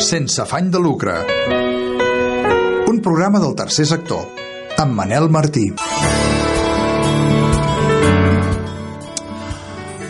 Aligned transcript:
sense 0.00 0.42
afany 0.42 0.68
de 0.70 0.78
lucre. 0.78 1.14
Un 2.88 3.00
programa 3.00 3.40
del 3.40 3.54
tercer 3.56 3.86
sector, 3.88 4.26
amb 4.76 4.92
Manel 4.92 5.28
Martí. 5.32 5.70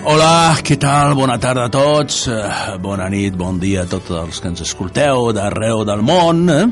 Hola, 0.07 0.59
què 0.63 0.77
tal? 0.79 1.15
Bona 1.19 1.39
tarda 1.43 1.67
a 1.67 1.71
tots, 1.71 2.27
eh, 2.29 2.77
bona 2.83 3.09
nit, 3.09 3.35
bon 3.35 3.59
dia 3.63 3.83
a 3.83 3.91
tots 3.91 4.11
els 4.11 4.41
que 4.41 4.49
ens 4.49 4.63
escolteu 4.63 5.33
d'arreu 5.33 5.85
del 5.85 6.03
món, 6.03 6.49
eh? 6.51 6.67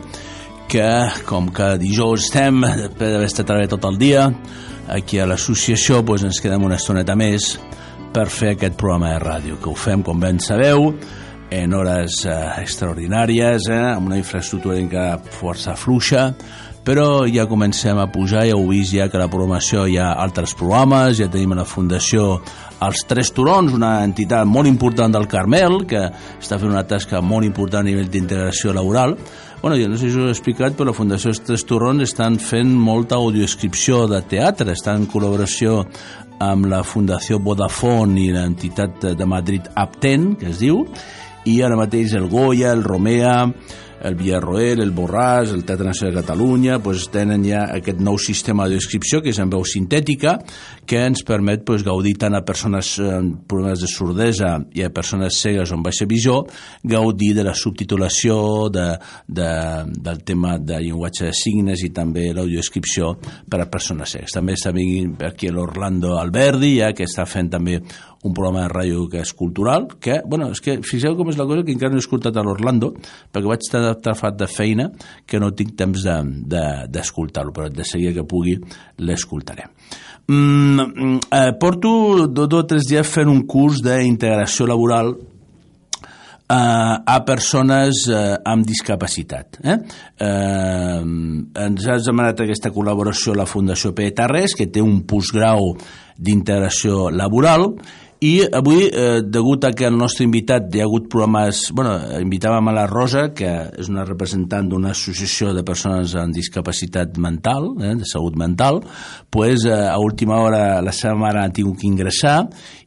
que 0.68 0.86
com 1.26 1.50
que 1.54 1.76
dijous 1.78 2.24
estem, 2.24 2.62
després 2.62 3.12
d'haver 3.12 3.26
estat 3.26 3.46
treballant 3.46 3.74
tot 3.76 3.84
el 3.90 3.98
dia, 3.98 4.30
aquí 4.88 5.18
a 5.18 5.26
l'associació 5.26 6.02
doncs 6.02 6.24
ens 6.24 6.40
quedem 6.40 6.62
una 6.62 6.76
estoneta 6.76 7.14
més 7.14 7.58
per 8.12 8.26
fer 8.30 8.54
aquest 8.54 8.74
programa 8.74 9.12
de 9.14 9.20
ràdio, 9.22 9.58
que 9.60 9.70
ho 9.70 9.74
fem, 9.74 10.02
com 10.02 10.18
ben 10.20 10.38
sabeu, 10.38 10.94
en 11.55 11.75
hores 11.75 12.25
eh, 12.27 12.34
extraordinàries, 12.62 13.68
eh, 13.70 13.80
amb 13.95 14.10
una 14.10 14.19
infraestructura 14.19 14.80
encara 14.80 15.19
força 15.38 15.77
fluixa, 15.78 16.33
però 16.84 17.24
ja 17.30 17.47
comencem 17.48 17.97
a 17.97 18.11
pujar, 18.12 18.45
ja 18.45 18.59
heu 18.59 18.66
vist 18.69 18.92
ja 18.92 19.06
que 19.09 19.20
la 19.20 19.30
programació 19.33 19.87
hi 19.88 19.97
ha 19.97 20.11
altres 20.20 20.52
programes, 20.59 21.16
ja 21.16 21.30
tenim 21.33 21.55
a 21.55 21.62
la 21.62 21.69
Fundació 21.69 22.42
Els 22.84 23.06
Tres 23.09 23.30
Turons, 23.33 23.73
una 23.73 24.02
entitat 24.05 24.45
molt 24.45 24.69
important 24.69 25.14
del 25.14 25.25
Carmel, 25.30 25.87
que 25.88 26.02
està 26.12 26.59
fent 26.59 26.75
una 26.75 26.84
tasca 26.84 27.23
molt 27.25 27.48
important 27.48 27.80
a 27.80 27.89
nivell 27.89 28.11
d'integració 28.12 28.75
laboral. 28.77 29.16
Bueno, 29.62 29.78
jo 29.80 29.89
no 29.89 29.97
sé 29.97 30.11
si 30.11 30.20
us 30.20 30.28
he 30.28 30.34
explicat, 30.34 30.77
però 30.77 30.91
la 30.91 30.97
Fundació 30.98 31.33
Els 31.33 31.41
Tres 31.47 31.64
Turons 31.64 32.05
estan 32.05 32.36
fent 32.36 32.75
molta 32.77 33.16
audioscripció 33.16 34.05
de 34.11 34.20
teatre, 34.28 34.75
estan 34.77 35.06
en 35.06 35.09
col·laboració 35.09 35.80
amb 36.45 36.69
la 36.69 36.83
Fundació 36.84 37.39
Vodafone 37.41 38.20
i 38.20 38.30
l'entitat 38.34 39.14
de 39.16 39.27
Madrid 39.28 39.73
Apten, 39.73 40.34
que 40.36 40.50
es 40.52 40.61
diu, 40.61 40.84
i 41.45 41.61
ara 41.62 41.77
mateix 41.77 42.15
el 42.16 42.29
Goya, 42.33 42.73
el 42.73 42.84
Romea, 42.84 43.37
el 44.05 44.16
Villarroel, 44.21 44.83
el 44.84 44.93
Borràs, 44.95 45.53
el 45.55 45.65
Teatre 45.65 45.86
Nacional 45.89 46.14
de 46.14 46.20
Catalunya 46.20 46.78
pues, 46.84 47.09
tenen 47.12 47.45
ja 47.47 47.64
aquest 47.73 48.03
nou 48.05 48.19
sistema 48.20 48.69
de 48.69 48.77
descripció 48.77 49.23
que 49.25 49.33
és 49.33 49.41
en 49.41 49.53
veu 49.53 49.64
sintètica 49.64 50.36
que 50.86 51.00
ens 51.06 51.24
permet 51.27 51.64
pues, 51.66 51.84
gaudir 51.86 52.14
tant 52.20 52.36
a 52.36 52.42
persones 52.46 52.94
amb 53.02 53.42
problemes 53.50 53.82
de 53.82 53.90
sordesa 53.90 54.54
i 54.77 54.84
a 54.84 54.92
persones 54.94 55.38
cegues 55.40 55.72
o 55.72 55.78
amb 55.78 55.88
baixa 55.88 56.08
visió 56.08 56.40
gaudir 56.82 57.32
de 57.36 57.44
la 57.46 57.54
subtitulació 57.58 58.68
de, 58.72 58.86
de, 59.27 59.50
del 60.06 60.24
tema 60.24 60.58
de 60.58 60.80
llenguatge 60.84 61.28
de 61.28 61.34
signes 61.36 61.84
i 61.84 61.92
també 61.94 62.30
l'audiodescripció 62.32 63.14
per 63.50 63.62
a 63.62 63.68
persones 63.70 64.16
cegues. 64.16 64.34
També 64.34 64.58
està 64.58 64.74
venint 64.74 65.14
aquí 65.24 65.50
l'Orlando 65.52 66.18
Alberdi, 66.20 66.78
ja, 66.80 66.92
que 66.96 67.08
està 67.08 67.27
fent 67.28 67.52
també 67.52 67.80
un 68.24 68.32
programa 68.32 68.64
de 68.64 68.72
ràdio 68.72 69.05
que 69.12 69.20
és 69.20 69.34
cultural, 69.36 69.86
que, 70.00 70.22
bueno, 70.27 70.48
és 70.55 70.62
que 70.64 70.78
fixeu 70.86 71.16
com 71.16 71.28
és 71.28 71.36
la 71.36 71.44
cosa 71.48 71.64
que 71.64 71.74
encara 71.74 71.92
no 71.92 72.00
he 72.00 72.05
escoltat 72.05 72.38
a 72.40 72.44
l'Orlando, 72.44 72.94
perquè 73.30 73.50
vaig 73.50 73.66
estar 73.66 73.82
atrafat 73.90 74.38
de 74.40 74.48
feina 74.48 74.88
que 75.28 75.40
no 75.40 75.52
tinc 75.52 75.74
temps 75.77 76.06
d'escoltar-lo, 76.08 77.52
de, 77.52 77.55
de, 77.55 77.58
però 77.60 77.68
de 77.68 77.86
seguida 77.88 78.16
que 78.16 78.27
pugui 78.28 78.56
l'escoltaré. 79.05 79.68
Mm, 80.27 81.19
eh, 81.30 81.53
porto 81.61 82.27
dos 82.28 82.48
o 82.53 82.64
tres 82.64 82.86
dies 82.89 83.06
fent 83.06 83.28
un 83.28 83.42
curs 83.44 83.83
d'integració 83.84 84.67
laboral 84.67 85.12
eh, 86.48 86.55
a 87.05 87.19
persones 87.27 88.06
eh, 88.08 88.36
amb 88.45 88.64
discapacitat. 88.64 89.58
Eh? 89.62 89.77
Eh, 90.25 91.02
ens 91.67 91.89
ha 91.89 91.98
demanat 92.00 92.41
aquesta 92.41 92.72
col·laboració 92.72 93.36
la 93.36 93.48
Fundació 93.48 93.92
P. 93.92 94.12
que 94.56 94.70
té 94.72 94.80
un 94.80 95.02
postgrau 95.02 95.75
d'integració 96.17 97.11
laboral 97.11 97.75
i 98.25 98.39
avui, 98.56 98.86
eh, 98.89 99.20
degut 99.20 99.67
a 99.69 99.72
que 99.77 99.84
el 99.84 99.98
nostre 100.00 100.25
invitat 100.25 100.70
hi 100.72 100.80
ha 100.80 100.86
hagut 100.86 101.11
programes... 101.12 101.67
bueno, 101.77 101.92
invitàvem 102.22 102.70
a 102.70 102.72
la 102.72 102.86
Rosa, 102.89 103.27
que 103.36 103.50
és 103.77 103.91
una 103.92 104.06
representant 104.08 104.70
d'una 104.70 104.94
associació 104.94 105.53
de 105.53 105.64
persones 105.67 106.14
amb 106.17 106.33
discapacitat 106.33 107.19
mental, 107.20 107.75
eh, 107.84 107.92
de 108.00 108.08
salut 108.08 108.39
mental, 108.41 108.80
pues, 109.28 109.67
eh, 109.69 109.74
a 109.77 109.98
última 110.01 110.40
hora 110.40 110.80
la 110.80 110.95
seva 110.96 111.18
mare 111.20 111.42
ha 111.42 111.52
tingut 111.52 111.83
que 111.83 111.90
ingressar 111.90 112.39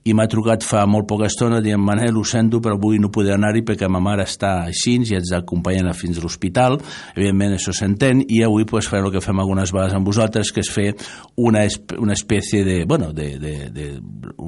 i 0.08 0.14
m'ha 0.16 0.26
trucat 0.32 0.64
fa 0.64 0.86
molt 0.88 1.08
poca 1.10 1.28
estona 1.28 1.60
dient 1.64 1.82
Manel, 1.84 2.16
ho 2.16 2.24
sento, 2.26 2.62
però 2.64 2.78
avui 2.78 3.00
no 3.02 3.12
podré 3.14 3.34
anar-hi 3.36 3.64
perquè 3.68 3.90
ma 3.92 4.00
mare 4.04 4.24
està 4.28 4.54
així 4.70 4.96
i 4.98 5.18
ets 5.18 5.34
d'acompanyar 5.34 5.94
fins 5.98 6.18
a 6.18 6.24
l'hospital. 6.24 6.78
Evidentment, 7.16 7.58
això 7.58 7.74
s'entén 7.76 8.24
i 8.24 8.42
avui 8.46 8.66
pues, 8.66 8.88
farem 8.88 9.10
el 9.10 9.14
que 9.18 9.24
fem 9.24 9.40
algunes 9.44 9.74
vegades 9.76 9.94
amb 9.98 10.08
vosaltres, 10.08 10.54
que 10.56 10.64
és 10.64 10.72
fer 10.72 10.88
una, 11.36 11.66
una 12.00 12.16
espècie 12.16 12.64
de, 12.66 12.80
bueno, 12.88 13.12
de, 13.14 13.34
de, 13.42 13.54
de, 13.76 13.88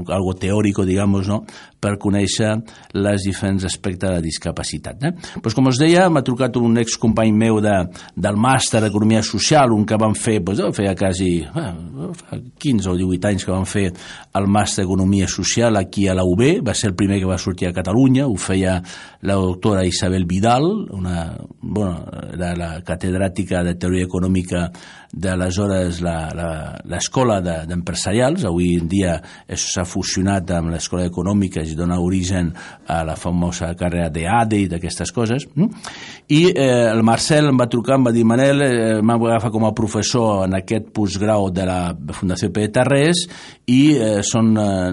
algo 0.07 0.33
teòric, 0.39 0.78
digamos, 0.85 1.28
no? 1.28 1.45
Per 1.79 1.95
conèixer 2.01 2.51
les 3.00 3.25
diferents 3.25 3.63
aspectes 3.67 4.12
de 4.16 4.22
discapacitat. 4.23 5.03
Eh? 5.03 5.13
Pues, 5.41 5.56
com 5.56 5.69
us 5.72 5.79
deia, 5.79 6.07
m'ha 6.12 6.23
trucat 6.25 6.57
un 6.59 6.78
excompany 6.81 7.31
meu 7.35 7.59
de, 7.63 7.75
del 8.16 8.40
màster 8.40 8.84
d'Economia 8.84 9.23
Social, 9.25 9.73
un 9.75 9.85
que 9.88 10.00
van 10.00 10.16
fer, 10.18 10.39
pues, 10.45 10.62
oh, 10.63 10.72
feia 10.75 10.95
quasi 11.00 11.31
eh, 11.44 11.72
15 12.59 12.91
o 12.91 12.97
18 13.00 13.31
anys 13.31 13.47
que 13.47 13.56
van 13.56 13.68
fer 13.69 13.88
el 13.89 14.50
màster 14.51 14.84
d'Economia 14.84 15.29
Social 15.31 15.79
aquí 15.79 16.07
a 16.07 16.18
la 16.18 16.28
UB, 16.28 16.45
va 16.66 16.75
ser 16.75 16.91
el 16.91 16.97
primer 17.00 17.19
que 17.22 17.29
va 17.29 17.39
sortir 17.39 17.69
a 17.69 17.75
Catalunya, 17.75 18.28
ho 18.28 18.35
feia 18.39 18.79
la 19.22 19.35
doctora 19.39 19.85
Isabel 19.88 20.25
Vidal, 20.25 20.68
una, 20.95 21.35
bueno, 21.62 22.06
era 22.34 22.53
la 22.56 22.72
catedràtica 22.85 23.63
de 23.63 23.75
Teoria 23.79 24.07
Econòmica 24.07 24.69
d'aleshores 25.09 26.03
l'escola 26.03 27.39
d'empresarials, 27.41 28.45
avui 28.45 28.75
en 28.78 28.88
dia 28.91 29.16
s'ha 29.50 29.85
fusionat 29.88 30.51
amb 30.53 30.73
l'escola 30.73 31.07
econòmica 31.09 31.63
i 31.72 31.78
dona 31.80 32.00
origen 32.02 32.52
a 32.88 33.02
la 33.07 33.16
famosa 33.19 33.72
carrera 33.80 34.09
d'ADE 34.13 34.63
i 34.63 34.69
d'aquestes 34.72 35.13
coses. 35.16 35.47
I 36.30 36.41
eh, 36.52 36.90
el 36.90 37.03
Marcel 37.06 37.50
em 37.50 37.59
va 37.59 37.69
trucar, 37.72 37.97
em 38.00 38.09
va 38.09 38.13
dir, 38.16 38.25
Manel, 38.28 38.63
eh, 38.66 39.00
m'ha 39.02 39.18
agafat 39.19 39.53
com 39.53 39.66
a 39.68 39.74
professor 39.75 40.46
en 40.47 40.57
aquest 40.59 40.91
postgrau 40.96 41.50
de 41.53 41.66
la 41.69 41.80
Fundació 42.18 42.52
P. 42.53 42.68
Tarrés 42.74 43.25
i 43.69 43.81
eh, 43.96 44.19
són 44.25 44.53
eh, 44.57 44.91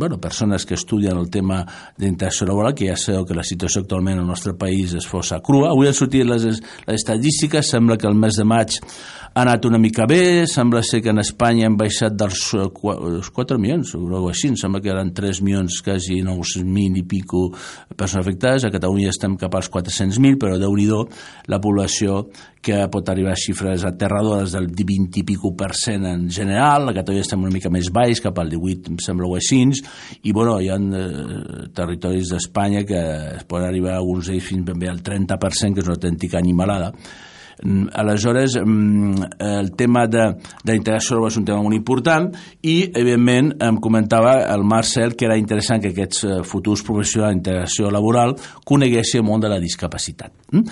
bueno, 0.00 0.20
persones 0.20 0.66
que 0.66 0.76
estudien 0.78 1.18
el 1.18 1.30
tema 1.30 1.62
d'interacció 1.98 2.48
que 2.76 2.88
ja 2.88 2.96
sabeu 2.96 3.24
que 3.26 3.34
la 3.36 3.44
situació 3.46 3.82
actualment 3.82 4.20
al 4.20 4.26
nostre 4.28 4.54
país 4.58 4.94
és 4.94 5.06
força 5.06 5.40
crua. 5.44 5.70
Avui 5.70 5.88
han 5.88 5.96
sortit 5.96 6.26
les, 6.26 6.44
les 6.44 6.60
estadístiques, 6.94 7.68
sembla 7.68 7.96
que 7.96 8.08
el 8.08 8.18
mes 8.18 8.36
de 8.38 8.44
maig 8.44 8.78
ha 9.32 9.42
anat 9.44 9.64
una 9.64 9.78
mica 9.78 10.06
bé, 10.10 10.44
sembla 10.50 10.82
ser 10.82 10.98
que 11.04 11.12
en 11.12 11.20
Espanya 11.22 11.68
han 11.68 11.76
baixat 11.78 12.16
dels 12.18 12.40
4 12.50 13.58
milions, 13.62 13.92
o 13.94 14.00
alguna 14.00 14.32
així, 14.32 14.48
em 14.50 14.56
sembla 14.58 14.80
que 14.82 14.90
eren 14.90 15.12
3 15.14 15.40
milions, 15.46 15.76
quasi 15.86 16.18
900.000 16.26 16.98
i 16.98 17.04
pico 17.06 17.44
persones 17.94 18.26
afectades, 18.26 18.66
a 18.66 18.72
Catalunya 18.74 19.12
estem 19.14 19.36
cap 19.38 19.54
als 19.54 19.70
400.000, 19.70 20.34
però 20.40 20.58
déu 20.58 20.74
nhi 20.74 20.88
la 21.46 21.60
població 21.62 22.24
que 22.60 22.82
pot 22.90 23.08
arribar 23.08 23.36
a 23.36 23.38
xifres 23.38 23.86
aterradores 23.86 24.52
del 24.56 24.66
20 24.66 25.22
i 25.22 25.24
pico 25.24 25.54
per 25.54 25.70
cent 25.78 26.04
en 26.10 26.26
general, 26.28 26.90
a 26.90 26.96
Catalunya 26.98 27.22
estem 27.22 27.46
una 27.46 27.54
mica 27.54 27.70
més 27.70 27.92
baix, 27.94 28.20
cap 28.20 28.42
al 28.42 28.50
18 28.50 28.90
em 28.90 28.98
sembla 28.98 29.30
o 29.30 29.38
així, 29.38 29.62
i 30.26 30.34
bueno, 30.34 30.58
hi 30.58 30.68
ha 30.72 30.76
eh, 30.76 31.64
territoris 31.76 32.34
d'Espanya 32.34 32.82
que 32.88 33.00
es 33.38 33.46
poden 33.46 33.70
arribar 33.70 33.94
alguns 33.94 34.26
d'ells 34.26 34.50
fins 34.50 34.66
ben 34.66 34.78
bé 34.80 34.90
al 34.90 35.04
30%, 35.06 35.74
que 35.74 35.84
és 35.84 35.86
una 35.86 36.00
autèntica 36.00 36.40
animalada, 36.42 36.90
aleshores, 37.92 38.56
mm, 38.56 39.28
el 39.38 39.72
tema 39.76 40.06
l'integració 40.64 41.16
laboral 41.16 41.32
és 41.32 41.36
un 41.40 41.44
tema 41.44 41.62
molt 41.62 41.76
important 41.76 42.30
i, 42.62 42.90
evidentment, 42.94 43.52
em 43.60 43.76
comentava 43.76 44.38
el 44.52 44.64
Marcel 44.64 45.14
que 45.16 45.26
era 45.28 45.36
interessant 45.36 45.82
que 45.82 45.92
aquests 45.92 46.24
eh, 46.24 46.40
futurs 46.42 46.82
professionals 46.86 47.34
d'integració 47.34 47.90
laboral 47.90 48.36
coneguessin 48.64 49.20
el 49.20 49.28
món 49.28 49.40
de 49.40 49.52
la 49.52 49.60
discapacitat. 49.60 50.32
Mm? 50.52 50.66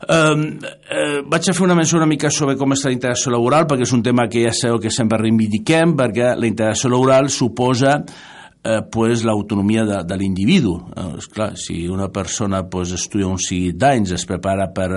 Um, 0.00 0.46
uh, 0.64 1.18
vaig 1.28 1.44
a 1.44 1.52
fer 1.52 1.64
una 1.66 1.74
menció 1.76 1.98
una 1.98 2.08
mica 2.08 2.30
sobre 2.32 2.54
com 2.56 2.72
està 2.72 2.88
la 2.88 2.94
integració 2.94 3.34
laboral 3.34 3.66
perquè 3.68 3.84
és 3.84 3.92
un 3.92 4.00
tema 4.00 4.24
que 4.32 4.46
ja 4.46 4.52
sabeu 4.56 4.78
que 4.80 4.88
sempre 4.88 5.18
reivindiquem 5.20 5.92
perquè 5.98 6.30
la 6.40 6.48
integració 6.48 6.88
laboral 6.88 7.28
suposa 7.28 7.98
eh, 8.62 8.80
pues, 8.90 9.24
l'autonomia 9.24 9.84
de, 9.84 10.02
de 10.04 10.18
l'individu. 10.18 10.74
Eh, 10.96 11.28
clar, 11.32 11.52
si 11.56 11.86
una 11.88 12.10
persona 12.12 12.62
pues, 12.68 12.92
estudia 12.96 13.28
un 13.28 13.40
seguit 13.40 13.78
d'anys, 13.80 14.14
es 14.16 14.26
prepara 14.28 14.68
per, 14.74 14.90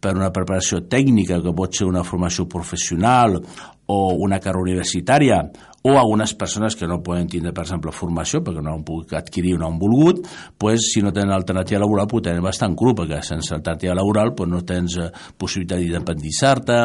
per 0.00 0.16
una 0.16 0.32
preparació 0.34 0.82
tècnica, 0.90 1.40
que 1.42 1.54
pot 1.54 1.76
ser 1.76 1.88
una 1.90 2.04
formació 2.06 2.48
professional 2.50 3.38
o 3.86 4.00
una 4.24 4.40
carrera 4.40 4.64
universitària, 4.64 5.42
o 5.86 5.98
algunes 5.98 6.32
persones 6.32 6.76
que 6.76 6.86
no 6.88 7.02
poden 7.04 7.26
tindre, 7.28 7.52
per 7.52 7.66
exemple, 7.66 7.92
formació 7.92 8.40
perquè 8.40 8.62
no 8.64 8.72
han 8.72 8.84
pogut 8.88 9.10
adquirir 9.18 9.52
o 9.58 9.58
no 9.60 9.66
han 9.68 9.76
volgut, 9.76 10.22
pues, 10.56 10.86
si 10.94 11.02
no 11.04 11.12
tenen 11.12 11.34
alternativa 11.36 11.82
laboral, 11.82 12.08
pues, 12.08 12.24
tenen 12.24 12.40
bastant 12.42 12.72
cru, 12.72 12.94
perquè 12.96 13.20
sense 13.20 13.52
alternativa 13.52 13.92
laboral 13.92 14.32
pues, 14.32 14.48
no 14.48 14.62
tens 14.64 14.96
eh, 14.96 15.10
possibilitat 15.36 15.82
d'independitzar-te, 15.82 16.78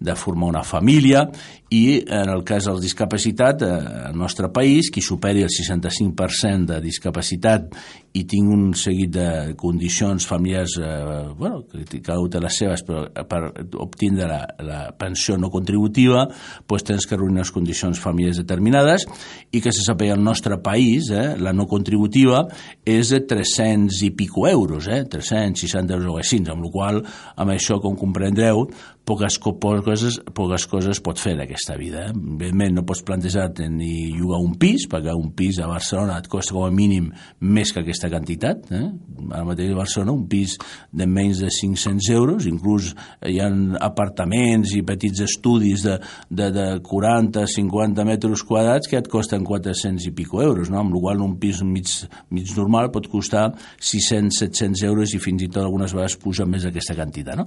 de 0.00 0.16
formar 0.16 0.48
una 0.54 0.64
família, 0.64 1.26
i 1.68 2.00
en 2.00 2.32
el 2.32 2.44
cas 2.48 2.64
de 2.64 2.72
la 2.78 2.80
discapacitat, 2.80 3.60
eh, 3.60 3.76
al 4.08 4.16
nostre 4.16 4.48
país, 4.48 4.88
qui 4.88 5.04
superi 5.04 5.44
el 5.44 5.52
65% 5.52 6.72
de 6.72 6.80
discapacitat 6.80 7.68
i 8.16 8.24
tinc 8.28 8.50
un 8.52 8.70
seguit 8.78 9.12
de 9.12 9.28
condicions 9.58 10.26
familiars, 10.26 10.76
eh, 10.80 11.28
bueno, 11.36 11.64
que 11.68 12.00
cada 12.00 12.20
un 12.22 12.30
té 12.32 12.40
les 12.40 12.56
seves, 12.56 12.82
però 12.86 13.04
per 13.28 13.42
obtindre 13.82 14.28
la, 14.30 14.40
la 14.64 14.80
pensió 14.96 15.36
no 15.36 15.50
contributiva 15.52 16.26
pues 16.66 16.84
tens 16.86 17.06
que 17.06 17.16
reunir 17.16 17.36
unes 17.36 17.52
condicions 17.52 18.00
familiars 18.00 18.40
determinades 18.40 19.04
i 19.52 19.60
que 19.60 19.72
se 19.74 19.84
sàpiga 19.84 20.14
el 20.16 20.24
nostre 20.24 20.56
país, 20.64 21.10
eh, 21.12 21.34
la 21.36 21.52
no 21.52 21.66
contributiva 21.68 22.44
és 22.86 23.12
de 23.12 23.20
300 23.28 24.02
i 24.06 24.12
pico 24.16 24.46
euros, 24.48 24.88
eh, 24.88 25.02
360 25.04 25.98
euros 25.98 26.14
o 26.14 26.18
així, 26.22 26.40
amb 26.46 26.64
la 26.64 26.72
qual 26.72 27.02
amb 27.36 27.52
això, 27.52 27.80
com 27.82 27.98
comprendreu, 27.98 28.66
poques, 29.06 29.38
poques, 29.38 30.04
poques 30.34 30.66
coses 30.66 31.00
pot 31.04 31.20
fer 31.22 31.36
d'aquesta 31.38 31.76
vida. 31.78 32.08
Eh? 32.08 32.14
Evidentment 32.16 32.74
no 32.74 32.84
pots 32.86 33.04
plantejar-te 33.06 33.68
ni 33.70 34.10
llogar 34.10 34.40
un 34.42 34.56
pis, 34.58 34.88
perquè 34.90 35.14
un 35.14 35.30
pis 35.38 35.60
a 35.62 35.68
Barcelona 35.70 36.18
et 36.18 36.28
costa 36.30 36.56
com 36.56 36.66
a 36.66 36.72
mínim 36.74 37.12
més 37.40 37.72
que 37.72 37.84
aquesta 37.84 38.10
quantitat. 38.10 38.66
Eh? 38.74 38.82
Ara 39.30 39.44
mateix 39.46 39.72
a 39.72 39.78
Barcelona 39.78 40.16
un 40.16 40.26
pis 40.30 40.56
de 40.90 41.06
menys 41.06 41.44
de 41.44 41.52
500 41.54 42.10
euros, 42.16 42.50
inclús 42.50 42.92
hi 43.26 43.38
ha 43.40 43.48
apartaments 43.86 44.74
i 44.74 44.82
petits 44.86 45.22
estudis 45.28 45.86
de, 45.86 45.98
de, 46.28 46.50
de 46.54 46.68
40-50 46.82 48.06
metres 48.08 48.42
quadrats 48.46 48.90
que 48.90 48.98
et 48.98 49.10
costen 49.12 49.46
400 49.46 50.10
i 50.10 50.14
pico 50.16 50.42
euros, 50.42 50.72
no? 50.72 50.82
amb 50.82 50.96
la 50.96 51.04
qual 51.06 51.22
un 51.22 51.38
pis 51.38 51.62
mig, 51.62 51.92
mig 52.34 52.50
normal 52.58 52.90
pot 52.94 53.06
costar 53.12 53.52
600-700 53.78 54.82
euros 54.88 55.14
i 55.14 55.22
fins 55.22 55.46
i 55.46 55.50
tot 55.52 55.62
algunes 55.62 55.94
vegades 55.94 56.18
puja 56.18 56.48
més 56.48 56.66
aquesta 56.66 56.98
quantitat. 56.98 57.38
No? 57.38 57.46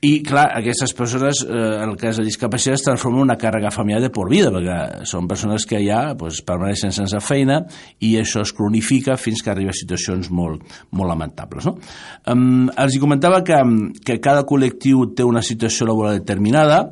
I, 0.00 0.20
clar, 0.22 0.46
aquestes 0.54 0.92
persones, 0.94 1.40
eh, 1.42 1.82
en 1.82 1.90
el 1.90 1.96
cas 1.98 2.20
de 2.20 2.24
discapacitat, 2.24 2.76
es 2.78 2.84
transformen 2.86 3.24
en 3.24 3.26
una 3.26 3.38
càrrega 3.38 3.72
familiar 3.74 4.00
de 4.04 4.10
por 4.14 4.30
vida, 4.30 4.52
perquè 4.54 5.06
són 5.10 5.26
persones 5.26 5.66
que 5.66 5.80
ja 5.82 6.14
pues, 6.18 6.38
permaneixen 6.46 6.94
sense 6.94 7.18
feina 7.18 7.64
i 8.06 8.12
això 8.20 8.44
es 8.46 8.52
cronifica 8.54 9.16
fins 9.18 9.42
que 9.42 9.50
arriba 9.50 9.74
a 9.74 9.78
situacions 9.78 10.30
molt, 10.30 10.62
molt 10.94 11.10
lamentables. 11.10 11.66
No? 11.66 11.74
Um, 12.30 12.68
els 12.78 12.98
comentava 13.02 13.42
que, 13.42 13.58
que 14.06 14.20
cada 14.22 14.46
col·lectiu 14.46 15.08
té 15.18 15.26
una 15.26 15.42
situació 15.42 15.90
laboral 15.90 16.20
determinada, 16.20 16.84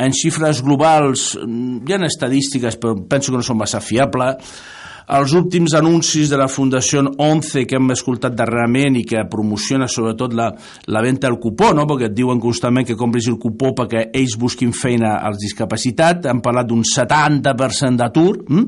en 0.00 0.16
xifres 0.16 0.62
globals 0.64 1.34
hi 1.36 1.92
ha 1.92 2.00
estadístiques, 2.08 2.80
però 2.80 2.96
penso 2.96 3.30
que 3.30 3.42
no 3.42 3.46
són 3.46 3.60
massa 3.60 3.82
fiables, 3.84 4.56
els 5.04 5.34
últims 5.36 5.74
anuncis 5.76 6.30
de 6.32 6.38
la 6.40 6.48
Fundació 6.48 7.02
11 7.04 7.64
que 7.68 7.76
hem 7.76 7.92
escoltat 7.92 8.32
darrerament 8.36 8.96
i 8.96 9.04
que 9.04 9.24
promociona 9.28 9.88
sobretot 9.90 10.32
la, 10.36 10.48
la 10.88 11.02
venda 11.04 11.28
del 11.28 11.38
cupó, 11.40 11.72
no? 11.76 11.84
perquè 11.88 12.08
et 12.08 12.16
diuen 12.16 12.40
constantment 12.40 12.86
que 12.88 12.96
compris 12.96 13.28
el 13.28 13.36
cupó 13.40 13.74
perquè 13.76 14.06
ells 14.16 14.38
busquin 14.40 14.72
feina 14.72 15.18
als 15.20 15.42
discapacitats, 15.42 16.28
han 16.30 16.40
parlat 16.44 16.70
d'un 16.70 16.84
70% 16.88 18.00
d'atur, 18.00 18.38
hm? 18.48 18.64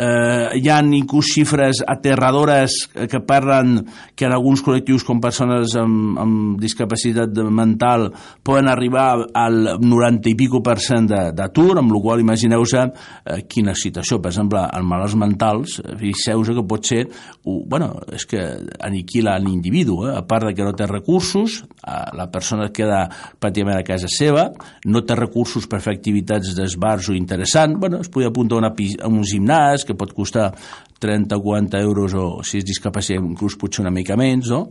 eh, 0.00 0.56
hi 0.56 0.70
ha 0.72 0.78
inclús 0.80 1.34
xifres 1.34 1.82
aterradores 1.86 2.78
que 2.94 3.20
parlen 3.20 3.82
que 4.16 4.26
en 4.28 4.32
alguns 4.32 4.64
col·lectius 4.64 5.04
com 5.04 5.20
persones 5.20 5.76
amb, 5.76 6.16
amb 6.22 6.60
discapacitat 6.60 7.36
mental 7.52 8.08
poden 8.42 8.70
arribar 8.72 9.26
al 9.36 9.76
90 9.82 10.32
i 10.32 10.36
pico 10.38 10.62
per 10.64 10.78
cent 10.80 11.10
d'atur, 11.36 11.76
amb 11.76 11.92
la 11.92 12.02
qual 12.02 12.24
imagineu-se 12.24 12.86
eh, 12.86 13.42
quina 13.48 13.76
situació, 13.76 14.22
per 14.22 14.32
exemple, 14.32 14.64
en 14.72 14.88
malalts 14.88 15.16
mentals 15.20 15.65
animals, 15.66 15.80
fixeu-vos 15.98 16.48
que 16.48 16.64
pot 16.66 16.86
ser, 16.86 17.08
bueno, 17.44 18.00
és 18.12 18.26
que 18.26 18.40
aniquila 18.80 19.38
l'individu, 19.38 20.06
eh? 20.06 20.16
a 20.16 20.22
part 20.26 20.46
de 20.46 20.54
que 20.54 20.64
no 20.64 20.74
té 20.74 20.86
recursos, 20.86 21.64
la 21.86 22.26
persona 22.32 22.70
queda 22.74 23.04
pràcticament 23.40 23.78
a 23.78 23.86
casa 23.86 24.10
seva, 24.10 24.48
no 24.86 25.04
té 25.06 25.16
recursos 25.18 25.68
per 25.70 25.80
fer 25.84 25.94
activitats 25.96 26.54
d'esbarç 26.56 27.12
o 27.12 27.16
interessant, 27.18 27.76
bueno, 27.80 28.02
es 28.02 28.10
podria 28.12 28.32
apuntar 28.32 28.58
a, 28.58 28.64
una, 28.64 28.72
a 28.74 29.12
un 29.12 29.22
gimnàs 29.26 29.86
que 29.86 29.96
pot 29.98 30.14
costar 30.16 30.50
30 30.98 31.36
o 31.36 31.42
40 31.42 31.78
euros 31.80 32.14
o 32.16 32.42
si 32.46 32.60
és 32.60 32.66
discapacitat 32.66 33.20
inclús 33.20 33.56
potser 33.60 33.84
una 33.84 33.92
mica 33.92 34.16
menys, 34.16 34.48
no? 34.52 34.62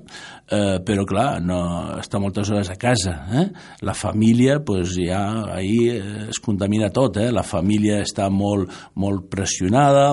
Eh, 0.49 0.81
però 0.85 1.05
clar, 1.07 1.39
no, 1.45 1.59
està 2.01 2.19
moltes 2.21 2.49
hores 2.49 2.69
a 2.73 2.77
casa. 2.81 3.15
Eh? 3.31 3.45
La 3.85 3.93
família, 3.93 4.59
pues, 4.65 4.95
ja 4.97 5.21
ahir 5.53 6.01
es 6.29 6.41
contamina 6.41 6.89
tot, 6.93 7.21
eh? 7.21 7.29
la 7.33 7.45
família 7.45 8.01
està 8.05 8.29
molt, 8.33 8.73
molt 9.01 9.29
pressionada, 9.29 10.09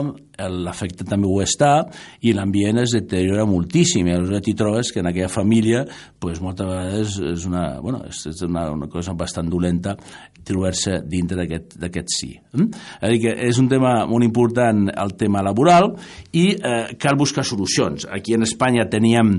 l'efecte 0.48 1.04
també 1.04 1.28
ho 1.28 1.40
està 1.42 1.84
i 2.24 2.32
l'ambient 2.34 2.80
es 2.82 2.94
deteriora 2.96 3.44
moltíssim 3.46 4.08
i 4.08 4.14
aleshores 4.14 4.42
t'hi 4.42 4.54
trobes 4.58 4.92
que 4.92 5.02
en 5.02 5.10
aquella 5.10 5.28
família 5.28 5.84
pues, 6.18 6.40
moltes 6.40 6.66
vegades 6.66 6.91
és 7.00 7.46
una, 7.48 7.80
bueno, 7.80 8.02
és 8.08 8.44
una, 8.46 8.68
una 8.74 8.88
cosa 8.92 9.14
bastant 9.18 9.50
dolenta 9.50 9.96
trobar-se 10.42 11.00
dintre 11.06 11.46
d'aquest 11.46 12.14
sí. 12.14 12.32
Mm? 12.52 12.70
És, 13.08 13.26
és 13.50 13.60
un 13.62 13.68
tema 13.70 14.02
molt 14.10 14.26
important 14.26 14.88
el 14.92 15.16
tema 15.18 15.42
laboral 15.44 15.92
i 16.32 16.48
eh, 16.56 16.94
cal 16.98 17.18
buscar 17.18 17.46
solucions. 17.46 18.08
Aquí 18.10 18.34
en 18.34 18.46
Espanya 18.48 18.88
teníem 18.90 19.38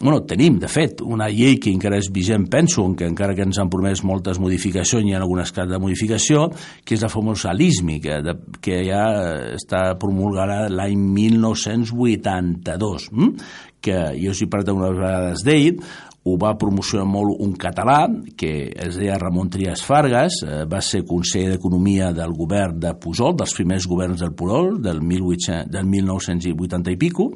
bueno, 0.00 0.22
tenim, 0.22 0.60
de 0.62 0.68
fet, 0.70 1.00
una 1.02 1.26
llei 1.26 1.56
que 1.58 1.72
encara 1.74 1.98
és 1.98 2.06
vigent, 2.14 2.44
penso, 2.50 2.84
que 2.94 3.06
encara 3.08 3.34
que 3.34 3.42
ens 3.42 3.58
han 3.58 3.70
promès 3.70 4.04
moltes 4.06 4.38
modificacions, 4.38 5.02
hi 5.02 5.14
ha 5.14 5.18
algunes 5.18 5.50
cases 5.50 5.72
de 5.72 5.80
modificació, 5.82 6.44
que 6.86 6.94
és 6.94 7.02
la 7.02 7.10
famosa 7.10 7.54
LISMI, 7.54 7.98
que, 8.04 8.20
de, 8.22 8.36
que 8.62 8.78
ja 8.86 9.02
està 9.56 9.82
promulgada 9.98 10.68
l'any 10.70 11.02
1982, 11.18 13.08
hm? 13.10 13.32
que 13.82 13.98
jo 14.18 14.34
us 14.34 14.42
he 14.42 14.48
parlat 14.50 14.70
vegades 14.78 15.42
d'ell, 15.46 15.82
ho 16.28 16.36
va 16.40 16.56
promocionar 16.60 17.06
molt 17.08 17.40
un 17.44 17.54
català 17.60 18.02
que 18.38 18.52
es 18.70 18.98
deia 19.00 19.18
Ramon 19.20 19.50
Trias 19.52 19.82
Fargas, 19.84 20.42
eh, 20.44 20.62
va 20.68 20.82
ser 20.84 21.04
conseller 21.08 21.54
d'Economia 21.54 22.12
del 22.16 22.34
govern 22.36 22.78
de 22.82 22.94
Pujol, 23.00 23.36
dels 23.38 23.56
primers 23.56 23.88
governs 23.88 24.22
del 24.24 24.34
Pujol, 24.36 24.76
del, 24.84 25.00
1800, 25.00 25.72
del 25.72 25.88
1980 25.88 26.94
i 26.94 27.00
pico, 27.00 27.32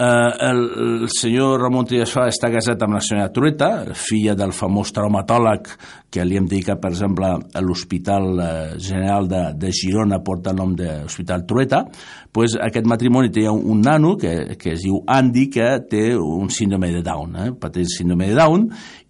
Eh, 0.00 0.30
el, 0.40 0.58
el 1.02 1.08
senyor 1.10 1.56
Ramon 1.58 1.86
Trias 1.90 2.12
està 2.22 2.52
casat 2.54 2.84
amb 2.86 2.94
la 2.94 3.00
senyora 3.02 3.32
Trueta, 3.34 3.70
filla 3.98 4.36
del 4.38 4.52
famós 4.54 4.92
traumatòleg 4.94 5.72
que 6.14 6.22
li 6.22 6.38
hem 6.38 6.46
dedicat, 6.46 6.78
per 6.78 6.92
exemple, 6.92 7.32
l'Hospital 7.66 8.28
eh, 8.38 8.52
General 8.78 9.26
de, 9.26 9.40
de 9.58 9.72
Girona, 9.74 10.20
porta 10.22 10.54
el 10.54 10.60
nom 10.62 10.76
de 10.78 11.00
l'Hospital 11.00 11.42
Trueta, 11.50 11.82
pues, 12.30 12.54
aquest 12.62 12.86
matrimoni 12.86 13.32
té 13.34 13.48
un, 13.50 13.64
un 13.74 13.82
nano 13.82 14.14
que, 14.20 14.54
que 14.60 14.76
es 14.76 14.86
diu 14.86 15.02
Andy, 15.02 15.48
que 15.50 15.66
té 15.90 16.04
un 16.14 16.46
síndrome 16.54 16.92
de 16.94 17.02
Down, 17.02 17.34
eh? 17.34 17.50
pateix 17.58 17.98
síndrome 17.98 18.30
de 18.30 18.38
Down, 18.38 18.68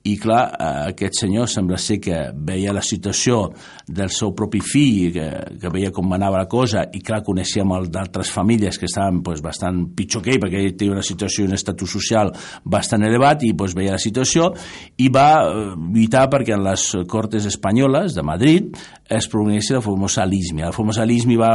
i 0.09 0.17
clar, 0.21 0.43
eh, 0.49 0.71
aquest 0.93 1.21
senyor 1.23 1.49
sembla 1.51 1.79
ser 1.81 1.99
que 2.01 2.19
veia 2.35 2.73
la 2.73 2.83
situació 2.85 3.41
del 3.87 4.13
seu 4.15 4.35
propi 4.37 4.61
fill, 4.65 5.13
que, 5.15 5.29
que 5.61 5.73
veia 5.73 5.93
com 5.95 6.13
anava 6.17 6.43
la 6.43 6.49
cosa, 6.51 6.85
i 6.93 7.03
clar, 7.05 7.23
coneixia 7.27 7.65
molt 7.69 7.93
d'altres 7.93 8.33
famílies 8.33 8.79
que 8.79 8.89
estaven 8.89 9.23
pues, 9.25 9.43
bastant 9.45 9.85
pitjor 9.97 10.25
que 10.25 10.35
ell, 10.35 10.43
perquè 10.43 10.63
ell 10.63 10.77
té 10.79 10.91
una 10.91 11.05
situació 11.05 11.45
i 11.45 11.51
un 11.51 11.57
estatus 11.57 11.97
social 11.99 12.33
bastant 12.65 13.05
elevat, 13.09 13.45
i 13.49 13.55
pues, 13.59 13.77
veia 13.77 13.97
la 13.97 14.03
situació, 14.03 14.53
i 14.99 15.11
va 15.13 15.29
eh, 15.45 15.67
lluitar 15.77 16.29
perquè 16.33 16.57
en 16.57 16.65
les 16.67 16.89
Cortes 17.09 17.49
Espanyoles 17.49 18.17
de 18.17 18.25
Madrid 18.27 18.73
es 19.09 19.29
pronunciés 19.29 19.73
LISMI. 20.29 20.63
La 20.63 20.73
famosa 20.73 21.05
LISMI 21.05 21.37
va 21.41 21.53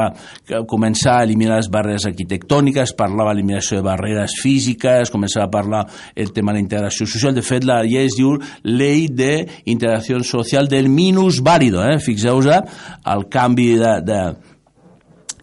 començar 0.69 1.19
a 1.19 1.23
eliminar 1.27 1.59
les 1.59 1.69
barreres 1.71 2.07
arquitectòniques, 2.09 2.95
parlava 2.97 3.33
d'eliminació 3.33 3.77
de 3.77 3.85
barreres 3.85 4.37
físiques, 4.41 5.11
començava 5.13 5.45
a 5.47 5.53
parlar 5.53 5.83
el 6.15 6.33
tema 6.33 6.51
de 6.51 6.59
la 6.59 6.63
integració 6.63 7.05
social. 7.09 7.35
De 7.35 7.45
fet, 7.45 7.65
la 7.65 7.81
llei 7.85 8.07
es 8.07 8.17
diu 8.17 8.35
Ley 8.63 9.07
de 9.07 9.47
Integració 9.65 10.21
Social 10.23 10.67
del 10.67 10.89
Minusválido. 10.89 11.83
Eh? 11.85 11.99
Fixeu-vos 11.99 12.49
el 12.53 13.27
canvi 13.29 13.73
de, 13.79 13.93
de, 14.05 14.19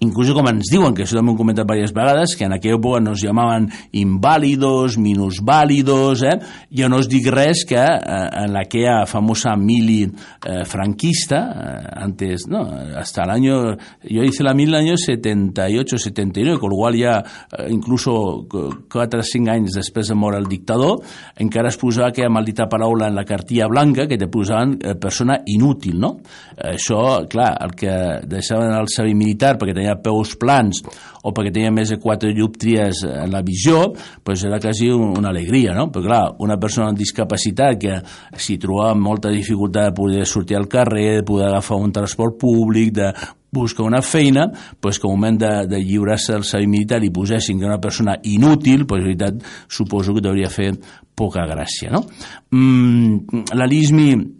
incluso 0.01 0.35
com 0.37 0.49
ens 0.51 0.71
diuen, 0.73 0.95
que 0.97 1.05
això 1.05 1.19
també 1.19 1.33
ho 1.33 1.35
hem 1.35 1.41
comentat 1.41 1.69
diverses 1.69 1.95
vegades, 1.97 2.35
que 2.37 2.47
en 2.49 2.55
aquella 2.57 2.79
època 2.79 3.01
nos 3.05 3.23
llamaven 3.23 3.69
inválidos, 3.93 4.99
minusválidos, 4.99 6.25
eh? 6.25 6.37
jo 6.73 6.89
no 6.89 7.01
us 7.01 7.09
dic 7.11 7.29
res 7.33 7.65
que 7.69 7.81
eh, 7.81 8.21
en 8.45 8.57
aquella 8.57 9.05
famosa 9.07 9.55
mili 9.57 10.03
eh, 10.07 10.65
franquista, 10.65 11.41
eh, 11.51 11.87
antes, 12.05 12.47
no, 12.49 12.65
hasta 12.97 13.25
el 13.25 13.31
año, 13.31 13.61
yo 14.03 14.23
hice 14.23 14.43
la 14.43 14.55
mil 14.55 14.75
años 14.75 15.03
78, 15.07 15.99
79, 15.99 16.59
con 16.59 16.71
lo 16.71 16.77
cual 16.77 16.97
ja 16.97 17.23
eh, 17.57 17.69
incluso 17.71 18.47
4 18.49 19.21
o 19.21 19.23
5 19.23 19.51
anys 19.51 19.77
després 19.77 20.09
de 20.09 20.15
morir 20.15 20.41
el 20.41 20.49
dictador, 20.49 21.01
encara 21.41 21.71
es 21.71 21.79
posava 21.81 22.11
aquella 22.11 22.33
maldita 22.33 22.69
paraula 22.69 23.09
en 23.09 23.17
la 23.17 23.25
cartilla 23.25 23.69
blanca 23.69 24.07
que 24.09 24.19
te 24.19 24.29
posaven 24.29 24.79
eh, 24.81 24.95
persona 24.95 25.41
inútil, 25.47 25.99
no? 26.01 26.17
Això, 26.57 27.27
clar, 27.31 27.53
el 27.65 27.75
que 27.77 27.95
deixaven 28.29 28.75
el 28.77 28.89
servei 28.93 29.15
militar 29.17 29.57
perquè 29.59 29.75
tenia 29.77 29.90
tenia 29.91 30.03
peus 30.03 30.37
plans 30.39 30.83
o 31.23 31.33
perquè 31.35 31.53
tenia 31.53 31.73
més 31.73 31.91
de 31.91 31.99
quatre 32.01 32.33
llúptries 32.33 33.03
en 33.05 33.31
la 33.31 33.43
visió, 33.43 33.93
pues 34.25 34.45
era 34.45 34.59
quasi 34.61 34.89
una 34.91 35.29
alegria, 35.29 35.75
no? 35.75 35.91
Però 35.93 36.05
clar, 36.05 36.23
una 36.41 36.57
persona 36.59 36.89
amb 36.89 36.99
discapacitat 36.99 37.77
que 37.79 37.99
s'hi 38.37 38.57
trobava 38.59 38.95
molta 38.97 39.31
dificultat 39.31 39.91
de 39.91 39.97
poder 39.97 40.25
sortir 40.27 40.57
al 40.57 40.69
carrer, 40.69 41.21
de 41.21 41.27
poder 41.27 41.51
agafar 41.51 41.77
un 41.77 41.93
transport 41.93 42.39
públic, 42.41 42.95
de 42.95 43.13
buscar 43.53 43.85
una 43.85 44.01
feina, 44.01 44.47
pues 44.81 44.99
que 44.99 45.09
al 45.09 45.13
moment 45.13 45.39
de, 45.41 45.53
de 45.69 45.83
lliurar-se 45.83 46.33
al 46.39 46.45
servei 46.45 46.71
militar 46.71 47.03
i 47.05 47.11
posessin 47.13 47.59
que 47.59 47.67
una 47.69 47.81
persona 47.83 48.17
inútil, 48.23 48.87
en 48.87 49.05
veritat 49.05 49.43
suposo 49.69 50.15
que 50.15 50.27
hauria 50.29 50.49
fer 50.49 50.73
poca 51.15 51.45
gràcia, 51.45 51.91
no? 51.93 52.07
Mm, 52.55 53.45
la 53.59 53.67
LISMI 53.69 54.40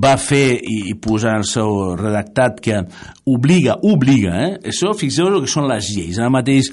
va 0.00 0.16
fer 0.20 0.58
i, 0.58 0.78
i 0.92 0.96
posar 1.00 1.36
el 1.40 1.46
seu 1.48 1.94
redactat 1.98 2.60
que 2.64 2.80
obliga, 3.28 3.78
obliga, 3.82 4.34
eh? 4.46 4.50
Això, 4.72 4.92
fixeu 4.98 5.30
el 5.30 5.40
que 5.44 5.50
són 5.50 5.68
les 5.70 5.90
lleis. 5.94 6.20
Ara 6.20 6.32
mateix 6.32 6.70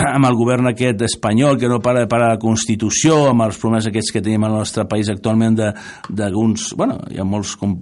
amb 0.00 0.26
el 0.28 0.36
govern 0.38 0.70
aquest 0.70 1.02
espanyol 1.06 1.58
que 1.60 1.68
no 1.68 1.80
para 1.82 2.04
de 2.04 2.08
parar 2.10 2.30
la 2.32 2.40
Constitució, 2.40 3.26
amb 3.30 3.44
els 3.46 3.58
problemes 3.60 3.88
aquests 3.90 4.14
que 4.14 4.22
tenim 4.24 4.44
al 4.46 4.56
nostre 4.58 4.86
país 4.88 5.10
actualment 5.12 5.58
d'alguns, 5.58 6.70
bueno, 6.78 6.98
hi 7.10 7.20
ha 7.20 7.26
molts 7.26 7.54
com, 7.60 7.74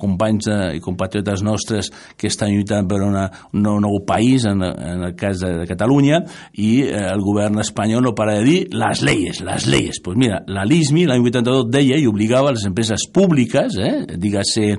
companys 0.00 0.48
de, 0.48 0.58
i 0.78 0.82
compatriotes 0.84 1.42
nostres 1.46 1.90
que 2.16 2.30
estan 2.30 2.52
lluitant 2.54 2.88
per 2.88 3.02
una, 3.04 3.26
un 3.52 3.66
nou, 3.66 3.98
país, 4.06 4.46
en, 4.48 4.62
en 4.64 5.04
el 5.08 5.14
cas 5.18 5.42
de, 5.42 5.52
de 5.60 5.68
Catalunya, 5.68 6.22
i 6.62 6.70
eh, 6.86 7.02
el 7.10 7.24
govern 7.24 7.60
espanyol 7.64 8.04
no 8.06 8.14
para 8.16 8.38
de 8.38 8.46
dir 8.46 8.58
les 8.76 9.02
lleis, 9.04 9.42
les 9.44 9.68
lleis. 9.68 10.00
Pues 10.04 10.18
mira, 10.20 10.42
la 10.48 10.64
LISMI 10.68 11.06
l'any 11.10 11.24
82 11.26 11.66
deia 11.72 12.00
i 12.00 12.08
obligava 12.08 12.54
les 12.54 12.66
empreses 12.68 13.08
públiques, 13.12 13.78
eh, 13.82 13.94
digues-se 14.16 14.72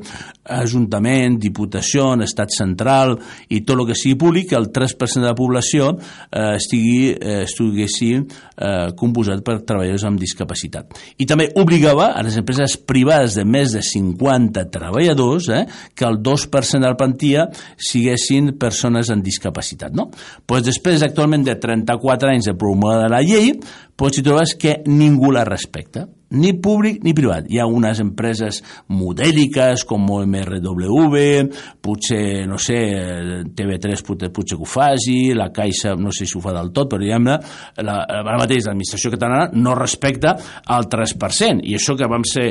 Ajuntament, 0.57 1.37
Diputació, 1.43 2.13
Estat 2.23 2.53
Central 2.55 3.17
i 3.51 3.61
tot 3.67 3.81
el 3.81 3.89
que 3.89 3.97
sigui 3.97 4.17
públic, 4.19 4.53
el 4.55 4.69
3% 4.73 5.21
de 5.21 5.27
la 5.27 5.35
població 5.37 5.91
eh, 5.97 6.55
estigui 6.55 6.86
eh, 7.13 7.43
estiguessi 7.45 8.11
eh, 8.17 8.89
composat 8.97 9.43
per 9.45 9.59
treballadors 9.67 10.05
amb 10.09 10.21
discapacitat. 10.21 10.97
I 11.21 11.27
també 11.29 11.49
obligava 11.59 12.11
a 12.13 12.23
les 12.25 12.37
empreses 12.39 12.77
privades 12.89 13.37
de 13.37 13.45
més 13.47 13.75
de 13.75 13.83
50 13.85 14.67
treballadors 14.73 15.49
eh, 15.53 15.63
que 15.95 16.07
el 16.07 16.21
2% 16.25 16.81
de 16.81 16.87
la 16.87 16.99
plantilla 16.99 17.47
siguessin 17.77 18.55
persones 18.59 19.11
amb 19.13 19.25
discapacitat. 19.25 19.95
No? 19.97 20.09
Pues 20.45 20.65
després, 20.67 21.05
actualment, 21.05 21.45
de 21.47 21.57
34 21.61 22.33
anys 22.33 22.51
de 22.51 22.57
promulgada 22.57 23.11
la 23.11 23.23
llei, 23.25 23.53
pues, 23.95 24.15
si 24.17 24.23
trobes 24.25 24.55
que 24.59 24.81
ningú 24.85 25.31
la 25.31 25.45
respecta 25.47 26.07
ni 26.29 26.53
públic 26.59 27.03
ni 27.05 27.13
privat. 27.15 27.47
Hi 27.49 27.61
ha 27.61 27.67
unes 27.69 28.01
empreses 28.03 28.59
modèliques 28.91 29.83
com 29.87 30.07
MRW, 30.07 31.17
potser, 31.83 32.45
no 32.49 32.59
sé, 32.61 32.77
TV3 33.55 34.03
potser, 34.05 34.31
potser 34.33 34.57
que 34.57 34.65
ho 34.65 34.69
faci, 34.69 35.17
la 35.37 35.49
Caixa 35.55 35.95
no 35.95 36.11
sé 36.15 36.27
si 36.27 36.37
ho 36.37 36.41
fa 36.43 36.53
del 36.55 36.71
tot, 36.75 36.89
però 36.91 37.01
diguem-ne, 37.01 37.37
la, 37.85 37.97
ara 38.07 38.37
mateix 38.39 38.67
l'administració 38.67 39.11
catalana 39.13 39.47
no 39.55 39.75
respecta 39.77 40.35
el 40.75 40.89
3%, 40.91 41.63
i 41.67 41.77
això 41.77 41.95
que 41.99 42.09
vam 42.09 42.25
ser, 42.27 42.49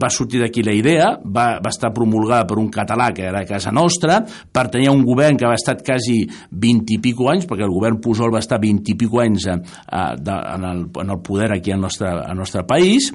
va 0.00 0.10
sortir 0.12 0.42
d'aquí 0.42 0.64
la 0.66 0.76
idea, 0.76 1.10
va, 1.24 1.46
va 1.64 1.72
estar 1.72 1.92
promulgada 1.94 2.48
per 2.48 2.58
un 2.60 2.70
català 2.72 3.10
que 3.16 3.26
era 3.28 3.44
a 3.44 3.48
casa 3.48 3.72
nostra, 3.72 4.20
per 4.24 4.68
tenir 4.72 4.90
un 4.92 5.04
govern 5.06 5.38
que 5.40 5.48
va 5.48 5.56
estat 5.56 5.84
quasi 5.86 6.22
20 6.50 6.96
i 6.96 7.00
pico 7.04 7.30
anys, 7.32 7.48
perquè 7.48 7.64
el 7.64 7.72
govern 7.72 8.00
Pujol 8.04 8.34
va 8.34 8.42
estar 8.44 8.60
20 8.60 8.92
i 8.92 8.98
pico 9.00 9.22
anys 9.24 9.48
a, 9.48 9.58
a, 9.86 10.04
de, 10.16 10.38
en, 10.54 10.68
el, 10.70 10.84
en 11.02 11.14
el 11.14 11.20
poder 11.24 11.52
aquí 11.56 11.72
al 11.72 11.80
nostre, 11.84 12.10
al 12.10 12.36
nostre 12.36 12.64
país, 12.68 13.13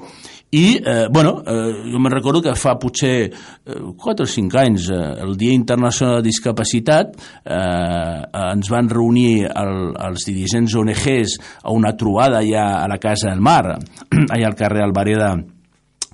i, 0.50 0.80
eh, 0.84 1.06
bueno, 1.10 1.44
eh, 1.46 1.90
jo 1.92 2.00
me'n 2.02 2.10
recordo 2.10 2.42
que 2.42 2.56
fa 2.58 2.74
potser 2.80 3.12
eh, 3.30 3.76
4 3.94 4.26
o 4.26 4.30
5 4.30 4.58
anys, 4.58 4.88
eh, 4.90 4.98
el 5.22 5.36
Dia 5.38 5.54
Internacional 5.54 6.18
de 6.18 6.26
Discapacitat, 6.26 7.14
eh, 7.44 8.18
ens 8.40 8.72
van 8.72 8.90
reunir 8.90 9.46
el, 9.46 9.94
els 9.94 10.26
dirigents 10.26 10.74
ONGs 10.74 11.38
a 11.62 11.70
una 11.76 11.94
trobada 11.94 12.42
allà 12.42 12.66
a 12.80 12.90
la 12.90 12.98
Casa 12.98 13.30
del 13.30 13.40
Mar, 13.40 13.78
allà 14.34 14.50
al 14.50 14.58
carrer 14.58 14.82
Alvareda 14.88 15.36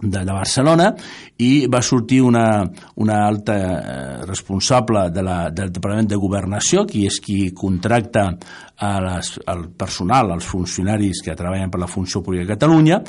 de, 0.01 0.21
de 0.21 0.33
Barcelona 0.33 0.91
i 1.41 1.67
va 1.73 1.81
sortir 1.81 2.21
una, 2.21 2.65
una 3.01 3.23
alta 3.27 3.57
eh, 3.57 4.27
responsable 4.27 5.09
de 5.11 5.25
la, 5.25 5.39
del 5.51 5.73
Departament 5.73 6.13
de 6.13 6.21
Governació, 6.21 6.85
qui 6.89 7.07
és 7.09 7.19
qui 7.25 7.53
contracta 7.57 8.29
a 8.77 8.93
les, 9.01 9.37
al 9.49 9.71
personal, 9.73 10.33
als 10.33 10.49
funcionaris 10.49 11.25
que 11.25 11.37
treballen 11.37 11.73
per 11.73 11.81
la 11.81 11.89
Funció 11.89 12.21
Pública 12.21 12.45
de 12.45 12.53
Catalunya, 12.55 13.01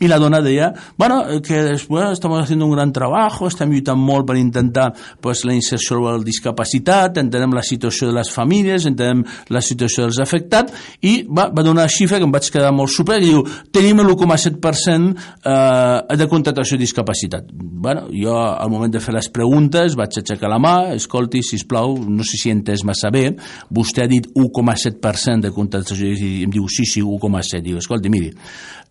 y 0.00 0.08
la 0.08 0.18
dona 0.18 0.40
deia, 0.40 0.72
bueno, 0.96 1.24
que 1.42 1.62
después 1.62 2.10
estamos 2.10 2.42
haciendo 2.42 2.64
un 2.64 2.72
gran 2.72 2.90
trabajo, 2.90 3.46
estem 3.46 3.68
lluitant 3.70 4.00
molt 4.00 4.24
per 4.26 4.38
intentar 4.40 4.88
pues, 5.20 5.44
la 5.44 5.52
inserció 5.52 5.98
de 6.00 6.14
la 6.16 6.24
discapacitat, 6.24 7.20
entenem 7.20 7.52
la 7.52 7.62
situació 7.62 8.08
de 8.08 8.16
les 8.16 8.30
famílies, 8.32 8.86
entenem 8.88 9.20
la 9.52 9.60
situació 9.60 10.06
dels 10.06 10.20
afectats, 10.24 10.72
i 11.04 11.20
va, 11.28 11.50
va 11.52 11.62
donar 11.62 11.84
una 11.84 11.92
xifra 11.92 12.16
que 12.16 12.24
em 12.24 12.32
vaig 12.32 12.48
quedar 12.48 12.72
molt 12.72 12.90
super, 12.90 13.20
i 13.20 13.28
diu, 13.28 13.44
tenim 13.70 14.00
l'1,7% 14.00 15.12
eh, 15.44 16.16
de 16.16 16.30
contractació 16.32 16.80
de 16.80 16.86
discapacitat. 16.86 17.52
Bueno, 17.52 18.08
jo, 18.08 18.38
al 18.40 18.72
moment 18.72 18.96
de 18.96 19.04
fer 19.04 19.14
les 19.18 19.28
preguntes, 19.28 19.98
vaig 20.00 20.16
aixecar 20.16 20.48
la 20.48 20.58
mà, 20.62 20.74
escolti, 20.96 21.44
si 21.44 21.60
plau, 21.68 21.98
no 22.08 22.24
sé 22.24 22.40
si 22.40 22.48
he 22.48 22.56
entès 22.56 22.86
massa 22.88 23.12
bé, 23.12 23.26
vostè 23.68 24.08
ha 24.08 24.10
dit 24.10 24.32
1,7% 24.32 25.44
de 25.44 25.52
contractació, 25.52 26.08
i 26.08 26.46
em 26.48 26.56
diu, 26.56 26.64
sí, 26.72 26.88
sí, 26.88 27.04
1,7. 27.04 27.60
Diu, 27.60 27.76
escolti, 27.84 28.08
miri, 28.08 28.32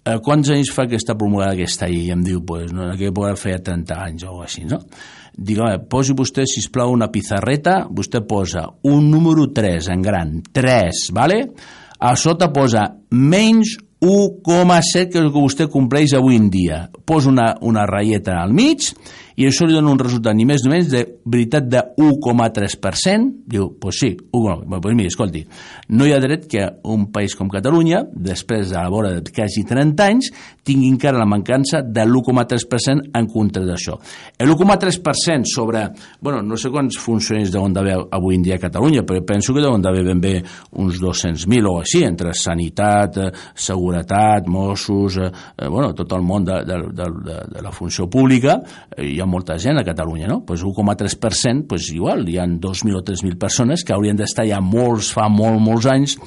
eh, 0.05 0.17
quants 0.23 0.51
anys 0.53 0.71
fa 0.75 0.87
que 0.89 0.99
està 0.99 1.15
promulgada 1.17 1.57
aquesta 1.57 1.89
llei? 1.89 2.07
I 2.07 2.13
em 2.15 2.23
diu, 2.25 2.43
pues, 2.45 2.71
no, 2.75 2.89
que 2.99 3.11
pot 3.15 3.39
fer 3.39 3.57
30 3.65 3.99
anys 4.05 4.27
o 4.29 4.39
així, 4.45 4.65
no? 4.69 4.81
Dic, 5.39 5.59
home, 5.61 5.77
posi 5.91 6.15
vostè, 6.17 6.43
si 6.49 6.65
plau 6.73 6.91
una 6.91 7.07
pizarreta, 7.11 7.85
vostè 7.89 8.23
posa 8.27 8.65
un 8.89 9.07
número 9.11 9.47
3 9.55 9.91
en 9.93 10.01
gran, 10.03 10.39
3, 10.51 11.05
vale? 11.15 11.43
A 11.99 12.15
sota 12.19 12.49
posa 12.55 12.89
menys 13.11 13.77
1,7 13.99 15.09
que 15.11 15.19
és 15.19 15.23
el 15.25 15.31
que 15.33 15.41
vostè 15.43 15.67
compleix 15.71 16.13
avui 16.15 16.37
en 16.39 16.47
dia. 16.51 16.85
Posa 17.05 17.31
una, 17.31 17.53
una 17.61 17.85
ratlleta 17.87 18.37
al 18.39 18.53
mig 18.55 18.87
i 19.39 19.45
això 19.47 19.63
li 19.63 19.75
dona 19.75 19.93
un 19.93 19.99
resultat 20.01 20.35
ni 20.35 20.43
més 20.43 20.65
ni 20.65 20.73
menys 20.73 20.89
de 20.91 21.05
veritat 21.23 21.69
de 21.71 21.79
1,3%. 21.95 23.29
Diu, 23.49 23.69
doncs 23.69 23.77
pues 23.79 23.99
sí, 24.01 24.09
1, 24.35 24.55
pues 24.67 24.95
mira, 24.97 25.07
escolti, 25.07 25.45
no 25.95 26.05
hi 26.05 26.11
ha 26.11 26.19
dret 26.19 26.43
que 26.51 26.65
un 26.91 27.05
país 27.13 27.37
com 27.39 27.47
Catalunya, 27.49 28.03
després 28.11 28.73
de 28.73 28.75
la 28.75 28.89
vora 28.91 29.13
de 29.15 29.31
quasi 29.31 29.63
30 29.63 30.07
anys, 30.11 30.31
tingui 30.67 30.89
encara 30.91 31.21
la 31.21 31.27
mancança 31.29 31.81
de 31.81 32.03
l'1,3% 32.03 33.13
en 33.15 33.29
contra 33.31 33.63
d'això. 33.65 33.95
L'1,3% 34.43 35.47
sobre, 35.47 35.85
bueno, 36.19 36.41
no 36.43 36.59
sé 36.59 36.69
quants 36.73 36.99
funcionaris 36.99 37.53
deuen 37.53 37.73
d'haver 37.73 37.95
avui 38.11 38.35
en 38.35 38.43
dia 38.43 38.59
a 38.59 38.63
Catalunya, 38.65 39.05
però 39.07 39.23
penso 39.25 39.55
que 39.55 39.63
deuen 39.63 39.81
d'haver 39.81 40.03
ben 40.05 40.19
bé 40.19 40.35
uns 40.83 40.99
200.000 40.99 41.71
o 41.71 41.77
així, 41.79 42.03
entre 42.03 42.35
sanitat, 42.35 43.21
eh, 43.23 43.31
seguretat, 43.55 44.51
Mossos, 44.51 45.17
eh, 45.17 45.31
eh, 45.55 45.71
bueno, 45.71 45.93
tot 45.95 46.11
el 46.17 46.27
món 46.27 46.45
de, 46.45 46.59
de, 46.67 46.83
de, 46.91 47.09
de, 47.23 47.39
de 47.55 47.65
la 47.65 47.71
funció 47.71 48.09
pública, 48.11 48.59
eh, 48.97 49.07
hi 49.13 49.19
ha 49.23 49.28
molta 49.29 49.57
gent 49.61 49.79
a 49.79 49.85
Catalunya, 49.87 50.27
no? 50.27 50.41
Pues 50.45 50.63
1,3%, 50.65 51.67
pues 51.69 51.89
igual, 51.93 52.27
hi 52.29 52.39
ha 52.41 52.47
2.000 52.49 52.97
o 52.97 53.03
3.000 53.05 53.37
persones 53.39 53.85
que 53.85 53.93
haurien 53.93 54.17
d'estar 54.19 54.47
ja 54.49 54.59
molts, 54.61 55.13
fa 55.15 55.29
molt, 55.29 55.61
molts 55.63 55.87
anys, 55.89 56.17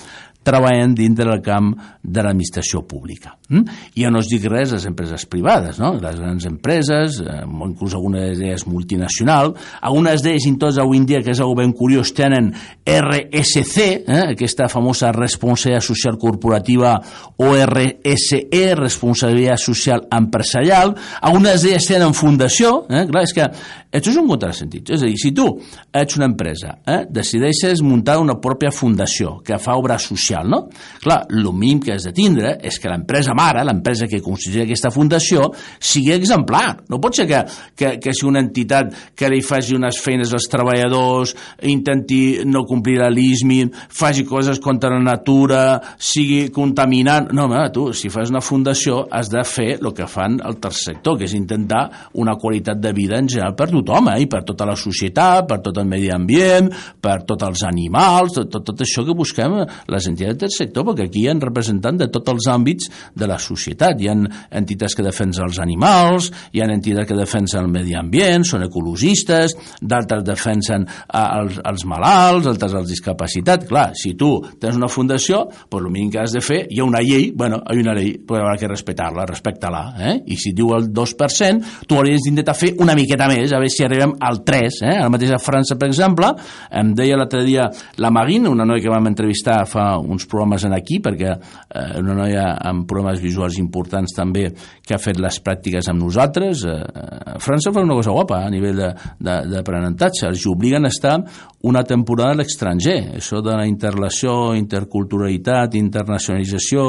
treballen 0.42 0.94
dintre 0.94 1.28
del 1.28 1.42
camp 1.42 1.72
de 2.02 2.22
l'administració 2.25 2.82
pública. 2.88 3.37
Mm? 3.49 3.78
I 3.94 4.04
ja 4.04 4.11
no 4.12 4.22
es 4.22 4.28
dic 4.30 4.44
res 4.50 4.72
les 4.75 4.87
empreses 4.88 5.25
privades, 5.30 5.78
no? 5.80 5.92
les 6.00 6.18
grans 6.18 6.46
empreses, 6.49 7.20
eh, 7.22 7.42
inclús 7.46 7.94
algunes 7.94 8.38
d'elles 8.38 8.66
multinacional, 8.66 9.52
algunes 9.80 10.25
d'elles, 10.25 10.46
i 10.49 10.54
tots 10.61 10.80
avui 10.82 10.99
en 11.00 11.06
dia, 11.08 11.22
que 11.22 11.34
és 11.34 11.42
algo 11.42 11.56
ben 11.61 11.75
curiós, 11.76 12.12
tenen 12.16 12.50
RSC, 12.82 13.87
eh? 14.02 14.22
aquesta 14.32 14.68
famosa 14.72 15.12
responsabilitat 15.14 15.87
social 15.87 16.18
corporativa, 16.18 16.96
o 17.38 17.52
RSE, 17.54 18.42
responsabilitat 18.78 19.62
social 19.62 20.06
empresarial, 20.12 20.96
algunes 21.22 21.62
d'elles 21.62 21.87
tenen 21.88 22.16
fundació, 22.18 22.82
eh? 22.90 23.06
clar, 23.11 23.26
és 23.28 23.37
que 23.37 23.49
això 23.92 24.12
és 24.12 24.18
un 24.20 24.28
contrasentit, 24.30 24.90
és 24.94 25.02
a 25.02 25.08
dir, 25.08 25.18
si 25.20 25.32
tu 25.37 25.46
ets 25.92 26.16
una 26.16 26.28
empresa, 26.30 26.78
eh? 26.88 27.02
decideixes 27.12 27.82
muntar 27.84 28.18
una 28.22 28.38
pròpia 28.40 28.72
fundació 28.72 29.37
que 29.44 29.58
fa 29.61 29.76
obra 29.76 29.99
social, 30.00 30.49
no? 30.49 30.62
Clar, 31.02 31.18
el 31.28 31.50
mínim 31.52 31.82
que 31.84 31.92
has 31.94 32.06
de 32.08 32.14
tindre 32.16 32.54
és 32.64 32.78
que 32.80 32.88
l'empresa 32.88 33.34
mare, 33.37 33.64
l'empresa 33.68 34.08
que 34.08 34.22
constitueix 34.25 34.64
aquesta 34.64 34.92
fundació, 34.94 35.50
sigui 35.78 36.14
exemplar. 36.14 36.78
No 36.88 37.00
pot 37.02 37.18
ser 37.18 37.26
que, 37.28 37.42
que, 37.76 37.94
que 38.00 38.14
sigui 38.16 38.30
una 38.30 38.42
entitat 38.44 38.94
que 39.18 39.30
li 39.32 39.42
faci 39.44 39.76
unes 39.76 40.00
feines 40.00 40.32
als 40.32 40.49
treballadors, 40.52 41.34
intenti 41.68 42.42
no 42.49 42.64
complir 42.68 43.02
LISMI, 43.02 43.61
faci 43.92 44.25
coses 44.28 44.61
contra 44.62 44.92
la 44.92 45.02
natura, 45.02 45.62
sigui 45.99 46.46
contaminant... 46.54 47.30
No, 47.32 47.46
home, 47.49 47.62
tu, 47.75 47.88
si 47.96 48.11
fas 48.12 48.32
una 48.32 48.42
fundació 48.44 49.02
has 49.11 49.30
de 49.32 49.42
fer 49.49 49.76
el 49.80 49.92
que 49.96 50.08
fan 50.08 50.38
el 50.44 50.58
tercer 50.62 50.92
sector, 50.92 51.18
que 51.18 51.28
és 51.28 51.37
intentar 51.37 51.84
una 52.18 52.37
qualitat 52.40 52.80
de 52.82 52.92
vida 52.96 53.18
en 53.20 53.28
general 53.30 53.56
per 53.58 53.70
eh? 54.14 54.20
i 54.22 54.28
per 54.30 54.42
tota 54.46 54.66
la 54.68 54.76
societat, 54.78 55.46
per 55.48 55.60
tot 55.64 55.78
el 55.82 55.88
medi 55.88 56.10
ambient, 56.12 56.70
per 57.02 57.22
tots 57.28 57.46
els 57.46 57.64
animals, 57.68 58.36
tot, 58.36 58.50
tot, 58.52 58.64
tot 58.70 58.84
això 58.84 59.04
que 59.06 59.16
busquem 59.16 59.58
les 59.92 60.08
entitats 60.10 60.40
del 60.44 60.54
sector, 60.54 60.86
perquè 60.88 61.08
aquí 61.08 61.24
hi 61.24 61.28
ha 61.30 61.36
representants 61.38 62.04
de 62.04 62.08
tots 62.12 62.32
els 62.32 62.48
àmbits 62.52 62.90
de 63.18 63.28
la 63.28 63.38
societat. 63.42 64.00
Hi 64.00 64.10
ha 64.10 64.16
entitats 64.62 64.96
que 64.96 65.04
defensen 65.06 65.46
els 65.48 65.60
animals, 65.62 66.30
hi 66.52 66.62
ha 66.62 66.70
entitats 66.72 67.08
que 67.08 67.18
defensen 67.18 67.64
el 67.64 67.72
medi 67.72 67.96
ambient, 67.98 68.46
són 68.46 68.66
ecologistes, 68.66 69.56
d'altres 69.80 70.24
defensen 70.26 70.86
eh, 70.86 71.26
els, 71.40 71.58
els 71.68 71.86
malalts, 71.88 72.48
altres 72.50 72.76
els 72.78 72.90
discapacitats. 72.92 73.68
Clar, 73.68 73.90
si 73.98 74.14
tu 74.18 74.34
tens 74.60 74.78
una 74.78 74.90
fundació, 74.92 75.44
pues, 75.68 75.82
el 75.82 75.90
mínim 75.90 76.12
que 76.12 76.22
has 76.22 76.34
de 76.36 76.42
fer, 76.44 76.62
hi 76.70 76.80
ha 76.80 76.86
una 76.88 77.02
llei, 77.04 77.30
bueno, 77.36 77.62
hi 77.66 77.80
ha 77.80 77.86
una 77.86 77.96
llei, 77.98 78.14
però 78.26 78.46
haurà 78.46 78.58
que 78.60 78.70
respectar-la, 78.70 79.26
respecta-la. 79.28 79.82
Eh? 80.10 80.16
I 80.32 80.38
si 80.40 80.54
diu 80.56 80.72
el 80.76 80.90
2%, 80.94 81.86
tu 81.88 81.98
hauries 81.98 82.24
d'intentar 82.26 82.56
fer 82.58 82.74
una 82.82 82.96
miqueta 82.98 83.28
més, 83.30 83.52
a 83.52 83.60
veure 83.62 83.71
si 83.72 83.84
arribem 83.86 84.14
al 84.20 84.42
3. 84.46 84.80
Eh? 84.84 84.94
Ara 85.00 85.10
mateix 85.12 85.32
a 85.34 85.40
França, 85.42 85.76
per 85.80 85.88
exemple, 85.90 86.30
em 86.70 86.92
deia 86.96 87.18
l'altre 87.18 87.42
dia 87.46 87.68
la 88.02 88.12
Maguine, 88.14 88.50
una 88.50 88.66
noia 88.68 88.82
que 88.84 88.92
vam 88.92 89.08
entrevistar 89.10 89.62
fa 89.68 89.96
uns 89.98 90.26
programes 90.30 90.66
en 90.68 90.76
aquí, 90.76 91.00
perquè 91.02 91.32
eh, 91.32 91.86
una 92.00 92.16
noia 92.18 92.46
amb 92.60 92.86
problemes 92.88 93.22
visuals 93.22 93.58
importants 93.62 94.14
també 94.16 94.48
que 94.82 94.96
ha 94.96 95.02
fet 95.02 95.20
les 95.22 95.40
pràctiques 95.44 95.88
amb 95.90 96.04
nosaltres. 96.04 96.66
Eh, 96.68 97.38
França 97.42 97.72
fa 97.72 97.84
una 97.84 97.96
cosa 97.98 98.14
guapa 98.14 98.42
a 98.44 98.52
nivell 98.52 98.82
d'aprenentatge. 99.22 100.28
Els 100.28 100.46
obliguen 100.50 100.86
a 100.86 100.92
estar 100.92 101.18
una 101.62 101.84
temporada 101.86 102.34
a 102.34 102.40
l'estranger. 102.40 102.98
Això 103.18 103.42
de 103.44 103.54
la 103.54 103.66
interrelació, 103.68 104.54
interculturalitat, 104.58 105.76
internacionalització, 105.78 106.84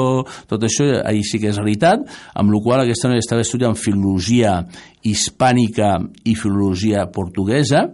tot 0.50 0.66
això 0.66 0.88
ahir 1.04 1.22
sí 1.26 1.40
que 1.40 1.52
és 1.52 1.60
realitat, 1.60 2.02
amb 2.34 2.52
la 2.54 2.62
qual 2.64 2.82
aquesta 2.82 3.10
noia 3.10 3.22
estava 3.22 3.44
estudiant 3.44 3.78
filologia 3.78 4.60
hispànica 5.04 5.98
i 6.24 6.34
filologia 6.34 6.73
portuguesa 7.06 7.92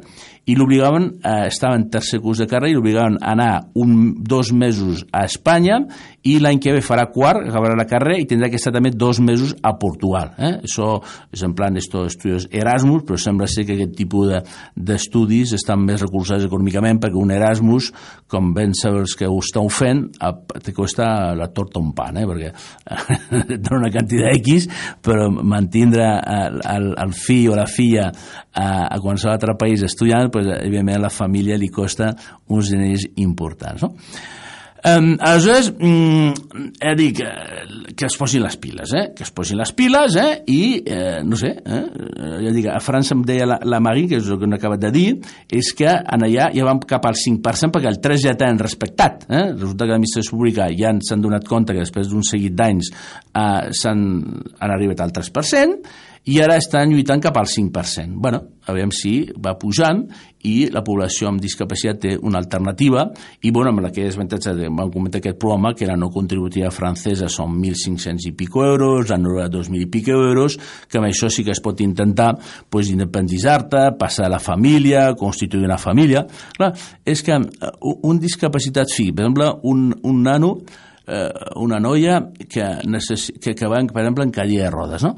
i 0.50 0.56
l'obligaven, 0.58 1.06
eh, 1.22 1.46
estava 1.46 1.76
en 1.78 1.86
tercer 1.92 2.18
curs 2.20 2.40
de 2.42 2.48
carrera 2.50 2.72
i 2.72 2.74
l'obligaven 2.74 3.20
a 3.20 3.34
anar 3.36 3.50
un, 3.78 4.16
dos 4.18 4.50
mesos 4.52 5.04
a 5.12 5.22
Espanya 5.28 5.84
i 6.26 6.34
l'any 6.42 6.58
que 6.60 6.72
ve 6.74 6.82
farà 6.84 7.06
quart, 7.12 7.46
acabarà 7.48 7.76
la 7.78 7.86
carrera 7.88 8.18
i 8.20 8.26
tindrà 8.28 8.50
que 8.50 8.58
estar 8.58 8.72
també 8.74 8.90
dos 8.90 9.20
mesos 9.24 9.54
a 9.62 9.72
Portugal. 9.80 10.34
Eh? 10.36 10.52
Això 10.66 10.98
és 11.32 11.44
en 11.46 11.54
plan 11.56 11.76
d'estudis 11.76 12.48
Erasmus, 12.50 13.04
però 13.06 13.20
sembla 13.20 13.48
ser 13.48 13.64
que 13.68 13.76
aquest 13.76 13.94
tipus 13.96 14.32
d'estudis 14.74 15.54
de, 15.54 15.60
estan 15.60 15.84
més 15.86 16.02
recolzats 16.02 16.44
econòmicament 16.48 17.00
perquè 17.00 17.20
un 17.20 17.32
Erasmus, 17.32 17.92
com 18.30 18.52
ben 18.56 18.74
sabeu 18.76 19.06
que 19.16 19.28
ho 19.30 19.38
esteu 19.40 19.70
fent, 19.72 20.02
te 20.60 20.74
costa 20.76 21.32
la 21.38 21.48
torta 21.54 21.80
un 21.80 21.94
pan, 21.96 22.18
eh? 22.20 22.26
perquè 22.28 22.52
dona 23.64 23.84
una 23.84 23.92
quantitat 23.94 24.36
X, 24.42 24.68
però 25.04 25.30
mantindre 25.30 26.10
el, 26.20 26.60
el, 26.74 26.90
el 27.06 27.16
fill 27.16 27.52
o 27.54 27.56
la 27.58 27.68
filla 27.70 28.10
a, 28.10 28.90
a 28.90 29.00
qualsevol 29.00 29.36
altre 29.36 29.56
país 29.58 29.84
estudiant, 29.86 30.30
pues, 30.40 30.60
evidentment 30.64 30.98
a 30.98 31.06
la 31.06 31.14
família 31.14 31.58
li 31.60 31.70
costa 31.72 32.14
uns 32.48 32.72
diners 32.72 33.06
importants. 33.22 33.86
No? 33.86 33.94
Um, 34.82 35.18
aleshores, 35.20 35.74
um, 35.78 36.32
he 36.80 36.94
dit 36.96 37.18
que, 37.18 37.28
que 37.92 38.06
es 38.08 38.16
posin 38.16 38.40
les 38.40 38.56
piles, 38.56 38.94
eh? 38.96 39.10
que 39.16 39.26
es 39.26 39.32
posin 39.36 39.58
les 39.60 39.74
piles, 39.76 40.16
eh? 40.16 40.38
i, 40.48 40.80
eh, 40.88 41.18
no 41.20 41.36
sé, 41.36 41.50
eh? 41.60 41.82
ja 42.46 42.52
dic, 42.54 42.70
a 42.72 42.80
França 42.80 43.12
em 43.12 43.24
deia 43.28 43.44
la, 43.48 43.58
la 43.60 43.80
Marie, 43.84 44.08
que 44.08 44.16
és 44.22 44.30
el 44.32 44.40
que 44.40 44.48
no 44.48 44.56
he 44.56 44.60
acabat 44.60 44.80
de 44.80 44.92
dir, 44.94 45.06
és 45.52 45.72
que 45.76 45.90
en 45.90 46.24
allà 46.24 46.48
ja 46.56 46.64
vam 46.64 46.80
cap 46.88 47.04
al 47.10 47.18
5%, 47.20 47.74
perquè 47.74 47.92
el 47.92 48.00
3 48.00 48.24
ja 48.24 48.36
tenen 48.40 48.62
respectat. 48.62 49.28
Eh? 49.28 49.50
Resulta 49.52 49.84
que 49.84 49.92
l'administració 49.92 50.38
pública 50.38 50.70
ja 50.72 50.94
s'han 51.04 51.26
donat 51.28 51.44
compte 51.48 51.76
que 51.76 51.84
després 51.84 52.08
d'un 52.08 52.24
seguit 52.24 52.56
d'anys 52.56 52.88
eh, 52.88 53.90
han 53.92 54.06
arribat 54.64 55.04
al 55.04 55.12
3%, 55.12 55.92
i 56.28 56.36
ara 56.42 56.58
estan 56.60 56.90
lluitant 56.92 57.22
cap 57.22 57.36
al 57.40 57.46
5%. 57.48 58.12
bueno, 58.14 58.42
aviam 58.66 58.90
si 58.92 59.30
va 59.40 59.56
pujant 59.58 60.02
i 60.44 60.68
la 60.72 60.82
població 60.84 61.28
amb 61.28 61.40
discapacitat 61.40 62.00
té 62.00 62.12
una 62.16 62.38
alternativa 62.38 63.06
i 63.42 63.50
bueno, 63.50 63.70
amb 63.70 63.80
la 63.84 63.90
que 63.92 64.04
és 64.06 64.16
avantatge 64.16 64.54
de, 64.56 64.68
vam 64.68 64.92
comentar 64.92 65.20
aquest 65.20 65.38
programa 65.40 65.72
que 65.74 65.88
la 65.88 65.96
no 65.96 66.10
contributiva 66.12 66.70
francesa 66.70 67.28
són 67.28 67.56
1.500 67.56 68.28
i 68.28 68.32
pico 68.36 68.64
euros, 68.64 69.08
la 69.08 69.18
noruega 69.18 69.48
2.000 69.52 69.80
i 69.80 69.88
pico 69.92 70.12
euros, 70.12 70.58
que 70.88 71.00
amb 71.00 71.08
això 71.08 71.30
sí 71.32 71.44
que 71.44 71.52
es 71.56 71.62
pot 71.64 71.80
intentar 71.80 72.34
pues, 72.68 72.92
independitzar-te, 72.92 73.90
passar 73.98 74.28
a 74.28 74.34
la 74.36 74.40
família, 74.40 75.10
constituir 75.16 75.64
una 75.64 75.80
família. 75.80 76.26
Clar, 76.56 76.72
és 77.04 77.24
que 77.24 77.36
eh, 77.36 77.74
un 77.82 78.20
discapacitat 78.20 78.92
fi, 78.92 79.10
per 79.12 79.26
exemple, 79.26 79.50
un, 79.68 79.90
un 80.04 80.22
nano, 80.24 80.56
eh, 81.06 81.28
una 81.56 81.80
noia 81.80 82.20
que, 82.48 82.74
necess... 82.88 83.32
que, 83.40 83.54
que 83.54 83.68
va, 83.68 83.82
per 83.88 84.04
exemple, 84.04 84.24
en 84.24 84.34
cadira 84.34 84.68
de 84.68 84.74
rodes, 84.74 85.04
no? 85.04 85.16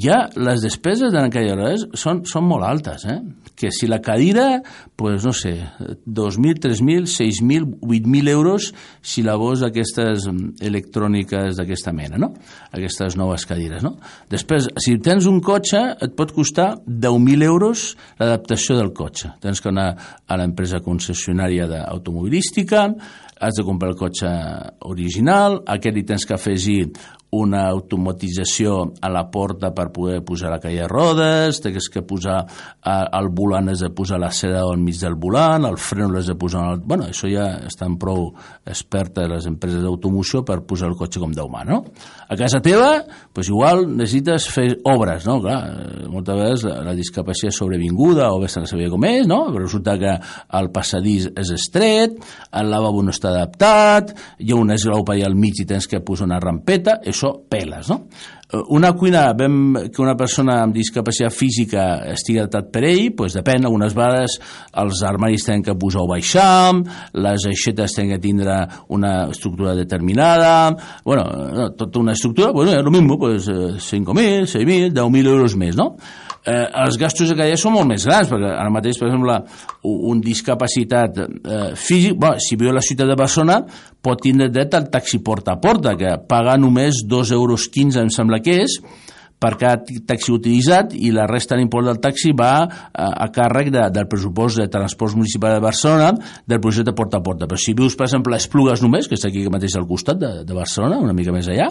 Ja 0.00 0.28
les 0.36 0.62
despeses 0.64 1.12
de 1.12 1.22
cadires 1.32 1.86
són, 1.98 2.22
són 2.28 2.46
molt 2.48 2.66
altes, 2.66 3.04
eh? 3.10 3.18
que 3.54 3.70
si 3.70 3.86
la 3.86 4.00
cadira, 4.02 4.62
pues, 4.96 5.24
no 5.24 5.32
sé, 5.32 5.52
2.000, 5.78 6.58
3.000, 6.58 7.06
6.000, 7.06 7.78
8.000 7.80 8.30
euros 8.32 8.72
si 9.00 9.22
la 9.22 9.36
vols 9.38 9.62
aquestes 9.62 10.26
electròniques 10.60 11.58
d'aquesta 11.58 11.94
mena, 11.94 12.18
no? 12.18 12.32
aquestes 12.74 13.16
noves 13.20 13.46
cadires. 13.46 13.84
No? 13.86 13.94
Després, 14.30 14.68
si 14.82 14.96
tens 14.98 15.28
un 15.30 15.40
cotxe, 15.44 15.82
et 16.02 16.16
pot 16.18 16.34
costar 16.34 16.72
10.000 16.86 17.46
euros 17.46 17.92
l'adaptació 18.18 18.78
del 18.80 18.92
cotxe. 18.96 19.36
Tens 19.44 19.62
que 19.62 19.70
anar 19.70 19.92
a 20.26 20.40
l'empresa 20.40 20.82
concessionària 20.82 21.68
d'automobilística, 21.70 22.88
has 23.44 23.58
de 23.58 23.64
comprar 23.66 23.92
el 23.92 23.98
cotxe 23.98 24.30
original, 24.88 25.60
aquest 25.68 25.96
li 25.96 26.04
tens 26.06 26.24
que 26.26 26.36
afegir 26.36 26.86
una 27.34 27.66
automatització 27.68 28.76
a 29.02 29.10
la 29.12 29.24
porta 29.30 29.72
per 29.74 29.90
poder 29.94 30.20
posar 30.26 30.52
la 30.52 30.60
caia 30.62 30.84
de 30.84 30.90
rodes, 30.90 31.60
tens 31.64 31.88
que 31.92 32.04
posar 32.06 32.40
el 32.84 33.30
volant, 33.34 33.70
has 33.72 33.82
de 33.84 33.90
posar 33.94 34.20
la 34.22 34.30
seda 34.34 34.62
al 34.62 34.78
mig 34.80 34.98
del 35.00 35.16
volant, 35.20 35.66
el 35.68 35.78
fren 35.80 36.12
l'has 36.12 36.30
de 36.30 36.36
posar... 36.38 36.64
El... 36.74 36.82
Bueno, 36.84 37.08
això 37.10 37.30
ja 37.30 37.48
estan 37.68 37.98
prou 38.00 38.30
expertes 38.66 39.28
les 39.30 39.48
empreses 39.50 39.82
d'automoció 39.84 40.44
per 40.46 40.60
posar 40.68 40.90
el 40.90 40.98
cotxe 40.98 41.22
com 41.22 41.32
Déu 41.34 41.48
mà, 41.50 41.64
no? 41.66 41.80
A 42.28 42.36
casa 42.38 42.60
teva, 42.64 43.02
pues 43.34 43.50
igual 43.50 43.84
necessites 43.90 44.48
fer 44.52 44.68
obres, 44.90 45.26
no? 45.28 45.40
Clar, 45.42 45.60
eh, 45.70 46.08
moltes 46.10 46.38
vegades 46.38 46.66
la, 46.68 46.78
la 46.86 46.94
discapacitat 46.96 47.56
sobrevinguda 47.56 48.30
o 48.32 48.40
bé 48.42 48.48
se 48.50 48.62
no 48.62 48.70
sabia 48.70 48.90
com 48.92 49.06
és, 49.08 49.26
no? 49.30 49.40
Però 49.50 49.64
resulta 49.64 49.96
que 50.00 50.14
el 50.58 50.70
passadís 50.74 51.30
és 51.32 51.54
estret, 51.54 52.18
el 52.54 52.70
lavabo 52.70 53.02
no 53.04 53.14
està 53.14 53.32
adaptat, 53.32 54.14
hi 54.38 54.52
ha 54.52 54.60
un 54.60 54.74
esglau 54.74 55.04
per 55.04 55.16
allà 55.16 55.30
al 55.30 55.38
mig 55.38 55.60
i 55.60 55.68
tens 55.68 55.88
que 55.90 56.02
posar 56.04 56.28
una 56.28 56.40
rampeta, 56.42 56.98
això 57.04 57.23
això 57.24 57.48
peles, 57.48 57.88
no? 57.90 58.06
Eh, 58.52 58.60
una 58.68 58.92
cuina, 58.92 59.32
vam, 59.34 59.74
que 59.92 60.02
una 60.02 60.14
persona 60.16 60.60
amb 60.62 60.74
discapacitat 60.76 61.32
física 61.32 61.84
estigui 62.12 62.40
adaptat 62.42 62.70
per 62.72 62.84
ell, 62.88 63.10
doncs 63.16 63.38
depèn, 63.38 63.64
algunes 63.64 63.94
vegades 63.96 64.36
els 64.82 65.02
armaris 65.06 65.46
tenen 65.46 65.64
que 65.64 65.76
posar 65.78 66.04
o 66.04 66.10
baixar, 66.10 66.74
les 67.14 67.48
aixetes 67.50 67.96
tenen 67.96 68.14
que 68.14 68.20
tindre 68.22 68.58
una 68.94 69.30
estructura 69.30 69.74
determinada, 69.74 70.74
bueno, 71.04 71.24
tota 71.78 72.00
una 72.00 72.12
estructura, 72.12 72.52
bueno, 72.52 72.72
és 72.72 72.78
el 72.78 72.90
mismo, 72.90 73.18
pues, 73.18 73.48
5.000, 73.48 74.46
6.000, 74.46 74.92
10.000 74.92 75.34
euros 75.34 75.56
més, 75.56 75.76
no? 75.76 75.94
Eh, 76.46 76.66
els 76.84 76.98
gastos 77.00 77.30
de 77.30 77.36
cadira 77.38 77.58
són 77.60 77.74
molt 77.76 77.88
més 77.90 78.04
grans, 78.08 78.28
perquè 78.30 78.50
ara 78.52 78.72
mateix, 78.72 78.98
per 79.00 79.08
exemple, 79.08 79.38
un 80.12 80.20
discapacitat 80.24 81.20
eh, 81.24 81.70
físic, 81.76 82.18
bueno, 82.20 82.42
si 82.42 82.58
viu 82.60 82.70
a 82.72 82.76
la 82.76 82.84
ciutat 82.84 83.10
de 83.10 83.18
Barcelona, 83.18 83.60
pot 84.04 84.20
tindre 84.22 84.50
dret 84.52 84.76
al 84.76 84.90
taxi 84.92 85.22
porta 85.24 85.54
a 85.54 85.60
porta, 85.60 85.96
que 86.00 86.16
paga 86.28 86.58
només 86.60 87.04
2,15 87.08 87.38
euros, 87.38 87.68
em 88.04 88.12
sembla 88.12 88.42
que 88.44 88.60
és, 88.66 88.78
per 89.38 89.54
cada 89.60 90.00
taxi 90.08 90.32
utilitzat 90.32 90.94
i 90.96 91.10
la 91.14 91.26
resta 91.28 91.56
l'import 91.58 91.88
del 91.88 92.00
taxi 92.02 92.32
va 92.36 92.52
a, 92.64 93.08
a 93.26 93.28
càrrec 93.34 93.70
de, 93.74 93.82
del 93.92 94.08
pressupost 94.10 94.60
de 94.62 94.68
transport 94.72 95.18
municipal 95.18 95.56
de 95.56 95.64
Barcelona 95.64 96.12
del 96.46 96.62
projecte 96.64 96.94
porta 96.96 97.20
a 97.20 97.24
porta. 97.24 97.48
Però 97.50 97.60
si 97.60 97.74
vius, 97.76 97.96
per 97.98 98.08
exemple, 98.08 98.34
a 98.34 98.40
Esplugues 98.40 98.82
només, 98.84 99.08
que 99.08 99.18
és 99.18 99.26
aquí 99.28 99.44
mateix 99.52 99.76
al 99.78 99.88
costat 99.88 100.20
de, 100.20 100.32
de 100.48 100.56
Barcelona, 100.56 101.00
una 101.02 101.16
mica 101.16 101.34
més 101.34 101.48
allà, 101.52 101.68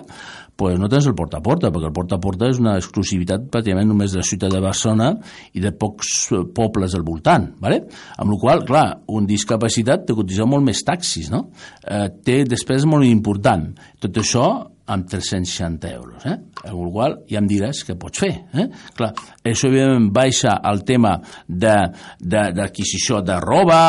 pues 0.55 0.77
no 0.79 0.89
tens 0.91 1.07
el 1.09 1.15
porta 1.17 1.39
a 1.39 1.45
porta, 1.45 1.71
perquè 1.73 1.89
el 1.89 1.95
porta 1.95 2.19
a 2.19 2.21
porta 2.21 2.49
és 2.51 2.59
una 2.61 2.75
exclusivitat 2.77 3.47
pràcticament 3.51 3.89
només 3.89 4.13
de 4.13 4.21
la 4.21 4.27
ciutat 4.27 4.53
de 4.53 4.61
Barcelona 4.61 5.09
i 5.57 5.63
de 5.63 5.73
pocs 5.73 6.13
pobles 6.53 6.93
al 6.93 7.05
voltant. 7.07 7.49
¿vale? 7.63 7.81
Amb 8.21 8.35
la 8.35 8.39
qual 8.41 8.63
clar, 8.67 8.85
un 9.09 9.25
discapacitat 9.29 10.05
te 10.07 10.17
cotitza 10.17 10.45
molt 10.49 10.65
més 10.65 10.83
taxis, 10.85 11.31
no? 11.33 11.47
Eh, 11.81 12.09
té 12.25 12.43
despesa 12.45 12.89
molt 12.89 13.07
important. 13.07 13.71
Tot 14.03 14.21
això 14.21 14.45
amb 14.85 15.07
360 15.07 15.91
euros. 15.93 16.25
Eh? 16.25 16.35
Amb 16.67 16.81
el 16.83 16.91
qual 16.91 17.15
ja 17.29 17.39
em 17.39 17.47
diràs 17.47 17.83
què 17.87 17.95
pots 17.99 18.19
fer. 18.19 18.33
Eh? 18.51 18.67
Clar, 18.97 19.13
això 19.47 19.69
evidentment 19.69 20.09
baixa 20.15 20.57
el 20.69 20.83
tema 20.87 21.13
d'adquisició 21.47 23.21
de, 23.21 23.27
de, 23.27 23.33
de 23.33 23.39
roba, 23.43 23.79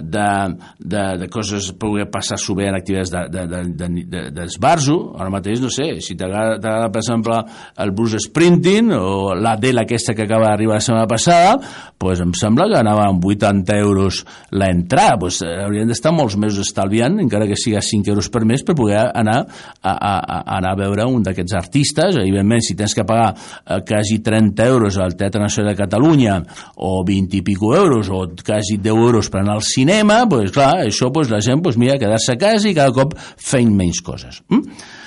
de, 0.00 0.28
de, 0.80 1.04
de 1.20 1.28
coses 1.32 1.70
per 1.74 1.90
poder 1.90 2.06
passar-s'ho 2.12 2.56
bé 2.56 2.70
en 2.70 2.78
activitats 2.78 3.10
d'esbarzo. 3.12 4.96
De, 4.96 5.10
de, 5.10 5.16
de, 5.16 5.20
Ara 5.20 5.32
mateix, 5.32 5.60
no 5.60 5.68
sé, 5.72 5.90
si 6.04 6.16
t'agrada, 6.16 6.88
per 6.88 7.02
exemple, 7.02 7.36
el 7.82 7.92
Bruce 7.96 8.20
Sprinting 8.24 8.94
o 8.96 9.34
la 9.36 9.56
Dell 9.60 9.82
aquesta 9.82 10.14
que 10.16 10.24
acaba 10.24 10.48
d'arribar 10.50 10.78
la 10.78 10.84
setmana 10.84 11.08
passada, 11.10 11.56
pues 12.00 12.22
em 12.24 12.32
sembla 12.36 12.68
que 12.70 12.78
anava 12.80 13.08
amb 13.10 13.24
80 13.24 13.76
euros 13.82 14.22
l'entrada. 14.56 15.18
Pues, 15.20 15.42
haurien 15.44 15.90
d'estar 15.90 16.14
molts 16.16 16.38
mesos 16.40 16.64
estalviant, 16.68 17.18
encara 17.20 17.48
que 17.50 17.58
siga 17.60 17.82
5 17.84 18.14
euros 18.14 18.30
per 18.32 18.46
mes, 18.48 18.64
per 18.64 18.76
poder 18.78 19.02
anar 19.10 19.42
a, 19.82 19.92
a, 19.92 20.14
a 20.38 20.39
anar 20.44 20.74
a 20.74 20.78
veure 20.78 21.06
un 21.08 21.24
d'aquests 21.24 21.56
artistes, 21.58 22.20
evidentment 22.20 22.64
si 22.64 22.76
tens 22.78 22.94
que 22.96 23.04
pagar 23.06 23.32
eh, 23.34 23.80
quasi 23.86 24.20
30 24.24 24.66
euros 24.66 24.98
al 24.98 25.16
Teatre 25.16 25.42
Nacional 25.42 25.74
de 25.74 25.82
Catalunya 25.82 26.38
o 26.76 27.02
20 27.06 27.40
i 27.40 27.42
pico 27.46 27.74
euros 27.76 28.10
o 28.10 28.26
quasi 28.44 28.78
10 28.78 28.94
euros 28.94 29.30
per 29.30 29.42
anar 29.42 29.58
al 29.58 29.66
cinema, 29.66 30.22
pues, 30.28 30.52
clar, 30.54 30.86
això 30.86 31.12
pues, 31.12 31.30
la 31.30 31.42
gent 31.44 31.62
pues, 31.62 31.78
mira 31.78 31.98
quedar-se 31.98 32.34
a 32.34 32.40
casa 32.40 32.68
i 32.70 32.76
cada 32.76 32.94
cop 32.96 33.16
feien 33.18 33.74
menys 33.76 34.02
coses. 34.04 34.42
Mm? 34.48 34.98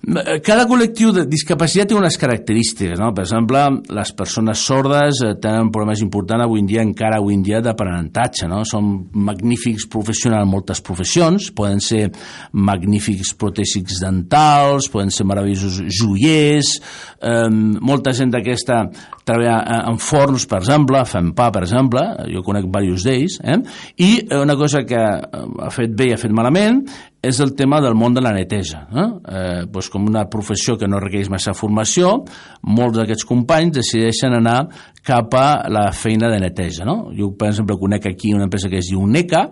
Cada 0.00 0.64
col·lectiu 0.64 1.10
de 1.12 1.26
discapacitat 1.28 1.90
té 1.90 1.94
unes 1.94 2.16
característiques, 2.16 2.96
no? 2.98 3.10
Per 3.12 3.26
exemple, 3.26 3.60
les 3.92 4.12
persones 4.16 4.62
sordes 4.64 5.20
eh, 5.20 5.34
tenen 5.36 5.68
problemes 5.74 6.00
importants 6.00 6.46
avui 6.46 6.62
en 6.62 6.70
dia, 6.70 6.80
encara 6.80 7.18
avui 7.20 7.36
en 7.36 7.42
dia, 7.44 7.60
d'aprenentatge, 7.60 8.48
no? 8.48 8.62
Són 8.64 8.88
magnífics 9.12 9.84
professionals 9.92 10.46
en 10.46 10.50
moltes 10.54 10.80
professions, 10.80 11.50
poden 11.52 11.84
ser 11.84 12.06
magnífics 12.56 13.34
protèsics 13.36 14.00
dentals, 14.00 14.88
poden 14.88 15.12
ser 15.12 15.28
meravellosos 15.28 15.82
joiers, 16.00 16.72
eh, 17.20 17.50
molta 17.52 18.16
gent 18.16 18.32
d'aquesta 18.32 18.86
treballa 19.28 19.84
en 19.84 20.00
forns, 20.00 20.48
per 20.48 20.62
exemple, 20.62 21.04
fent 21.06 21.34
pa, 21.36 21.50
per 21.52 21.66
exemple, 21.68 22.06
jo 22.32 22.40
conec 22.46 22.64
diversos 22.66 23.04
d'ells, 23.04 23.36
eh? 23.44 23.60
i 24.00 24.10
una 24.40 24.56
cosa 24.56 24.80
que 24.88 24.98
ha 24.98 25.70
fet 25.76 25.92
bé 25.92 26.08
i 26.08 26.16
ha 26.16 26.20
fet 26.20 26.32
malament 26.34 26.80
és 27.22 27.40
el 27.40 27.52
tema 27.56 27.80
del 27.84 27.94
món 27.94 28.14
de 28.16 28.22
la 28.24 28.32
neteja. 28.32 28.86
Eh? 28.88 29.04
Eh, 29.04 29.64
doncs 29.68 29.90
com 29.92 30.06
una 30.08 30.24
professió 30.32 30.76
que 30.80 30.88
no 30.88 31.00
requereix 31.02 31.28
massa 31.32 31.52
formació, 31.56 32.14
molts 32.64 32.96
d'aquests 32.98 33.28
companys 33.28 33.76
decideixen 33.80 34.38
anar 34.38 34.62
cap 35.06 35.36
a 35.36 35.68
la 35.72 35.90
feina 35.92 36.30
de 36.32 36.40
neteja. 36.40 36.88
No? 36.88 37.10
Jo, 37.16 37.32
per 37.36 37.50
exemple, 37.52 37.76
conec 37.80 38.08
aquí 38.08 38.32
una 38.34 38.48
empresa 38.48 38.72
que 38.72 38.80
es 38.80 38.88
diu 38.92 39.04
NECA, 39.06 39.44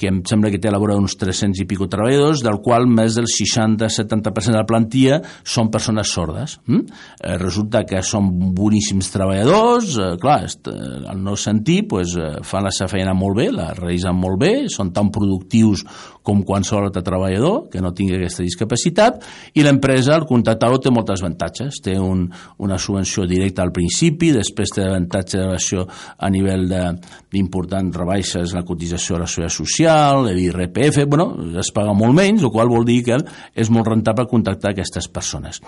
que 0.00 0.08
em 0.08 0.22
sembla 0.24 0.50
que 0.52 0.58
té 0.58 0.70
a 0.70 0.72
la 0.72 0.80
vora 0.80 0.96
uns 0.96 1.18
300 1.20 1.60
i 1.60 1.66
pico 1.68 1.88
treballadors, 1.92 2.40
del 2.44 2.60
qual 2.64 2.88
més 2.88 3.18
del 3.18 3.28
60-70% 3.28 4.54
de 4.54 4.56
la 4.56 4.66
plantilla 4.68 5.20
són 5.44 5.68
persones 5.72 6.12
sordes. 6.16 6.56
Mm? 6.66 6.86
Eh, 7.20 7.36
resulta 7.42 7.84
que 7.88 8.00
són 8.06 8.30
boníssims 8.56 9.12
treballadors, 9.12 9.98
eh, 10.00 10.14
clar, 10.22 10.38
eh, 10.48 10.78
al 11.12 11.20
no 11.20 11.36
sentir, 11.36 11.82
pues, 11.88 12.16
eh, 12.16 12.40
fan 12.46 12.64
la 12.64 12.72
seva 12.72 12.88
feina 12.94 13.14
molt 13.14 13.36
bé, 13.36 13.50
la 13.52 13.74
realitzen 13.76 14.16
molt 14.16 14.40
bé, 14.40 14.54
són 14.72 14.94
tan 14.96 15.12
productius 15.12 15.84
com 16.22 16.42
qualsevol 16.44 16.88
altre 16.88 17.02
treballador 17.02 17.68
que 17.72 17.80
no 17.80 17.92
tingui 17.96 18.16
aquesta 18.16 18.44
discapacitat 18.44 19.24
i 19.56 19.64
l'empresa, 19.64 20.14
al 20.14 20.26
contractar-lo, 20.28 20.80
té 20.80 20.92
moltes 20.92 21.24
avantatges. 21.24 21.80
Té 21.84 21.96
un, 21.98 22.26
una 22.58 22.78
subvenció 22.78 23.26
directa 23.28 23.64
al 23.64 23.72
principi, 23.72 24.32
després 24.36 24.74
té 24.74 24.84
avantatge 24.84 25.38
de 25.38 25.46
relació 25.46 25.86
a 26.18 26.30
nivell 26.32 26.66
d'importants 26.70 27.96
rebaixes 27.96 28.54
la 28.56 28.64
cotització 28.68 29.16
a 29.16 29.24
la 29.24 29.28
seguretat 29.30 29.56
social, 29.56 29.89
l'IRPF, 30.26 31.04
bueno, 31.10 31.32
es 31.60 31.70
paga 31.74 31.94
molt 31.96 32.16
menys, 32.16 32.44
el 32.44 32.52
qual 32.54 32.70
vol 32.70 32.86
dir 32.88 33.00
que 33.06 33.18
és 33.54 33.70
molt 33.72 33.88
rentable 33.90 34.28
contractar 34.30 34.72
aquestes 34.74 35.08
persones. 35.12 35.60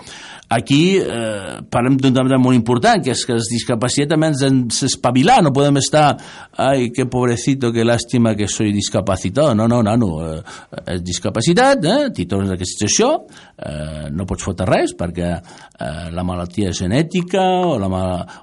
Aquí 0.53 0.97
eh, 0.99 1.59
parlem 1.71 1.97
d'un 1.97 2.15
tema 2.15 2.39
molt 2.41 2.57
important, 2.57 3.01
que 3.03 3.13
és 3.13 3.25
que 3.25 3.35
els 3.37 3.49
discapacitats 3.51 4.13
també 4.13 4.31
ens 4.31 4.43
hem 4.45 4.61
d'espavilar, 4.69 5.39
no 5.43 5.53
podem 5.55 5.79
estar, 5.81 6.05
ai, 6.61 6.89
que 6.93 7.07
pobrecito, 7.09 7.71
que 7.73 7.85
lástima 7.85 8.35
que 8.35 8.47
soy 8.47 8.71
discapacitado, 8.73 9.55
no, 9.55 9.67
no, 9.67 9.81
no, 9.83 9.95
no, 9.97 10.11
eh, 10.25 10.41
és 10.95 11.03
discapacitat, 11.03 11.85
eh? 11.85 12.11
t'hi 12.13 12.27
tornes 12.29 12.51
a 12.51 12.57
aquesta 12.57 12.77
situació, 12.77 13.11
eh, 13.57 14.09
no 14.13 14.27
pots 14.29 14.45
fotre 14.45 14.67
res 14.69 14.93
perquè 14.97 15.29
eh, 15.33 16.09
la 16.13 16.23
malaltia 16.25 16.71
genètica 16.75 17.43
o 17.65 17.77
la, 17.81 17.89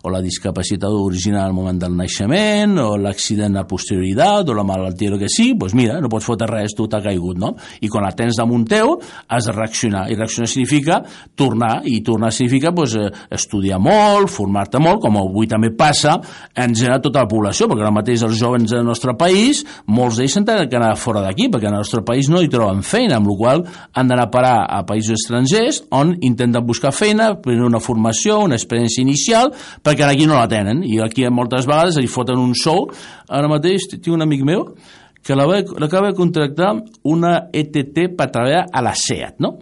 o 0.02 0.12
la 0.12 0.22
discapacitat 0.24 0.90
original 0.90 1.48
al 1.48 1.56
moment 1.56 1.80
del 1.80 1.96
naixement 1.96 2.78
o 2.82 2.88
l'accident 3.00 3.56
a 3.56 3.66
posterioritat 3.68 4.48
o 4.48 4.56
la 4.56 4.66
malaltia, 4.66 5.14
el 5.14 5.20
que 5.20 5.30
sigui, 5.30 5.56
doncs 5.58 5.69
mira, 5.76 5.98
no 6.00 6.10
pots 6.12 6.26
fotre 6.28 6.48
res, 6.50 6.74
tu 6.76 6.86
t'ha 6.90 7.02
caigut, 7.04 7.38
no? 7.40 7.54
I 7.80 7.88
quan 7.90 8.04
la 8.06 8.12
tens 8.16 8.38
damunt 8.38 8.66
teu 8.70 8.96
has 9.28 9.48
de 9.48 9.54
reaccionar, 9.56 10.06
i 10.10 10.18
reaccionar 10.18 10.48
significa 10.50 11.00
tornar, 11.36 11.80
i 11.84 12.00
tornar 12.06 12.32
significa 12.34 12.72
doncs, 12.74 12.96
estudiar 13.30 13.80
molt, 13.82 14.30
formar-te 14.32 14.80
molt, 14.82 15.00
com 15.02 15.18
avui 15.20 15.48
també 15.50 15.72
passa 15.76 16.16
en 16.54 16.74
general 16.74 17.02
tota 17.04 17.24
la 17.24 17.30
població, 17.30 17.68
perquè 17.70 17.84
ara 17.84 17.94
mateix 17.94 18.24
els 18.26 18.38
jovens 18.38 18.70
del 18.74 18.84
nostre 18.86 19.14
país, 19.18 19.64
molts 19.86 20.20
d'ells 20.20 20.36
s'han 20.36 20.46
d'anar 20.48 20.94
fora 21.00 21.24
d'aquí, 21.24 21.48
perquè 21.50 21.70
en 21.70 21.78
el 21.78 21.84
nostre 21.84 22.04
país 22.06 22.30
no 22.30 22.42
hi 22.42 22.50
troben 22.52 22.82
feina, 22.86 23.18
amb 23.18 23.30
la 23.30 23.36
qual 23.40 23.64
han 23.94 24.10
d'anar 24.10 24.28
a 24.28 24.32
parar 24.32 24.56
a 24.68 24.82
països 24.86 25.18
estrangers 25.18 25.82
on 25.96 26.14
intenten 26.20 26.66
buscar 26.66 26.92
feina, 26.94 27.34
prendre 27.42 27.66
una 27.66 27.80
formació, 27.80 28.40
una 28.44 28.58
experiència 28.58 29.02
inicial, 29.02 29.52
perquè 29.84 30.06
aquí 30.06 30.26
no 30.28 30.38
la 30.38 30.48
tenen, 30.50 30.84
i 30.84 31.00
aquí 31.04 31.26
moltes 31.30 31.68
vegades 31.68 32.00
li 32.00 32.10
foten 32.10 32.40
un 32.40 32.54
sou. 32.58 32.88
Ara 33.30 33.50
mateix 33.50 33.88
tinc 33.90 34.14
un 34.14 34.26
amic 34.26 34.44
meu 34.46 34.66
que 35.24 35.36
l'acaba 35.36 36.10
de 36.10 36.16
contractar 36.16 36.74
una 37.04 37.34
ETT 37.52 38.06
per 38.16 38.30
treballar 38.32 38.66
a 38.72 38.82
la 38.84 38.94
SEAT, 38.96 39.40
no? 39.44 39.58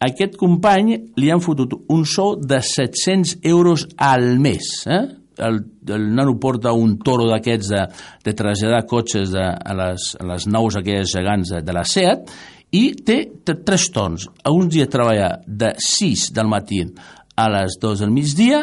aquest 0.00 0.36
company 0.40 0.94
li 1.20 1.28
han 1.30 1.42
fotut 1.44 1.74
un 1.92 2.06
sou 2.08 2.38
de 2.40 2.62
700 2.64 3.40
euros 3.44 3.84
al 4.00 4.38
mes, 4.40 4.70
eh? 4.88 5.02
el, 5.40 5.60
el 5.88 6.06
nano 6.14 6.36
porta 6.40 6.72
un 6.76 6.96
toro 7.04 7.26
d'aquests 7.28 7.72
de, 7.72 7.82
de 8.24 8.34
traslladar 8.36 8.86
cotxes 8.88 9.32
de, 9.32 9.44
a, 9.44 9.76
les, 9.76 10.10
a 10.20 10.26
les 10.32 10.46
nous 10.48 10.76
aquelles 10.76 11.12
gegants 11.12 11.52
de, 11.54 11.60
de 11.64 11.76
la 11.76 11.84
SEAT 11.84 12.32
i 12.76 12.84
té 13.04 13.18
tres 13.66 13.88
torns. 13.92 14.28
Un 14.48 14.68
dia 14.72 14.88
treballa 14.88 15.34
de 15.46 15.74
6 15.80 16.30
del 16.36 16.48
matí 16.48 16.84
a 17.36 17.48
les 17.52 17.76
2 17.80 18.04
del 18.04 18.12
migdia, 18.14 18.60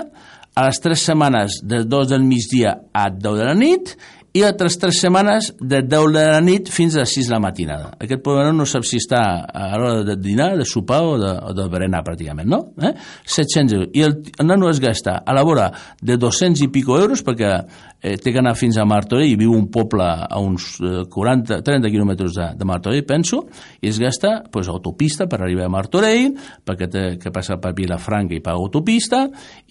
a 0.58 0.66
les 0.66 0.80
3 0.82 1.08
setmanes 1.12 1.60
de 1.64 1.84
2 1.86 2.14
del 2.14 2.24
migdia 2.26 2.78
a 2.94 3.10
10 3.14 3.42
de 3.42 3.46
la 3.46 3.58
nit 3.58 3.94
i 4.36 4.44
altres 4.46 4.78
tres 4.78 5.00
setmanes 5.02 5.52
de 5.60 5.82
10 5.82 6.12
de 6.14 6.24
la 6.32 6.42
nit 6.44 6.70
fins 6.74 6.98
a 7.00 7.06
6 7.08 7.30
de 7.30 7.34
la 7.34 7.40
matinada. 7.42 7.92
Aquest 8.04 8.22
pobre 8.26 8.52
no 8.54 8.68
sap 8.70 8.86
si 8.86 9.00
està 9.02 9.22
a 9.48 9.80
l'hora 9.80 10.04
de 10.06 10.18
dinar, 10.22 10.52
de 10.60 10.66
sopar 10.68 11.02
o 11.06 11.16
de, 11.22 11.32
o 11.50 11.54
de 11.58 11.68
berenar 11.72 12.04
pràcticament, 12.06 12.50
no? 12.50 12.62
Eh? 12.82 12.94
700 13.26 13.78
euros. 13.78 13.90
I 13.98 14.06
el, 14.06 14.18
el 14.38 14.50
nano 14.50 14.70
es 14.70 14.82
gasta 14.84 15.20
a 15.26 15.36
la 15.38 15.46
vora 15.48 15.72
de 16.02 16.18
200 16.18 16.66
i 16.68 16.72
pico 16.74 17.00
euros 17.00 17.24
perquè 17.26 17.54
eh, 18.02 18.18
té 18.18 18.32
que 18.32 18.42
anar 18.42 18.56
fins 18.58 18.78
a 18.78 18.86
Martorell 18.88 19.30
i 19.32 19.38
viu 19.40 19.54
un 19.56 19.68
poble 19.74 20.06
a 20.06 20.40
uns 20.42 20.78
eh, 20.82 21.04
40, 21.12 21.62
30 21.66 21.92
quilòmetres 21.94 22.36
de, 22.38 22.48
de 22.58 22.68
Martorell, 22.68 23.06
penso, 23.08 23.44
i 23.82 23.90
es 23.92 24.00
gasta 24.02 24.38
pues, 24.52 24.70
autopista 24.72 25.28
per 25.30 25.42
arribar 25.42 25.68
a 25.68 25.74
Martorell, 25.74 26.36
perquè 26.66 26.90
té 26.92 27.06
que 27.22 27.34
passar 27.34 27.60
per 27.64 27.74
Vilafranca 27.78 28.36
i 28.38 28.42
paga 28.44 28.62
autopista, 28.62 29.24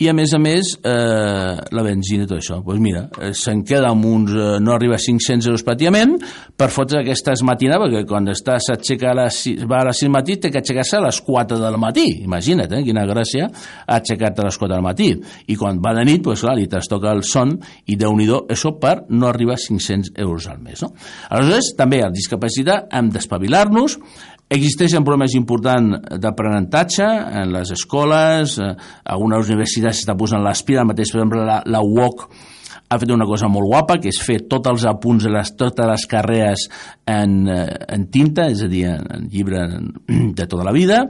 i 0.03 0.11
a 0.11 0.15
més 0.17 0.35
a 0.35 0.41
més 0.43 0.75
eh, 0.83 1.55
la 1.71 1.87
benzina 1.87 2.27
i 2.27 2.31
tot 2.31 2.41
això. 2.41 2.61
Pues 2.67 2.81
mira, 2.83 3.07
eh, 3.21 3.33
se'n 3.37 3.63
queda 3.67 3.93
amb 3.93 4.09
uns, 4.09 4.35
eh, 4.35 4.57
no 4.63 4.75
arriba 4.75 4.99
a 4.99 5.03
500 5.03 5.51
euros 5.51 5.65
pràcticament, 5.67 6.17
per 6.57 6.71
fotre 6.75 7.03
aquestes 7.03 7.45
matinades, 7.47 7.87
perquè 7.87 8.05
quan 8.09 8.33
està 8.33 8.59
s'aixeca 8.63 9.13
a 9.13 9.17
les 9.23 9.41
6, 9.47 9.67
va 9.71 9.83
a 9.85 9.91
les 9.91 10.03
6 10.03 10.13
matí 10.13 10.39
té 10.41 10.51
que 10.51 10.63
aixecar-se 10.63 10.99
a 10.99 11.05
les 11.07 11.21
4 11.27 11.61
del 11.63 11.79
matí, 11.81 12.07
imagina't, 12.27 12.73
eh, 12.73 12.83
quina 12.87 13.07
gràcia 13.09 13.49
aixecar-te 13.87 14.43
a 14.43 14.49
les 14.49 14.59
4 14.59 14.75
del 14.75 14.85
matí. 14.85 15.13
I 15.47 15.57
quan 15.57 15.81
va 15.83 15.95
de 15.97 16.05
nit, 16.09 16.25
pues, 16.25 16.43
clar, 16.43 16.57
li 16.59 16.67
trastoca 16.71 17.13
el 17.15 17.23
son 17.27 17.55
i 17.87 17.97
déu 17.97 18.16
nhi 18.19 18.29
això 18.53 18.75
per 18.81 18.97
no 19.11 19.29
arribar 19.29 19.57
a 19.57 19.63
500 19.63 20.15
euros 20.17 20.49
al 20.49 20.59
mes. 20.65 20.83
No? 20.83 20.93
Aleshores, 21.31 21.75
també 21.79 22.01
a 22.03 22.09
la 22.09 22.17
discapacitat 22.17 22.91
hem 22.97 23.13
d'espavilar-nos, 23.15 24.01
Existeixen 24.47 25.03
problemes 25.03 25.33
importants 25.35 26.13
d'aprenentatge 26.23 27.07
en 27.41 27.51
les 27.51 27.73
escoles, 27.75 28.53
eh, 28.63 28.69
algunes 29.11 29.49
universitats 29.51 29.99
s'està 29.99 30.15
posant 30.15 30.45
l'aspira, 30.45 30.85
el 30.85 30.87
mateix, 30.93 31.11
per 31.11 31.19
exemple, 31.19 31.41
la, 31.49 31.57
la 31.67 31.81
UOC 31.83 32.23
ha 32.87 32.99
fet 33.03 33.11
una 33.11 33.27
cosa 33.27 33.49
molt 33.51 33.67
guapa, 33.67 33.99
que 33.99 34.13
és 34.13 34.21
fer 34.23 34.45
tots 34.47 34.71
els 34.71 34.87
apunts 34.87 35.27
de 35.27 35.33
les, 35.35 35.51
totes 35.59 35.91
les 35.91 36.07
carreres 36.07 36.69
en, 37.11 37.41
eh, 37.51 37.67
en 37.97 38.07
tinta, 38.15 38.47
és 38.53 38.63
a 38.63 38.71
dir, 38.71 38.85
en, 38.93 39.03
en 39.19 39.27
llibre 39.33 39.67
de 40.39 40.47
tota 40.47 40.63
la 40.63 40.75
vida, 40.77 41.03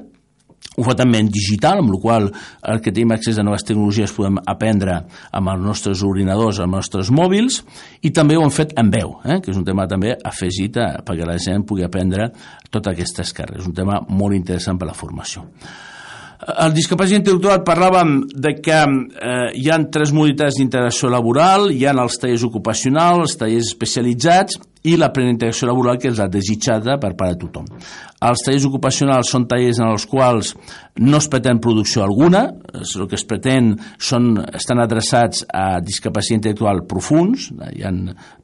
ho 0.77 0.85
fa 0.85 0.93
també 0.97 1.23
en 1.23 1.31
digital, 1.33 1.81
amb 1.81 1.95
la 1.95 2.01
qual 2.01 2.29
el 2.69 2.83
que 2.85 2.93
tenim 2.93 3.15
accés 3.17 3.39
a 3.41 3.45
noves 3.47 3.65
tecnologies 3.65 4.13
podem 4.13 4.39
aprendre 4.45 4.99
amb 5.33 5.53
els 5.55 5.65
nostres 5.65 6.05
ordinadors, 6.05 6.61
amb 6.61 6.77
els 6.77 6.87
nostres 6.87 7.13
mòbils, 7.17 7.63
i 8.05 8.13
també 8.13 8.37
ho 8.37 8.45
hem 8.45 8.53
fet 8.53 8.77
en 8.77 8.93
veu, 8.93 9.17
eh? 9.25 9.41
que 9.41 9.53
és 9.55 9.59
un 9.59 9.65
tema 9.65 9.89
també 9.89 10.13
afegit 10.17 10.77
a, 10.83 10.91
perquè 11.07 11.29
la 11.29 11.39
gent 11.41 11.65
pugui 11.67 11.87
aprendre 11.87 12.29
totes 12.69 12.93
aquestes 12.93 13.33
carreres. 13.33 13.65
És 13.65 13.71
un 13.71 13.77
tema 13.77 14.03
molt 14.09 14.37
interessant 14.37 14.77
per 14.77 14.91
a 14.91 14.93
la 14.93 14.99
formació. 14.99 15.47
El 16.37 16.75
discapacitat 16.77 17.23
intel·lectual 17.23 17.63
parlàvem 17.65 18.19
de 18.29 18.53
que 18.61 18.77
eh, 18.77 19.51
hi 19.57 19.71
ha 19.73 19.79
tres 19.93 20.13
modalitats 20.13 20.59
d'integració 20.61 21.09
laboral, 21.09 21.71
hi 21.73 21.87
ha 21.89 21.95
els 21.97 22.21
tallers 22.21 22.45
ocupacionals, 22.45 23.31
els 23.31 23.39
tallers 23.41 23.71
especialitzats 23.73 24.61
i 24.87 24.97
la 24.99 25.11
plena 25.15 25.35
integració 25.35 25.69
laboral, 25.71 25.99
que 26.01 26.11
és 26.13 26.21
la 26.21 26.29
desitjada 26.31 26.97
per 27.03 27.13
part 27.19 27.35
de 27.35 27.41
tothom. 27.47 27.67
Els 28.27 28.45
tallers 28.47 28.67
ocupacionals 28.69 29.31
són 29.33 29.45
tallers 29.51 29.81
en 29.83 29.91
els 29.91 30.07
quals 30.09 30.55
no 31.03 31.21
es 31.21 31.29
pretén 31.33 31.61
producció 31.63 32.05
alguna, 32.05 32.47
el 32.73 33.09
que 33.11 33.19
es 33.19 33.27
pretén 33.29 33.75
són, 33.99 34.33
estan 34.57 34.81
adreçats 34.83 35.45
a 35.53 35.83
discapacitat 35.85 36.39
intel·lectual 36.39 36.85
profuns, 36.89 37.51
hi 37.75 37.85
ha 37.85 37.93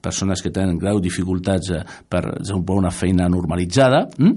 persones 0.03 0.43
que 0.43 0.53
tenen 0.55 0.79
grau 0.81 1.01
dificultats 1.03 1.73
eh, 1.73 1.83
per 2.09 2.23
desenvolupar 2.39 2.79
una 2.83 2.95
feina 2.95 3.31
normalitzada, 3.33 4.05
hm? 4.19 4.37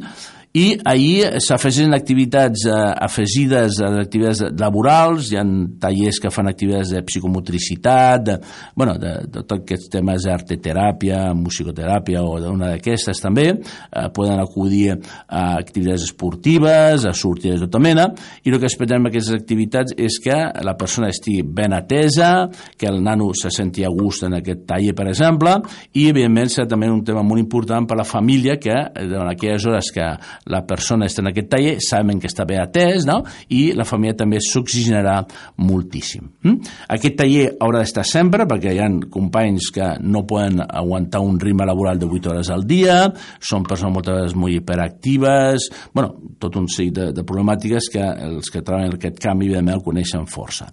I 0.55 0.77
ahir 0.87 1.41
s'afegeixen 1.43 1.93
activitats 1.95 2.63
eh, 2.69 2.75
afegides 3.03 3.81
a 3.83 3.89
activitats 3.99 4.39
laborals, 4.55 5.27
hi 5.31 5.39
ha 5.39 5.43
tallers 5.83 6.21
que 6.23 6.31
fan 6.31 6.47
activitats 6.47 6.93
de 6.95 7.01
psicomotricitat, 7.03 8.23
de, 8.23 8.37
bueno, 8.75 8.93
de, 9.01 9.11
de 9.27 9.43
tots 9.43 9.65
aquests 9.65 9.91
temes 9.91 10.23
d'arteteràpia, 10.29 11.33
musicoteràpia 11.35 12.23
o 12.23 12.37
d'una 12.39 12.71
d'aquestes 12.71 13.19
també, 13.19 13.49
eh, 13.51 14.05
poden 14.15 14.39
acudir 14.39 14.93
a 14.95 15.43
activitats 15.57 16.07
esportives, 16.07 17.03
a 17.03 17.11
sortides 17.11 17.59
de 17.59 17.67
tota 17.67 17.83
mena, 17.83 18.07
i 18.43 18.53
el 18.53 18.59
que 18.61 18.71
esperem 18.71 19.03
amb 19.03 19.11
aquestes 19.11 19.35
activitats 19.35 19.97
és 19.99 20.21
que 20.23 20.39
la 20.63 20.77
persona 20.79 21.11
estigui 21.11 21.43
ben 21.43 21.75
atesa, 21.75 22.47
que 22.79 22.87
el 22.87 23.01
nano 23.03 23.33
se 23.35 23.51
senti 23.51 23.83
a 23.83 23.91
gust 23.91 24.23
en 24.23 24.39
aquest 24.39 24.63
taller, 24.71 24.95
per 24.95 25.09
exemple, 25.11 25.57
i 25.99 26.07
evidentment 26.13 26.53
serà 26.53 26.69
també 26.71 26.87
un 26.87 27.03
tema 27.03 27.25
molt 27.27 27.43
important 27.43 27.83
per 27.83 27.99
a 27.99 28.03
la 28.05 28.07
família 28.07 28.55
que 28.55 28.71
en 28.75 29.27
aquelles 29.27 29.67
hores 29.67 29.91
que 29.91 30.07
la 30.51 30.61
persona 30.67 31.07
està 31.09 31.23
en 31.23 31.31
aquest 31.31 31.49
taller, 31.49 31.75
saben 31.81 32.19
que 32.21 32.29
està 32.29 32.45
bé 32.45 32.59
atès, 32.61 33.05
no? 33.07 33.19
i 33.49 33.71
la 33.77 33.85
família 33.87 34.17
també 34.17 34.39
s'oxigenarà 34.43 35.17
moltíssim. 35.65 36.27
Mm? 36.45 36.75
Aquest 36.95 37.17
taller 37.21 37.47
haurà 37.65 37.81
d'estar 37.81 38.05
sempre, 38.07 38.45
perquè 38.49 38.75
hi 38.75 38.81
ha 38.83 38.89
companys 39.11 39.71
que 39.73 39.89
no 40.05 40.25
poden 40.29 40.61
aguantar 40.65 41.23
un 41.25 41.39
ritme 41.41 41.65
laboral 41.65 41.99
de 42.01 42.09
8 42.09 42.33
hores 42.33 42.51
al 42.53 42.67
dia, 42.69 42.99
són 43.39 43.65
persones 43.65 43.95
moltes 43.95 44.13
vegades 44.13 44.37
molt 44.37 44.53
hiperactives, 44.53 45.69
bueno, 45.95 46.13
tot 46.41 46.59
un 46.61 46.69
seguit 46.69 46.93
de, 46.99 47.09
de 47.15 47.25
problemàtiques 47.25 47.89
que 47.93 48.05
els 48.05 48.53
que 48.53 48.61
treballen 48.61 48.93
en 48.93 48.99
aquest 48.99 49.19
canvi, 49.21 49.49
evidentment, 49.49 49.79
el 49.79 49.85
coneixen 49.85 50.29
força. 50.29 50.69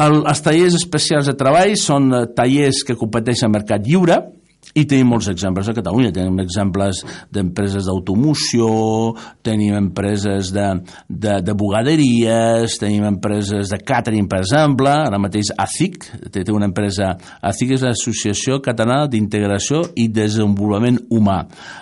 El, 0.00 0.20
els 0.28 0.44
tallers 0.44 0.76
especials 0.78 1.28
de 1.28 1.36
treball 1.40 1.74
són 1.80 2.12
eh, 2.12 2.26
tallers 2.36 2.84
que 2.86 2.96
competeixen 3.00 3.48
al 3.48 3.56
mercat 3.58 3.84
lliure, 3.86 4.20
i 4.74 4.84
tenim 4.86 5.08
molts 5.10 5.26
exemples 5.32 5.68
a 5.68 5.74
Catalunya, 5.74 6.12
tenim 6.14 6.38
exemples 6.42 7.00
d'empreses 7.34 7.88
d'automoció, 7.88 8.68
tenim 9.42 9.74
empreses 9.78 10.52
de, 10.54 10.66
de, 11.08 11.38
de 11.42 11.54
bugaderies, 11.58 12.76
tenim 12.78 13.08
empreses 13.08 13.72
de 13.72 13.80
catering, 13.82 14.28
per 14.30 14.42
exemple, 14.44 14.92
ara 14.92 15.18
mateix 15.22 15.50
ACIC, 15.58 16.06
té, 16.30 16.44
té 16.44 16.54
una 16.54 16.68
empresa, 16.70 17.16
ACIC 17.50 17.74
és 17.78 17.86
l'Associació 17.88 18.60
Catalana 18.62 19.10
d'Integració 19.10 19.82
i 19.98 20.06
Desenvolupament 20.14 21.00
Humà. 21.10 21.40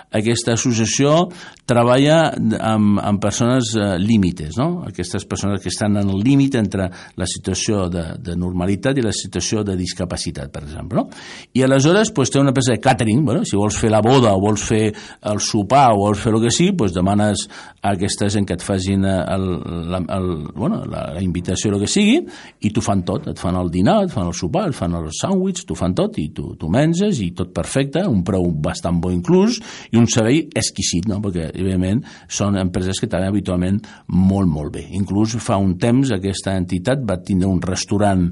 Aquesta 0.09 0.55
associació 0.57 1.27
treballa 1.69 2.31
amb, 2.65 2.97
amb 2.97 3.21
persones 3.21 3.75
eh, 3.77 3.91
límites, 4.01 4.57
no? 4.57 4.81
aquestes 4.87 5.27
persones 5.29 5.61
que 5.61 5.69
estan 5.69 5.99
en 6.01 6.09
el 6.09 6.23
límit 6.25 6.57
entre 6.57 6.89
la 6.89 7.27
situació 7.29 7.85
de, 7.93 8.05
de 8.17 8.33
normalitat 8.39 8.97
i 8.97 9.05
la 9.05 9.13
situació 9.13 9.61
de 9.67 9.77
discapacitat, 9.77 10.49
per 10.49 10.63
exemple. 10.65 11.03
No? 11.03 11.05
I 11.53 11.61
aleshores 11.67 12.09
pues, 12.15 12.33
té 12.33 12.41
una 12.41 12.49
empresa 12.55 12.68
de 12.69 12.79
catering, 12.79 13.25
bueno, 13.25 13.43
si 13.45 13.57
vols 13.57 13.77
fer 13.79 13.91
la 13.91 14.01
boda 14.05 14.35
o 14.35 14.41
vols 14.43 14.63
fer 14.63 14.83
el 15.31 15.41
sopar 15.43 15.89
o 15.93 16.03
vols 16.03 16.21
fer 16.21 16.33
el 16.33 16.43
que 16.43 16.53
sí, 16.53 16.71
pues, 16.77 16.93
demanes 16.95 17.47
a 17.81 17.93
aquesta 17.95 18.29
gent 18.29 18.47
que 18.47 18.55
et 18.57 18.63
facin 18.63 19.05
eh, 19.07 19.17
el, 19.35 19.45
el, 19.59 20.07
el, 20.15 20.29
bueno, 20.55 20.83
la, 20.85 21.07
la 21.15 21.23
invitació 21.23 21.71
o 21.71 21.75
el 21.75 21.83
que 21.83 21.91
sigui 21.91 22.19
i 22.65 22.71
t'ho 22.73 22.83
fan 22.83 23.03
tot, 23.07 23.27
et 23.31 23.39
fan 23.39 23.57
el 23.59 23.71
dinar, 23.73 24.03
et 24.05 24.13
fan 24.13 24.29
el 24.29 24.35
sopar, 24.37 24.67
et 24.69 24.77
fan 24.77 24.95
els 24.99 25.21
sàndwichs, 25.23 25.65
t'ho 25.67 25.77
fan 25.79 25.95
tot 25.97 26.19
i 26.21 26.29
tu, 26.35 26.53
tu 26.59 26.69
menges 26.71 27.21
i 27.23 27.31
tot 27.35 27.53
perfecte, 27.55 28.03
un 28.07 28.23
preu 28.27 28.49
bastant 28.63 28.99
bo 29.01 29.11
inclús 29.13 29.59
i 29.91 29.99
un 29.99 30.07
servei 30.11 30.45
exquisit, 30.59 31.09
no? 31.09 31.19
perquè 31.23 31.49
evidentment 31.53 32.03
són 32.29 32.59
empreses 32.59 32.99
que 33.01 33.09
també 33.11 33.29
habitualment 33.31 33.81
molt, 34.13 34.49
molt 34.49 34.75
bé. 34.75 34.85
Inclús 34.99 35.37
fa 35.43 35.59
un 35.61 35.77
temps 35.81 36.13
aquesta 36.15 36.55
entitat 36.59 37.03
va 37.07 37.19
tindre 37.23 37.49
un 37.49 37.61
restaurant 37.63 38.29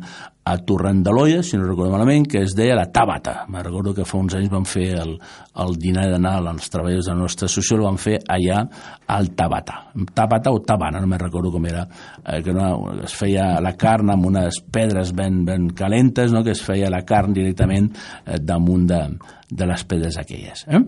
a 0.47 1.11
l'Olla, 1.11 1.41
si 1.43 1.57
no 1.57 1.65
recordo 1.67 1.91
malament, 1.91 2.27
que 2.27 2.41
es 2.43 2.55
deia 2.55 2.75
la 2.75 2.87
Tàbata. 2.91 3.45
Me 3.49 3.61
recordo 3.63 3.93
que 3.93 4.05
fa 4.05 4.17
uns 4.17 4.35
anys 4.35 4.49
van 4.49 4.65
fer 4.65 4.93
el, 5.01 5.17
el 5.63 5.75
dinar 5.79 6.07
de 6.11 6.19
Nadal 6.19 6.47
als 6.53 6.69
treballadors 6.69 7.09
de 7.09 7.15
la 7.15 7.21
nostra 7.21 7.49
associació, 7.49 7.77
el 7.77 7.87
van 7.87 7.99
fer 8.01 8.17
allà 8.27 8.61
al 9.07 9.31
Tabata. 9.35 9.79
Tabata 10.13 10.53
o 10.53 10.61
Tabana, 10.61 11.01
no 11.01 11.07
me'n 11.07 11.19
recordo 11.19 11.51
com 11.51 11.65
era, 11.67 11.85
eh, 12.23 12.41
que 12.43 12.53
no, 12.55 12.69
es 13.03 13.15
feia 13.17 13.57
la 13.63 13.73
carn 13.79 14.13
amb 14.13 14.29
unes 14.29 14.61
pedres 14.71 15.13
ben, 15.15 15.43
ben 15.45 15.69
calentes, 15.75 16.31
no? 16.31 16.43
que 16.43 16.55
es 16.55 16.63
feia 16.63 16.91
la 16.93 17.03
carn 17.07 17.35
directament 17.35 17.91
eh, 18.25 18.39
damunt 18.39 18.87
de, 18.87 19.01
de 19.49 19.65
les 19.65 19.83
pedres 19.87 20.17
aquelles. 20.19 20.65
Eh? 20.67 20.79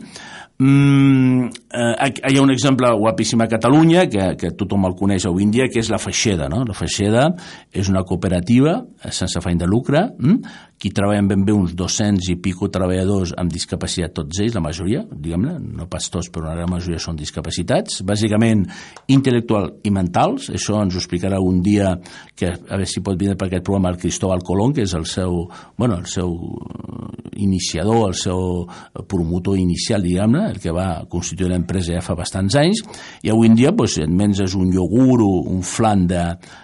Mm, 0.60 1.46
eh, 1.72 2.10
hi 2.28 2.38
ha 2.38 2.44
un 2.44 2.52
exemple 2.52 2.90
guapíssim 3.00 3.40
a 3.40 3.48
Catalunya 3.48 4.08
que, 4.12 4.34
que 4.40 4.52
tothom 4.60 4.90
el 4.90 4.98
coneix 5.00 5.28
avui 5.30 5.46
en 5.48 5.54
dia 5.56 5.70
que 5.72 5.80
és 5.80 5.92
la 5.92 6.02
Feixeda 6.02 6.50
no? 6.52 6.66
la 6.68 6.76
Feixeda 6.76 7.30
és 7.72 7.88
una 7.88 8.04
cooperativa 8.04 8.82
sense 9.08 9.40
afany 9.40 9.62
de 9.62 9.70
lucre 9.70 10.04
mm? 10.18 10.58
Qui 10.80 10.94
treballen 10.96 11.28
ben 11.28 11.44
bé 11.44 11.52
uns 11.52 11.74
200 11.76 12.30
i 12.32 12.38
pico 12.40 12.70
treballadors 12.72 13.34
amb 13.38 13.52
discapacitat, 13.52 14.14
tots 14.16 14.40
ells, 14.40 14.56
la 14.56 14.64
majoria, 14.64 15.04
diguem-ne, 15.12 15.58
no 15.76 15.90
pas 15.92 16.08
tots, 16.12 16.30
però 16.32 16.48
la 16.48 16.56
gran 16.56 16.72
majoria 16.72 17.02
són 17.04 17.20
discapacitats, 17.20 18.00
bàsicament 18.08 18.64
intel·lectual 19.12 19.74
i 19.84 19.92
mentals, 19.92 20.48
això 20.56 20.80
ens 20.80 20.96
ho 20.96 21.02
explicarà 21.04 21.36
algun 21.36 21.60
dia, 21.66 21.92
que 22.32 22.54
a 22.54 22.78
veure 22.78 22.88
si 22.88 23.04
pot 23.04 23.20
vindre 23.20 23.36
per 23.36 23.50
aquest 23.50 23.66
programa 23.68 23.92
el 23.92 24.00
Cristóbal 24.00 24.44
Colón, 24.48 24.74
que 24.78 24.88
és 24.88 24.96
el 24.96 25.04
seu, 25.10 25.42
bueno, 25.76 26.00
el 26.00 26.08
seu 26.08 26.32
iniciador, 27.40 28.14
el 28.14 28.16
seu 28.16 28.64
promotor 29.08 29.60
inicial, 29.60 30.04
diguem-ne, 30.08 30.46
el 30.54 30.64
que 30.64 30.72
va 30.76 31.04
constituir 31.12 31.52
l'empresa 31.52 31.98
ja 31.98 32.06
fa 32.06 32.16
bastants 32.16 32.56
anys, 32.60 32.86
i 33.28 33.34
avui 33.34 33.52
en 33.52 33.60
dia 33.60 33.76
doncs, 33.76 34.00
et 34.00 34.16
menges 34.16 34.56
un 34.56 34.72
iogurt 34.72 35.28
o 35.28 35.44
un 35.52 35.60
flan 35.66 36.08
de, 36.08 36.24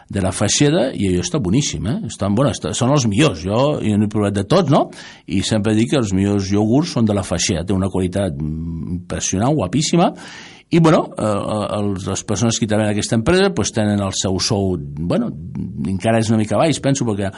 de 0.10 0.22
la 0.22 0.32
feixeda 0.36 0.90
i 0.94 1.10
allò 1.10 1.24
està 1.26 1.40
boníssim, 1.42 1.86
eh? 1.90 1.96
Estan, 2.12 2.36
bueno, 2.38 2.52
està, 2.54 2.74
són 2.78 2.94
els 2.94 3.08
millors, 3.10 3.42
jo, 3.46 3.62
jo 3.82 3.98
n'he 3.98 4.10
provat 4.12 4.36
de 4.38 4.46
tots, 4.50 4.70
no? 4.72 4.86
I 5.34 5.42
sempre 5.46 5.74
dic 5.78 5.94
que 5.94 6.02
els 6.02 6.14
millors 6.14 6.52
iogurts 6.54 6.94
són 6.98 7.10
de 7.10 7.16
la 7.18 7.26
feixeda, 7.26 7.66
té 7.66 7.74
una 7.74 7.90
qualitat 7.90 8.38
impressionant, 8.38 9.56
guapíssima, 9.58 10.12
i 10.72 10.80
bueno, 10.80 11.12
eh, 11.18 11.78
els, 11.78 12.08
les 12.10 12.24
persones 12.26 12.58
que 12.58 12.66
treballen 12.66 12.90
en 12.90 12.96
aquesta 12.96 13.16
empresa 13.16 13.52
pues, 13.54 13.70
tenen 13.72 14.00
el 14.02 14.16
seu 14.18 14.40
sou 14.42 14.74
bueno, 14.82 15.28
encara 15.86 16.18
és 16.18 16.32
una 16.32 16.40
mica 16.40 16.58
baix 16.58 16.80
penso 16.82 17.06
perquè 17.06 17.30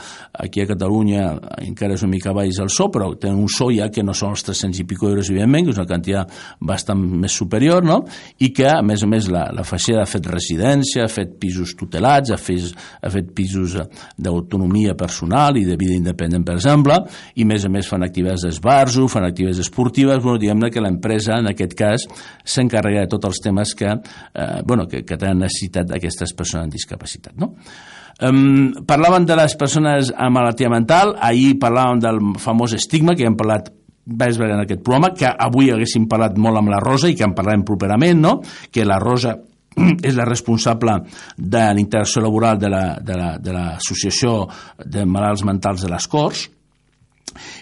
aquí 0.46 0.64
a 0.64 0.68
Catalunya 0.70 1.26
encara 1.66 1.98
és 1.98 2.06
una 2.06 2.14
mica 2.14 2.32
baix 2.36 2.62
el 2.64 2.72
sou 2.72 2.88
però 2.94 3.10
tenen 3.20 3.42
un 3.44 3.52
sou 3.52 3.74
ja 3.76 3.90
que 3.92 4.06
no 4.06 4.16
són 4.16 4.32
els 4.32 4.46
300 4.48 4.80
i 4.80 4.86
pico 4.88 5.10
euros 5.10 5.28
evidentment, 5.28 5.68
que 5.68 5.76
és 5.76 5.82
una 5.82 5.90
quantitat 5.90 6.32
bastant 6.72 7.04
més 7.04 7.36
superior 7.36 7.84
no? 7.84 8.00
i 8.40 8.54
que 8.56 8.70
a 8.72 8.80
més 8.80 9.04
a 9.04 9.12
més 9.12 9.28
la, 9.34 9.44
la 9.52 9.68
Feixeda 9.68 10.06
ha 10.06 10.10
fet 10.10 10.32
residència 10.32 11.04
ha 11.04 11.12
fet 11.12 11.36
pisos 11.42 11.76
tutelats 11.76 12.32
ha 12.32 12.40
fet, 12.40 12.72
ha 13.04 13.12
fet 13.12 13.36
pisos 13.36 13.76
d'autonomia 14.16 14.96
personal 14.96 15.60
i 15.60 15.66
de 15.68 15.76
vida 15.76 15.98
independent 16.00 16.48
per 16.48 16.56
exemple 16.62 17.02
i 17.36 17.44
a 17.44 17.52
més 17.52 17.68
a 17.68 17.74
més 17.76 17.92
fan 17.92 18.08
activitats 18.08 18.48
d'esbarzo 18.48 19.10
fan 19.12 19.28
activitats 19.28 19.66
esportives 19.68 20.24
bueno, 20.24 20.40
diguem-ne 20.40 20.72
que 20.72 20.84
l'empresa 20.84 21.42
en 21.42 21.52
aquest 21.52 21.76
cas 21.76 22.08
s'encarrega 22.48 23.04
de 23.04 23.12
tot 23.12 23.17
tots 23.18 23.36
els 23.36 23.44
temes 23.44 23.74
que, 23.78 23.92
eh, 23.94 24.62
bueno, 24.66 24.88
que, 24.88 25.04
que 25.06 25.18
tenen 25.18 25.44
necessitat 25.46 25.90
d'aquestes 25.92 26.34
persones 26.38 26.68
amb 26.68 26.78
discapacitat. 26.78 27.36
No? 27.38 27.54
Um, 28.18 28.72
parlaven 28.90 29.28
de 29.30 29.36
les 29.38 29.54
persones 29.58 30.10
amb 30.10 30.40
malaltia 30.40 30.72
mental, 30.74 31.14
ahir 31.22 31.60
parlàvem 31.62 32.00
del 32.02 32.22
famós 32.42 32.74
estigma 32.74 33.14
que 33.14 33.28
hem 33.28 33.36
parlat 33.38 33.70
veure 34.08 34.56
en 34.56 34.64
aquest 34.64 34.82
programa, 34.82 35.12
que 35.14 35.28
avui 35.28 35.70
haguéssim 35.70 36.08
parlat 36.10 36.38
molt 36.40 36.58
amb 36.58 36.72
la 36.72 36.80
Rosa 36.80 37.12
i 37.12 37.16
que 37.16 37.26
en 37.28 37.36
parlarem 37.36 37.66
properament, 37.68 38.22
no? 38.22 38.40
que 38.72 38.86
la 38.88 39.00
Rosa 39.04 39.36
és 40.08 40.16
la 40.18 40.26
responsable 40.26 40.98
de 41.38 41.64
l'integració 41.78 42.24
laboral 42.24 42.58
de 42.58 42.72
l'Associació 42.72 44.34
la, 44.34 44.46
de, 44.48 44.48
la, 44.48 44.86
de, 44.86 45.00
de 45.00 45.06
Malalts 45.06 45.44
Mentals 45.46 45.84
de 45.86 45.92
les 45.92 46.08
Corts, 46.08 46.48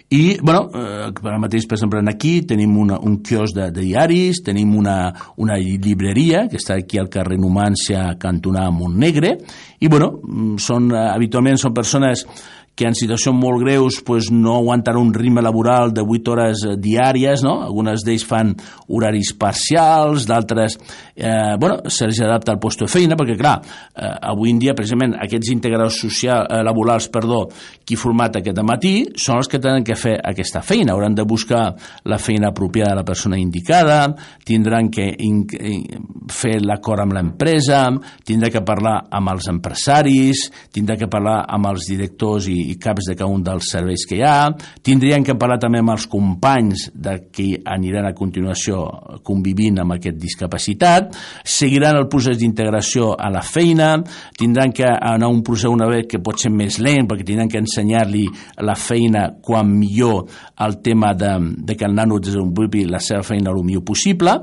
i, 0.10 0.38
bueno, 0.40 0.70
eh, 0.70 1.10
ara 1.10 1.40
mateix, 1.42 1.66
per 1.66 1.80
exemple, 1.80 2.02
aquí 2.12 2.44
tenim 2.46 2.76
una, 2.78 3.00
un 3.02 3.18
quios 3.26 3.56
de, 3.56 3.72
de 3.74 3.82
diaris, 3.82 4.44
tenim 4.46 4.76
una, 4.78 4.98
una 5.42 5.58
llibreria 5.58 6.44
que 6.52 6.60
està 6.62 6.78
aquí 6.78 7.00
al 7.02 7.10
carrer 7.10 7.40
Numància, 7.42 8.12
cantonà 8.22 8.68
Montnegre, 8.70 9.34
i, 9.80 9.90
bueno, 9.90 10.12
mm, 10.22 10.60
són, 10.62 10.92
eh, 10.94 11.08
habitualment 11.10 11.58
són 11.58 11.74
persones 11.74 12.28
que 12.76 12.86
en 12.88 12.96
situacions 12.96 13.38
molt 13.40 13.64
greus 13.64 14.02
pues, 14.06 14.30
no 14.32 14.58
aguanten 14.60 15.00
un 15.00 15.14
ritme 15.16 15.42
laboral 15.42 15.94
de 15.96 16.04
8 16.04 16.32
hores 16.32 16.64
eh, 16.68 16.76
diàries, 16.76 17.44
no? 17.46 17.62
algunes 17.64 18.04
d'ells 18.04 18.26
fan 18.28 18.52
horaris 18.92 19.32
parcials, 19.40 20.28
d'altres 20.28 20.76
eh, 21.16 21.56
bueno, 21.60 21.80
se'ls 21.88 22.20
adapta 22.22 22.52
al 22.52 22.60
post 22.60 22.84
de 22.84 22.90
feina, 22.92 23.16
perquè 23.16 23.38
clar, 23.40 23.56
eh, 23.96 24.12
avui 24.32 24.52
en 24.52 24.60
dia 24.60 24.76
precisament 24.76 25.16
aquests 25.24 25.54
integradors 25.56 26.02
social, 26.04 26.44
eh, 26.50 26.62
laborals 26.68 27.08
perdó, 27.14 27.46
qui 27.86 27.96
format 27.96 28.42
aquest 28.42 28.60
matí 28.66 28.94
són 29.16 29.40
els 29.40 29.50
que 29.52 29.62
tenen 29.64 29.86
que 29.86 29.96
fer 29.96 30.18
aquesta 30.20 30.62
feina, 30.66 30.94
hauran 30.94 31.16
de 31.16 31.24
buscar 31.24 31.70
la 32.04 32.20
feina 32.20 32.50
apropiada 32.52 32.92
de 32.92 33.00
la 33.02 33.08
persona 33.08 33.40
indicada, 33.40 34.02
tindran 34.44 34.90
que 34.92 35.08
in, 35.24 35.46
in, 35.60 35.86
fer 36.32 36.58
l'acord 36.64 37.06
amb 37.06 37.16
l'empresa, 37.16 37.86
tindrà 38.26 38.52
que 38.52 38.64
parlar 38.66 38.98
amb 39.16 39.32
els 39.32 39.48
empresaris, 39.52 40.50
tindrà 40.76 40.98
que 41.00 41.10
parlar 41.12 41.44
amb 41.48 41.72
els 41.72 41.88
directors 41.88 42.50
i 42.52 42.65
i 42.66 42.76
caps 42.82 43.10
de 43.10 43.16
cada 43.16 43.30
un 43.32 43.44
dels 43.46 43.70
serveis 43.72 44.06
que 44.08 44.20
hi 44.20 44.24
ha. 44.26 44.52
Tindrien 44.86 45.24
que 45.26 45.38
parlar 45.40 45.58
també 45.62 45.82
amb 45.84 45.94
els 45.96 46.08
companys 46.12 46.90
de 46.94 47.18
qui 47.34 47.52
aniran 47.58 48.10
a 48.10 48.14
continuació 48.18 48.84
convivint 49.26 49.82
amb 49.84 49.96
aquest 49.98 50.20
discapacitat, 50.22 51.16
seguiran 51.44 52.00
el 52.00 52.08
procés 52.12 52.40
d'integració 52.40 53.14
a 53.14 53.30
la 53.34 53.44
feina, 53.46 53.96
tindran 54.38 54.74
que 54.76 54.88
anar 54.88 55.32
un 55.32 55.44
procés 55.46 55.72
una 55.72 55.90
vegada 55.90 56.10
que 56.10 56.22
pot 56.24 56.42
ser 56.42 56.52
més 56.54 56.80
lent 56.84 57.10
perquè 57.10 57.28
tindran 57.28 57.52
que 57.52 57.62
ensenyar-li 57.62 58.26
la 58.66 58.76
feina 58.80 59.28
quan 59.42 59.70
millor 59.72 60.26
el 60.66 60.80
tema 60.86 61.14
de, 61.18 61.36
de 61.68 61.76
que 61.76 61.86
el 61.88 61.96
nano 61.96 62.20
desenvolupi 62.20 62.86
la 62.90 63.02
seva 63.04 63.24
feina 63.24 63.54
el 63.54 63.64
millor 63.64 63.86
possible 63.86 64.40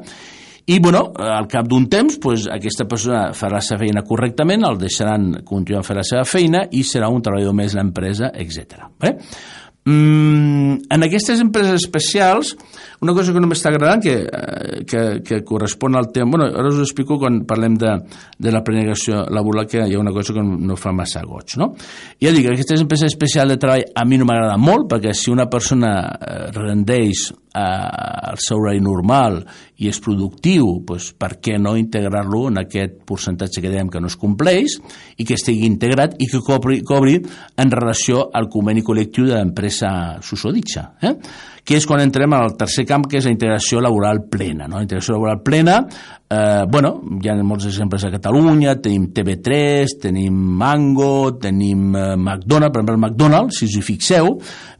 i 0.67 0.79
bueno, 0.79 1.09
al 1.19 1.49
cap 1.51 1.67
d'un 1.67 1.89
temps 1.91 2.19
pues, 2.23 2.47
aquesta 2.51 2.87
persona 2.89 3.33
farà 3.35 3.59
la 3.59 3.65
seva 3.67 3.83
feina 3.83 4.05
correctament, 4.07 4.63
el 4.69 4.79
deixaran 4.79 5.41
continuar 5.49 5.83
a 5.83 5.89
fer 5.89 5.97
la 5.99 6.07
seva 6.07 6.23
feina 6.29 6.63
i 6.71 6.85
serà 6.87 7.11
un 7.11 7.25
treballador 7.25 7.57
més 7.59 7.75
l'empresa, 7.75 8.31
etc. 8.31 8.87
Eh? 9.03 9.17
Mm, 9.91 10.77
en 10.95 11.07
aquestes 11.09 11.43
empreses 11.43 11.81
especials, 11.81 12.55
una 13.03 13.15
cosa 13.15 13.33
que 13.35 13.41
no 13.43 13.49
m'està 13.51 13.73
agradant, 13.73 14.01
que, 14.03 14.15
eh, 14.23 14.85
que, 14.87 15.03
que 15.27 15.41
correspon 15.45 15.99
al 15.99 16.13
tema... 16.15 16.31
Bueno, 16.37 16.47
ara 16.47 16.71
us 16.71 16.79
ho 16.79 16.87
explico 16.87 17.19
quan 17.19 17.41
parlem 17.49 17.75
de, 17.81 17.97
de 18.39 18.55
la 18.55 18.63
planificació 18.63 19.25
laboral, 19.35 19.67
que 19.67 19.83
hi 19.83 19.97
ha 19.97 20.01
una 20.01 20.15
cosa 20.15 20.37
que 20.37 20.45
no 20.47 20.79
fa 20.79 20.95
massa 20.95 21.25
goig, 21.27 21.57
no? 21.59 21.73
Ja 22.23 22.31
dic, 22.31 22.47
aquestes 22.53 22.85
empreses 22.85 23.11
especials 23.11 23.51
de 23.51 23.59
treball 23.59 23.89
a 23.99 24.07
mi 24.07 24.21
no 24.21 24.29
m'agrada 24.29 24.55
molt, 24.55 24.87
perquè 24.95 25.17
si 25.19 25.35
una 25.35 25.49
persona 25.51 25.93
eh, 26.15 26.45
rendeix 26.55 27.27
eh, 27.33 28.31
el 28.31 28.39
seu 28.41 28.63
horari 28.63 28.81
normal 28.81 29.43
i 29.83 29.91
és 29.91 29.99
productiu, 30.03 30.79
doncs 30.87 31.11
per 31.19 31.35
què 31.43 31.59
no 31.59 31.75
integrar-lo 31.79 32.47
en 32.53 32.63
aquest 32.63 33.01
percentatge 33.09 33.63
que 33.65 33.73
dèiem 33.73 33.91
que 33.91 34.01
no 34.01 34.11
es 34.11 34.19
compleix 34.21 34.79
i 35.19 35.27
que 35.27 35.35
estigui 35.35 35.67
integrat 35.67 36.15
i 36.23 36.31
que 36.31 36.43
cobri, 36.47 36.81
cobri 36.87 37.19
en 37.19 37.75
relació 37.75 38.29
al 38.31 38.47
conveni 38.53 38.85
col·lectiu 38.87 39.27
de 39.27 39.41
l'empresa 39.41 40.21
susoditxa. 40.23 40.93
Eh? 41.03 41.17
Que 41.65 41.79
és 41.79 41.87
quan 41.87 42.03
entrem 42.03 42.35
al 42.35 42.57
tercer 42.59 42.85
camp, 42.89 43.07
que 43.07 43.21
és 43.21 43.29
la 43.29 43.35
integració 43.35 43.81
laboral 43.83 44.25
plena. 44.31 44.67
No? 44.67 44.81
La 44.81 44.87
integració 44.87 45.15
laboral 45.15 45.43
plena, 45.47 45.77
eh, 46.33 46.65
bueno, 46.69 46.91
hi 47.23 47.31
ha 47.31 47.37
molts 47.47 47.69
exemples 47.71 48.03
a 48.05 48.11
Catalunya, 48.11 48.75
tenim 48.83 49.09
TV3, 49.15 49.95
tenim 50.03 50.35
Mango, 50.59 51.37
tenim 51.39 51.95
eh, 51.95 52.17
McDonald's, 52.17 52.75
per 52.75 52.83
exemple, 52.83 52.99
McDonald's, 52.99 53.61
si 53.61 53.69
us 53.71 53.77
hi 53.79 53.85
fixeu, 53.87 54.33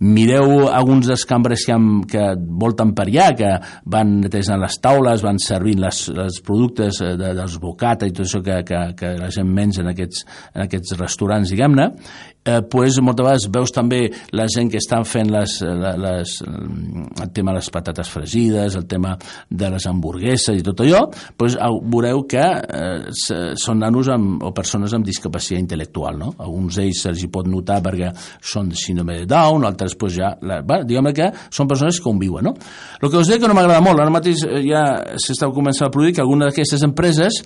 mireu 0.03 0.67
alguns 0.73 1.07
dels 1.11 1.25
cambres 1.29 1.67
que, 1.69 1.77
han, 1.77 2.03
que 2.11 2.27
volten 2.65 2.97
per 2.99 3.07
allà, 3.07 3.31
que 3.39 3.53
van 3.95 4.19
netejant 4.25 4.63
les 4.63 4.81
taules, 4.83 5.23
van 5.23 5.39
servint 5.43 5.85
les, 5.85 6.03
els 6.11 6.43
productes 6.43 6.99
eh, 7.05 7.15
de, 7.21 7.31
dels 7.39 7.59
bocata 7.63 8.11
i 8.11 8.17
tot 8.17 8.27
això 8.27 8.43
que, 8.43 8.59
que, 8.67 8.83
que 8.99 9.15
la 9.21 9.31
gent 9.31 9.55
menja 9.55 9.85
en 9.87 9.93
aquests, 9.95 10.27
en 10.57 10.67
aquests 10.67 10.99
restaurants, 10.99 11.55
diguem-ne, 11.55 11.93
eh, 12.45 12.63
pues, 12.63 12.99
moltes 13.01 13.25
vegades 13.25 13.49
veus 13.53 13.73
també 13.75 14.03
la 14.35 14.47
gent 14.51 14.71
que 14.73 14.81
estan 14.81 15.05
fent 15.09 15.31
les, 15.33 15.59
les, 15.63 16.35
el 16.43 17.31
tema 17.35 17.53
de 17.53 17.61
les 17.61 17.71
patates 17.75 18.11
fregides, 18.11 18.77
el 18.79 18.87
tema 18.91 19.15
de 19.49 19.71
les 19.71 19.87
hamburgueses 19.87 20.59
i 20.59 20.65
tot 20.67 20.83
allò, 20.85 21.05
pues, 21.39 21.57
veureu 21.57 22.25
que 22.31 22.43
eh, 22.43 23.55
són 23.59 23.83
nanos 23.83 24.11
amb, 24.13 24.43
o 24.43 24.53
persones 24.55 24.95
amb 24.97 25.07
discapacitat 25.07 25.63
intel·lectual. 25.63 26.19
No? 26.19 26.33
Alguns 26.43 26.81
d'ells 26.81 27.05
se'ls 27.07 27.27
pot 27.33 27.49
notar 27.51 27.81
perquè 27.85 28.11
són 28.41 28.71
de 28.73 28.79
síndrome 28.79 29.21
de 29.23 29.29
Down, 29.31 29.67
altres 29.69 29.97
pues, 29.99 30.17
ja, 30.19 30.33
la, 30.43 30.61
bueno, 30.67 30.89
diguem 30.89 31.13
que 31.15 31.31
són 31.51 31.71
persones 31.71 31.99
que 32.01 32.07
conviuen. 32.09 32.51
No? 32.51 32.55
El 33.01 33.11
que 33.11 33.21
us 33.21 33.31
dic 33.31 33.43
que 33.43 33.51
no 33.51 33.57
m'agrada 33.59 33.83
molt, 33.85 34.01
ara 34.03 34.13
mateix 34.13 34.45
eh, 34.49 34.63
ja 34.67 34.85
s'està 35.21 35.51
començant 35.55 35.89
a 35.89 35.95
produir 35.95 36.17
que 36.17 36.25
alguna 36.25 36.51
d'aquestes 36.51 36.83
empreses 36.87 37.43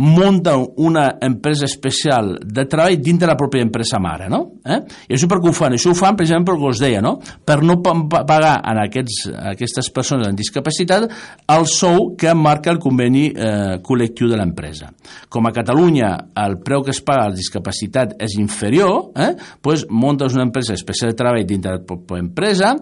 munten 0.00 0.66
una 0.76 1.18
empresa 1.20 1.66
especial 1.66 2.38
de 2.40 2.64
treball 2.64 2.96
dintre 3.04 3.28
la 3.28 3.36
pròpia 3.36 3.60
empresa 3.60 3.98
mare, 4.00 4.30
no? 4.32 4.40
Eh? 4.64 4.78
I 5.10 5.16
això 5.16 5.28
per 5.28 5.40
què 5.42 5.50
ho 5.50 5.52
fan? 5.52 5.74
Això 5.76 5.92
ho 5.92 5.98
fan 5.98 6.16
precisament 6.16 6.46
perquè 6.48 6.70
us 6.70 6.80
deia, 6.80 7.02
no? 7.04 7.18
Per 7.20 7.58
no 7.66 7.76
pagar 7.84 8.54
a, 8.56 8.74
aquests, 8.86 9.26
a 9.28 9.50
aquestes 9.52 9.90
persones 9.92 10.30
amb 10.30 10.40
discapacitat 10.40 11.04
el 11.52 11.66
sou 11.68 12.14
que 12.16 12.32
marca 12.32 12.72
el 12.72 12.80
conveni 12.80 13.26
eh, 13.28 13.76
col·lectiu 13.84 14.30
de 14.30 14.38
l'empresa. 14.40 14.88
Com 15.28 15.50
a 15.50 15.52
Catalunya 15.52 16.14
el 16.46 16.56
preu 16.64 16.80
que 16.86 16.94
es 16.94 17.02
paga 17.04 17.26
a 17.26 17.34
la 17.34 17.36
discapacitat 17.36 18.16
és 18.24 18.38
inferior, 18.40 19.10
eh? 19.20 19.34
pues 19.60 19.84
muntes 19.90 20.32
una 20.32 20.48
empresa 20.48 20.72
especial 20.72 21.12
de 21.12 21.18
treball 21.20 21.44
dintre 21.44 21.76
la 21.76 21.84
pròpia 21.84 22.24
empresa, 22.24 22.72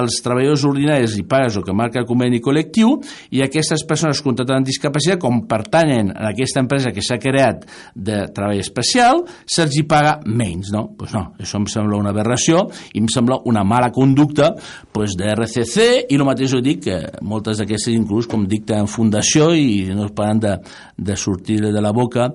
els 0.00 0.22
treballadors 0.24 0.64
ordinaris 0.72 1.18
li 1.18 1.26
pagues 1.28 1.60
el 1.60 1.68
que 1.68 1.76
marca 1.76 2.00
el 2.00 2.08
conveni 2.08 2.40
col·lectiu 2.40 2.96
i 3.36 3.44
aquestes 3.44 3.84
persones 3.84 4.24
contractades 4.24 4.62
amb 4.62 4.72
discapacitat, 4.72 5.20
com 5.20 5.44
pertanyen 5.50 6.14
a 6.16 6.30
aquesta 6.32 6.61
empresa 6.62 6.92
que 6.94 7.04
s'ha 7.04 7.18
creat 7.20 7.66
de 7.94 8.22
treball 8.34 8.60
especial, 8.62 9.22
se'ls 9.44 9.76
hi 9.78 9.84
paga 9.88 10.16
menys, 10.26 10.72
no? 10.74 10.86
Pues 10.98 11.14
no, 11.16 11.28
això 11.42 11.60
em 11.60 11.68
sembla 11.70 12.00
una 12.00 12.12
aberració 12.14 12.64
i 12.92 13.02
em 13.02 13.10
sembla 13.12 13.42
una 13.50 13.64
mala 13.66 13.90
conducta 13.94 14.52
pues, 14.92 15.16
de 15.18 15.30
RCC 15.34 16.08
i 16.08 16.18
el 16.18 16.26
mateix 16.28 16.56
ho 16.56 16.62
dic 16.64 16.84
que 16.86 16.98
moltes 17.26 17.60
d'aquestes 17.60 17.94
inclús 17.94 18.30
com 18.30 18.46
dicten 18.48 18.90
fundació 18.90 19.52
i 19.54 19.84
no 19.92 20.08
es 20.08 20.16
paren 20.16 20.42
de, 20.42 20.56
de 20.96 21.16
sortir 21.18 21.60
de 21.62 21.84
la 21.84 21.92
boca 21.94 22.30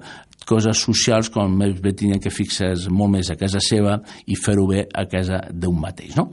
coses 0.47 0.79
socials 0.79 1.27
com 1.33 1.51
més 1.59 1.75
bé 1.83 1.91
tenien 1.97 2.21
que 2.23 2.31
fixar 2.31 2.71
molt 2.93 3.17
més 3.17 3.29
a 3.29 3.35
casa 3.39 3.59
seva 3.63 3.97
i 4.31 4.37
fer-ho 4.39 4.67
bé 4.69 4.85
a 4.87 5.03
casa 5.11 5.41
d'un 5.51 5.75
mateix, 5.81 6.15
no? 6.15 6.31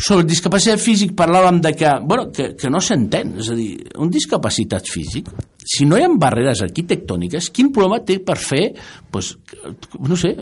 sobre 0.00 0.24
discapacitat 0.24 0.80
físic 0.80 1.12
parlàvem 1.16 1.60
de 1.60 1.74
que, 1.76 1.90
bueno, 2.06 2.30
que, 2.32 2.54
que 2.56 2.70
no 2.72 2.80
s'entén, 2.80 3.34
és 3.42 3.50
a 3.52 3.56
dir, 3.58 3.70
un 4.00 4.10
discapacitat 4.12 4.88
físic, 4.88 5.28
si 5.64 5.86
no 5.86 5.98
hi 5.98 6.04
ha 6.04 6.10
barreres 6.10 6.62
arquitectòniques, 6.64 7.50
quin 7.54 7.70
problema 7.74 8.00
té 8.06 8.18
per 8.24 8.36
fer, 8.40 8.64
pues, 9.12 9.34
no 10.00 10.16
sé, 10.18 10.34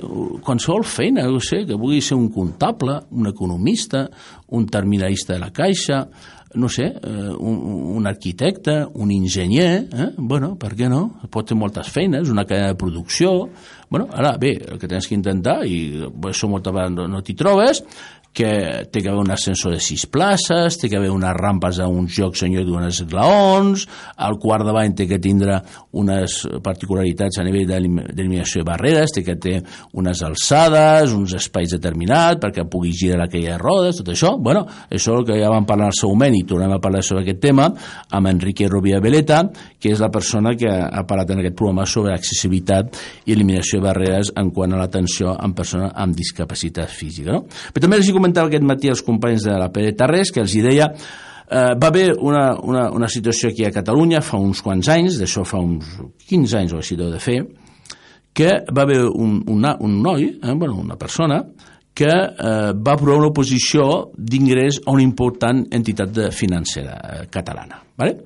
qualsevol 0.46 0.86
feina, 0.86 1.26
no 1.26 1.42
sé, 1.42 1.64
que 1.66 1.78
vulgui 1.78 2.00
ser 2.04 2.18
un 2.18 2.30
comptable, 2.34 3.00
un 3.10 3.30
economista, 3.30 4.06
un 4.54 4.66
terminalista 4.66 5.34
de 5.34 5.42
la 5.42 5.52
caixa, 5.54 6.04
no 6.54 6.68
sé, 6.68 6.86
eh, 6.86 7.32
un, 7.38 7.58
un 7.96 8.06
arquitecte, 8.06 8.84
un 8.94 9.10
enginyer, 9.12 9.88
eh? 9.92 10.08
bueno, 10.16 10.54
per 10.56 10.72
què 10.76 10.88
no? 10.88 11.02
Pot 11.30 11.52
fer 11.52 11.58
moltes 11.58 11.90
feines, 11.92 12.30
una 12.32 12.46
cadena 12.48 12.72
de 12.72 12.78
producció... 12.80 13.34
Bueno, 13.88 14.04
ara, 14.12 14.34
bé, 14.36 14.50
el 14.68 14.76
que 14.76 14.88
tens 14.88 15.06
que 15.08 15.16
intentar, 15.16 15.62
i 15.64 16.04
això 16.28 16.48
moltes 16.52 16.74
vegades 16.76 16.92
no, 16.92 17.06
no 17.08 17.22
t'hi 17.24 17.32
trobes, 17.40 17.80
que 18.38 18.86
té 18.92 19.02
que 19.02 19.10
haver 19.10 19.24
un 19.24 19.32
ascensor 19.34 19.74
de 19.74 19.80
sis 19.82 20.04
places, 20.06 20.78
té 20.78 20.86
que 20.90 20.98
haver 20.98 21.10
unes 21.10 21.34
rampes 21.34 21.80
a 21.82 21.88
uns 21.90 22.14
jocs 22.14 22.44
senyor 22.44 22.62
d'unes 22.66 23.00
glaons, 23.10 23.86
el 24.28 24.38
quart 24.38 24.66
de 24.66 24.74
bany 24.76 24.94
té 24.94 25.08
que 25.10 25.18
tindre 25.22 25.56
unes 25.98 26.36
particularitats 26.62 27.40
a 27.40 27.46
nivell 27.46 27.66
d'eliminació 27.66 28.62
de 28.62 28.68
barreres, 28.68 29.14
té 29.14 29.24
que 29.26 29.34
té 29.42 29.56
unes 29.98 30.22
alçades, 30.22 31.14
uns 31.16 31.34
espais 31.38 31.74
determinats 31.74 32.38
perquè 32.42 32.62
pugui 32.70 32.92
girar 32.94 33.24
aquelles 33.26 33.58
rodes, 33.58 33.98
tot 33.98 34.12
això. 34.14 34.36
Bueno, 34.38 34.62
això 34.86 35.16
és 35.16 35.18
el 35.18 35.26
que 35.26 35.40
ja 35.40 35.50
vam 35.50 35.66
parlar 35.66 35.90
al 35.90 35.98
seu 35.98 36.12
moment 36.14 36.36
i 36.38 36.44
tornem 36.46 36.76
a 36.76 36.80
parlar 36.82 37.02
sobre 37.02 37.24
aquest 37.24 37.42
tema 37.42 37.66
amb 38.14 38.30
Enrique 38.30 38.68
Rubia 38.70 39.02
Veleta, 39.02 39.42
que 39.80 39.90
és 39.94 40.02
la 40.02 40.12
persona 40.14 40.54
que 40.58 40.70
ha 40.70 41.04
parlat 41.08 41.34
en 41.34 41.42
aquest 41.42 41.58
programa 41.58 41.88
sobre 41.90 42.14
accessibilitat 42.14 42.94
i 43.26 43.34
eliminació 43.34 43.80
de 43.80 43.88
barreres 43.88 44.32
en 44.38 44.52
quant 44.54 44.74
a 44.74 44.80
l'atenció 44.80 45.34
en 45.34 45.54
persones 45.58 45.90
amb 45.98 46.14
discapacitat 46.14 46.92
física. 46.94 47.34
No? 47.34 47.44
Però 47.72 47.82
també 47.82 47.98
els 47.98 48.06
he 48.06 48.14
comentava 48.28 48.50
aquest 48.50 48.66
matí 48.68 48.90
als 48.92 49.02
companys 49.04 49.46
de 49.46 49.56
la 49.56 49.70
PD 49.72 49.94
Tarrés 49.96 50.32
que 50.34 50.42
els 50.42 50.52
hi 50.52 50.60
deia 50.60 50.90
eh, 50.92 51.72
va 51.80 51.88
haver 51.88 52.12
una, 52.20 52.58
una, 52.60 52.90
una 52.92 53.08
situació 53.08 53.48
aquí 53.48 53.64
a 53.64 53.72
Catalunya 53.72 54.20
fa 54.20 54.36
uns 54.36 54.60
quants 54.60 54.88
anys, 54.92 55.16
d'això 55.16 55.46
fa 55.48 55.60
uns 55.62 55.96
15 56.28 56.58
anys 56.60 56.74
o 56.74 56.82
així 56.82 56.98
de 56.98 57.08
fer, 57.18 57.38
que 58.36 58.50
va 58.68 58.84
haver 58.84 59.00
un, 59.08 59.40
una, 59.48 59.76
un 59.80 59.96
noi, 60.02 60.28
eh, 60.36 60.54
bueno, 60.54 60.76
una 60.76 60.98
persona, 61.00 61.40
que 61.94 62.10
eh, 62.10 62.72
va 62.76 62.92
aprovar 62.92 63.16
una 63.18 63.30
oposició 63.32 64.10
d'ingrés 64.14 64.82
a 64.84 64.92
una 64.92 65.02
important 65.02 65.64
entitat 65.72 66.12
de 66.12 66.28
financera 66.30 66.98
eh, 67.00 67.24
catalana. 67.32 67.80
¿vale? 67.96 68.20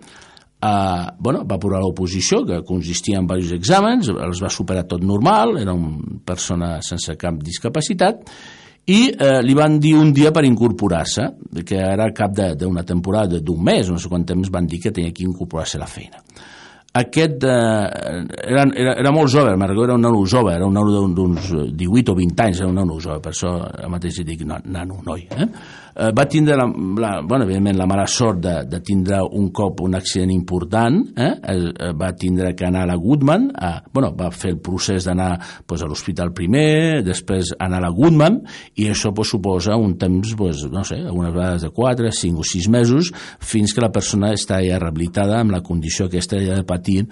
Uh, 0.62 1.10
bueno, 1.18 1.40
va 1.42 1.56
aprovar 1.56 1.80
l'oposició, 1.82 2.44
que 2.46 2.60
consistia 2.62 3.18
en 3.18 3.26
diversos 3.26 3.56
exàmens, 3.56 4.10
els 4.12 4.42
va 4.44 4.50
superar 4.52 4.84
tot 4.86 5.02
normal, 5.02 5.56
era 5.58 5.72
una 5.74 6.20
persona 6.22 6.76
sense 6.86 7.16
cap 7.18 7.40
discapacitat, 7.42 8.28
i 8.90 9.12
eh, 9.14 9.42
li 9.46 9.54
van 9.54 9.78
dir 9.78 9.94
un 9.94 10.10
dia 10.14 10.32
per 10.34 10.42
incorporar-se, 10.44 11.28
que 11.62 11.78
era 11.78 12.02
al 12.02 12.14
cap 12.16 12.34
d'una 12.58 12.82
temporada 12.82 13.38
d'un 13.38 13.62
mes, 13.62 13.90
no 13.90 13.98
sé 13.98 14.10
quant 14.10 14.24
temps 14.26 14.50
van 14.50 14.66
dir 14.66 14.80
que 14.82 14.90
tenia 14.90 15.14
que 15.14 15.22
incorporar-se 15.22 15.78
a 15.78 15.84
la 15.84 15.90
feina. 15.90 16.18
Aquest 16.92 17.44
eh, 17.48 17.86
era, 18.42 18.66
era, 18.76 18.96
era 19.00 19.12
molt 19.14 19.30
jove, 19.32 19.54
me'n 19.56 19.70
era 19.70 19.94
un 19.94 20.02
nano 20.04 20.24
jove, 20.28 20.52
era 20.52 20.66
un 20.66 20.74
nano 20.76 21.06
d'uns 21.14 21.52
18 21.72 22.12
o 22.12 22.18
20 22.18 22.42
anys, 22.44 22.60
era 22.60 22.68
un 22.68 22.76
nano 22.82 22.98
jove, 23.00 23.20
per 23.22 23.32
això 23.32 23.54
mateix 23.88 24.20
dic 24.26 24.42
nano, 24.44 24.98
noi. 25.06 25.24
Eh? 25.30 25.48
Eh, 25.94 26.10
va 26.16 26.26
tindre, 26.26 26.56
la, 26.56 26.66
la, 26.98 27.12
bueno, 27.20 27.44
evidentment, 27.44 27.78
la 27.78 27.86
mala 27.86 28.06
sort 28.06 28.40
de, 28.44 28.54
de 28.68 28.80
tindre 28.84 29.20
un 29.22 29.50
cop 29.54 29.82
un 29.84 29.96
accident 29.98 30.32
important, 30.32 31.00
eh? 31.16 31.32
eh 31.52 31.92
va 31.98 32.12
tindre 32.16 32.54
que 32.56 32.66
anar 32.66 32.84
a 32.84 32.90
la 32.92 32.96
Goodman, 32.96 33.50
a, 33.54 33.72
bueno, 33.92 34.12
va 34.16 34.30
fer 34.30 34.54
el 34.54 34.60
procés 34.60 35.06
d'anar 35.08 35.30
pues, 35.66 35.82
a 35.82 35.88
l'hospital 35.88 36.32
primer, 36.32 37.02
després 37.04 37.52
anar 37.58 37.82
a 37.82 37.86
la 37.86 37.92
Goodman, 37.94 38.40
i 38.80 38.88
això 38.92 39.12
pues, 39.14 39.32
suposa 39.34 39.76
un 39.76 39.96
temps, 40.00 40.34
pues, 40.38 40.64
no 40.72 40.84
sé, 40.84 41.00
algunes 41.02 41.34
vegades 41.34 41.66
de 41.66 41.70
4, 41.70 42.12
5 42.22 42.40
o 42.40 42.48
6 42.52 42.68
mesos, 42.72 43.12
fins 43.40 43.74
que 43.74 43.84
la 43.84 43.92
persona 43.92 44.32
està 44.36 44.62
ja 44.64 44.80
rehabilitada 44.80 45.40
amb 45.40 45.54
la 45.54 45.62
condició 45.64 46.08
aquesta 46.08 46.40
ja 46.42 46.56
de 46.58 46.66
patir 46.68 47.02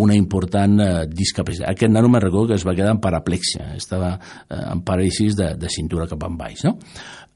una 0.00 0.16
important 0.16 0.80
eh, 0.80 0.90
discapacitat. 1.08 1.68
Aquest 1.70 1.92
nano 1.92 2.08
me 2.08 2.20
recordo 2.20 2.48
que 2.48 2.60
es 2.60 2.66
va 2.66 2.74
quedar 2.74 2.94
en 2.94 3.02
paraplexia, 3.02 3.74
estava 3.76 4.14
eh, 4.16 4.60
en 4.60 4.84
paràlisis 4.86 5.36
de, 5.36 5.54
de 5.60 5.72
cintura 5.72 6.08
cap 6.10 6.24
en 6.26 6.38
baix, 6.40 6.64
no? 6.64 6.78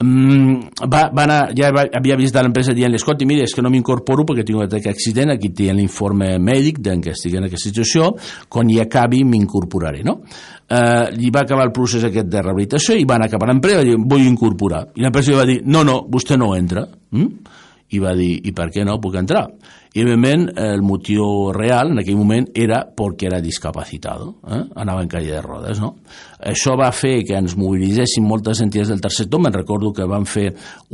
Mm, 0.04 0.86
va, 0.92 1.06
va 1.16 1.24
anar, 1.24 1.38
ja 1.56 1.70
va, 1.74 1.86
havia 1.96 2.18
vist 2.20 2.36
l'empresa 2.36 2.74
dient 2.76 2.94
escolti, 2.94 3.26
mira, 3.28 3.46
és 3.48 3.54
que 3.56 3.64
no 3.64 3.72
m'incorporo 3.72 4.26
perquè 4.28 4.44
tinc 4.44 4.60
un 4.60 4.76
accident, 4.90 5.32
aquí 5.32 5.50
té 5.56 5.70
l'informe 5.72 6.34
mèdic 6.38 6.82
d'en 6.84 7.00
que 7.00 7.14
estigui 7.14 7.40
en 7.40 7.48
aquesta 7.48 7.70
situació, 7.70 8.12
quan 8.48 8.70
hi 8.70 8.80
acabi 8.84 9.24
m'incorporaré, 9.24 10.04
no? 10.04 10.20
Eh, 10.64 11.10
li 11.16 11.30
va 11.32 11.44
acabar 11.44 11.66
el 11.68 11.74
procés 11.76 12.04
aquest 12.08 12.28
de 12.32 12.40
rehabilitació 12.42 12.96
i 12.96 13.04
van 13.08 13.24
acabar 13.26 13.50
l'empresa 13.50 13.84
i 13.84 13.96
vull 13.96 14.24
incorporar. 14.24 14.86
I 14.96 15.04
l'empresa 15.04 15.36
va 15.36 15.48
dir, 15.48 15.60
no, 15.64 15.84
no, 15.84 16.02
vostè 16.10 16.38
no 16.40 16.54
entra. 16.56 16.86
Mm? 17.14 17.60
I 17.94 18.00
va 18.02 18.14
dir, 18.16 18.32
i 18.48 18.52
per 18.56 18.70
què 18.72 18.84
no 18.86 18.96
puc 19.00 19.18
entrar? 19.20 19.44
I, 19.94 20.00
evidentment, 20.02 20.48
el 20.59 20.83
motiu 20.83 21.52
real 21.54 21.92
en 21.92 22.00
aquell 22.02 22.16
moment 22.18 22.48
era 22.59 22.80
perquè 22.98 23.28
era 23.28 23.38
discapacitat, 23.42 24.24
eh? 24.50 24.59
anava 24.83 25.04
en 25.04 25.11
calle 25.12 25.30
de 25.30 25.42
rodes. 25.44 25.78
No? 25.78 25.92
Això 26.50 26.74
va 26.74 26.88
fer 26.90 27.20
que 27.28 27.37
ens 27.38 27.54
mobilitzessin 27.54 28.26
moltes 28.26 28.59
entitats 28.64 28.90
del 28.90 29.04
tercer 29.04 29.28
sector. 29.28 29.44
Me'n 29.44 29.54
recordo 29.54 29.92
que 29.94 30.09
vam 30.11 30.26
fer 30.26 30.48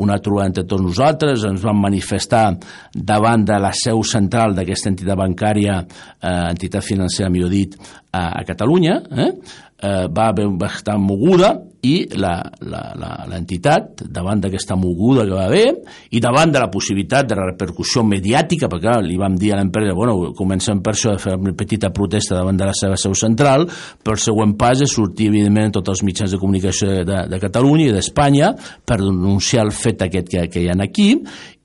una 0.04 0.18
trobada 0.20 0.50
entre 0.52 0.66
tots 0.68 0.84
nosaltres, 0.84 1.46
ens 1.48 1.64
vam 1.64 1.80
manifestar 1.80 2.44
davant 2.92 3.48
de 3.48 3.56
la 3.64 3.72
seu 3.72 4.04
central 4.04 4.52
d'aquesta 4.58 4.92
entitat 4.92 5.16
bancària, 5.16 5.80
eh, 6.20 6.36
entitat 6.52 6.84
financera, 6.84 7.32
millor 7.32 7.56
dit, 7.56 7.80
a, 8.12 8.26
a 8.36 8.44
Catalunya, 8.44 9.00
eh? 9.16 9.32
eh, 9.80 10.06
va, 10.12 10.30
va 10.36 10.72
estar 10.74 11.00
moguda 11.00 11.54
i 11.86 11.94
l'entitat, 12.10 14.02
davant 14.12 14.40
d'aquesta 14.42 14.76
moguda 14.76 15.24
que 15.24 15.36
va 15.36 15.46
haver 15.46 15.68
i 16.12 16.20
davant 16.20 16.52
de 16.52 16.60
la 16.60 16.70
possibilitat 16.72 17.28
de 17.30 17.38
la 17.38 17.46
repercussió 17.52 18.02
mediàtica, 18.04 18.68
perquè 18.68 18.88
clar, 18.90 19.04
li 19.04 19.16
vam 19.20 19.36
dir 19.38 19.52
a 19.54 19.60
l'empresa 19.60 19.94
bueno, 19.96 20.32
comencem 20.36 20.82
per 20.84 20.94
això 20.94 21.14
a 21.14 21.20
fer 21.20 21.36
una 21.38 21.54
petita 21.56 21.92
protesta 21.94 22.36
davant 22.36 22.58
de 22.58 22.68
la 22.68 22.74
seva 22.76 22.98
seu 23.00 23.14
central, 23.16 23.66
però 24.02 24.16
el 24.16 24.22
següent 24.22 24.56
pas 24.60 24.80
és 24.84 24.92
sortir 24.92 25.30
evidentment 25.30 25.70
en 25.70 25.78
tots 25.78 25.94
els 25.94 26.04
mitjans 26.06 26.34
de 26.34 26.40
comunicació 26.40 27.00
de, 27.04 27.22
de 27.30 27.40
Catalunya 27.42 27.88
i 27.88 27.94
d'Espanya 27.96 28.52
per 28.84 29.00
denunciar 29.00 29.64
el 29.68 29.72
fet 29.76 30.04
aquest 30.06 30.28
que, 30.30 30.46
que 30.52 30.64
hi 30.64 30.68
ha 30.70 30.78
aquí 30.80 31.10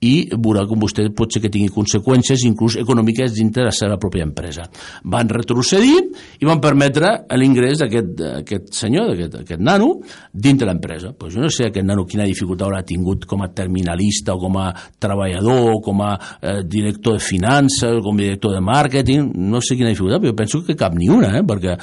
i 0.06 0.14
veurà 0.34 0.66
com 0.70 0.82
vostè 0.82 1.06
pot 1.16 1.32
ser 1.32 1.42
que 1.44 1.52
tingui 1.52 1.72
conseqüències 1.74 2.44
inclús 2.48 2.78
econòmiques 2.82 3.34
dintre 3.36 3.64
de 3.64 3.70
la 3.70 3.76
seva 3.76 3.98
pròpia 4.02 4.26
empresa. 4.28 4.68
Van 5.12 5.30
retrocedir 5.32 5.98
i 6.42 6.48
van 6.48 6.62
permetre 6.64 7.14
l'ingrés 7.40 7.82
d'aquest 7.82 8.74
senyor, 8.76 9.16
d'aquest 9.38 9.64
nano, 9.64 9.94
dintre 10.32 10.68
l'empresa. 10.68 11.14
Pues 11.18 11.36
jo 11.36 11.44
no 11.44 11.52
sé 11.54 11.70
aquest 11.70 11.86
nano 11.86 12.06
quina 12.10 12.28
dificultat 12.28 12.68
haurà 12.68 12.82
tingut 12.88 13.26
com 13.30 13.44
a 13.46 13.52
terminalista 13.54 14.36
o 14.36 14.42
com 14.42 14.60
a 14.62 14.70
treballador 15.00 15.72
o 15.74 15.80
com 15.84 16.04
a 16.06 16.12
eh, 16.42 16.62
director 16.64 17.20
de 17.20 17.24
finances 17.24 18.00
o 18.00 18.04
com 18.06 18.18
a 18.18 18.24
director 18.26 18.56
de 18.56 18.64
màrqueting, 18.66 19.32
no 19.52 19.62
sé 19.62 19.78
quina 19.78 19.94
dificultat, 19.94 20.24
però 20.24 20.36
penso 20.38 20.64
que 20.66 20.78
cap 20.80 20.96
ni 20.98 21.10
una, 21.12 21.34
eh? 21.40 21.44
perquè 21.46 21.76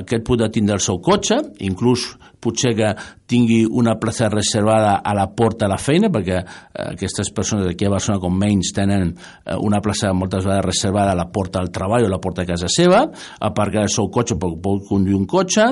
aquest 0.00 0.26
podrà 0.26 0.50
tindre 0.52 0.78
el 0.78 0.84
seu 0.84 1.00
cotxe, 1.02 1.40
inclús 1.66 2.10
potser 2.40 2.74
que 2.76 2.90
tingui 3.30 3.62
una 3.64 3.94
plaça 4.00 4.28
reservada 4.28 4.96
a 5.04 5.14
la 5.14 5.28
porta 5.36 5.66
de 5.66 5.70
la 5.70 5.78
feina, 5.78 6.10
perquè 6.10 6.38
eh, 6.40 6.86
aquestes 6.90 7.30
persones 7.34 7.68
aquí 7.70 7.86
a 7.86 7.92
Barcelona 7.92 8.22
com 8.24 8.34
menys 8.34 8.72
tenen 8.74 9.12
eh, 9.12 9.54
una 9.60 9.78
plaça 9.84 10.10
moltes 10.16 10.44
vegades 10.46 10.66
reservada 10.66 11.12
a 11.12 11.18
la 11.18 11.28
porta 11.30 11.60
del 11.60 11.70
treball 11.70 12.08
o 12.08 12.10
a 12.10 12.14
la 12.16 12.20
porta 12.22 12.42
de 12.42 12.50
casa 12.50 12.70
seva, 12.72 13.04
aparcar 13.46 13.84
el 13.86 13.92
seu 13.92 14.08
cotxe, 14.10 14.38
pot, 14.40 14.56
pot 14.62 14.82
conduir 14.88 15.14
un 15.18 15.28
cotxe, 15.30 15.68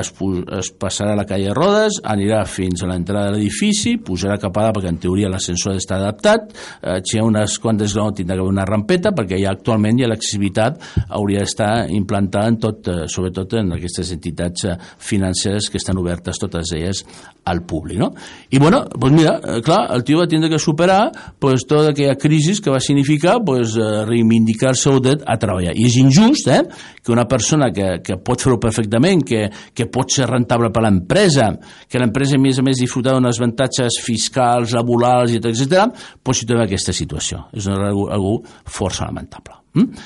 es, 0.00 0.12
es 0.58 0.72
passarà 0.80 1.12
a 1.12 1.20
la 1.20 1.26
calle 1.28 1.52
Rodes, 1.52 2.00
anirà 2.14 2.44
fins 2.48 2.80
a 2.80 2.88
l'entrada 2.88 3.28
de 3.28 3.36
l'edifici, 3.36 3.98
pujarà 4.00 4.38
cap 4.40 4.56
a 4.56 4.66
dalt 4.68 4.78
perquè 4.78 4.94
en 4.94 5.02
teoria 5.02 5.30
l'ascensor 5.32 5.76
està 5.76 5.98
adaptat, 6.00 6.48
eh, 6.80 7.00
si 7.04 7.18
hi 7.18 7.20
ha 7.20 7.26
unes 7.28 7.58
quantes 7.60 7.92
graons 7.92 8.16
tindrà 8.16 8.38
que 8.38 8.46
haver 8.46 8.54
una 8.54 8.68
rampeta 8.68 9.12
perquè 9.12 9.40
ja 9.42 9.52
actualment 9.52 10.00
ja 10.00 10.08
l'accessibilitat 10.08 10.80
hauria 11.12 11.44
d'estar 11.44 11.72
implantada 11.92 12.48
en 12.48 12.58
tot, 12.62 12.88
eh, 12.88 13.04
sobretot 13.12 13.58
en 13.60 13.76
aquestes 13.76 14.14
entitats 14.16 14.64
eh, 14.70 14.78
financeres 14.96 15.68
que 15.68 15.80
estan 15.82 16.00
obertes 16.00 16.11
totes 16.20 16.72
elles 16.76 17.04
al 17.44 17.62
públic. 17.64 17.98
No? 17.98 18.12
I 18.50 18.58
bueno, 18.58 18.84
pues 18.84 19.12
mira, 19.12 19.40
eh, 19.42 19.60
clar, 19.62 19.90
el 19.94 20.04
tio 20.04 20.18
va 20.18 20.26
tindre 20.26 20.50
que 20.50 20.58
superar 20.58 21.10
pues, 21.38 21.66
tota 21.66 21.90
aquella 21.90 22.16
crisi 22.16 22.60
que 22.60 22.70
va 22.70 22.80
significar 22.80 23.38
pues, 23.44 23.76
eh, 23.76 24.04
reivindicar 24.04 24.70
el 24.70 24.76
seu 24.76 25.00
dret 25.00 25.22
a 25.26 25.38
treballar. 25.38 25.74
I 25.76 25.86
és 25.86 25.96
injust 26.00 26.48
eh, 26.48 26.62
que 27.02 27.12
una 27.12 27.26
persona 27.28 27.70
que, 27.72 28.00
que 28.04 28.18
pot 28.22 28.42
fer-ho 28.42 28.58
perfectament, 28.60 29.24
que, 29.26 29.46
que 29.74 29.86
pot 29.86 30.10
ser 30.10 30.28
rentable 30.30 30.70
per 30.74 30.84
l'empresa, 30.84 31.52
que 31.88 32.02
l'empresa 32.02 32.36
a 32.36 32.42
més 32.42 32.58
a 32.58 32.66
més 32.66 32.82
disfrutar 32.82 33.16
d'unes 33.16 33.40
avantatges 33.40 34.00
fiscals, 34.02 34.76
laborals, 34.76 35.34
etc., 35.38 35.88
pues, 36.22 36.42
si 36.42 36.46
trobem 36.46 36.66
aquesta 36.66 36.92
situació. 36.92 37.46
És 37.56 37.70
algú, 37.70 38.08
algú 38.12 38.36
força 38.66 39.08
lamentable. 39.08 39.58
Mm? 39.78 40.04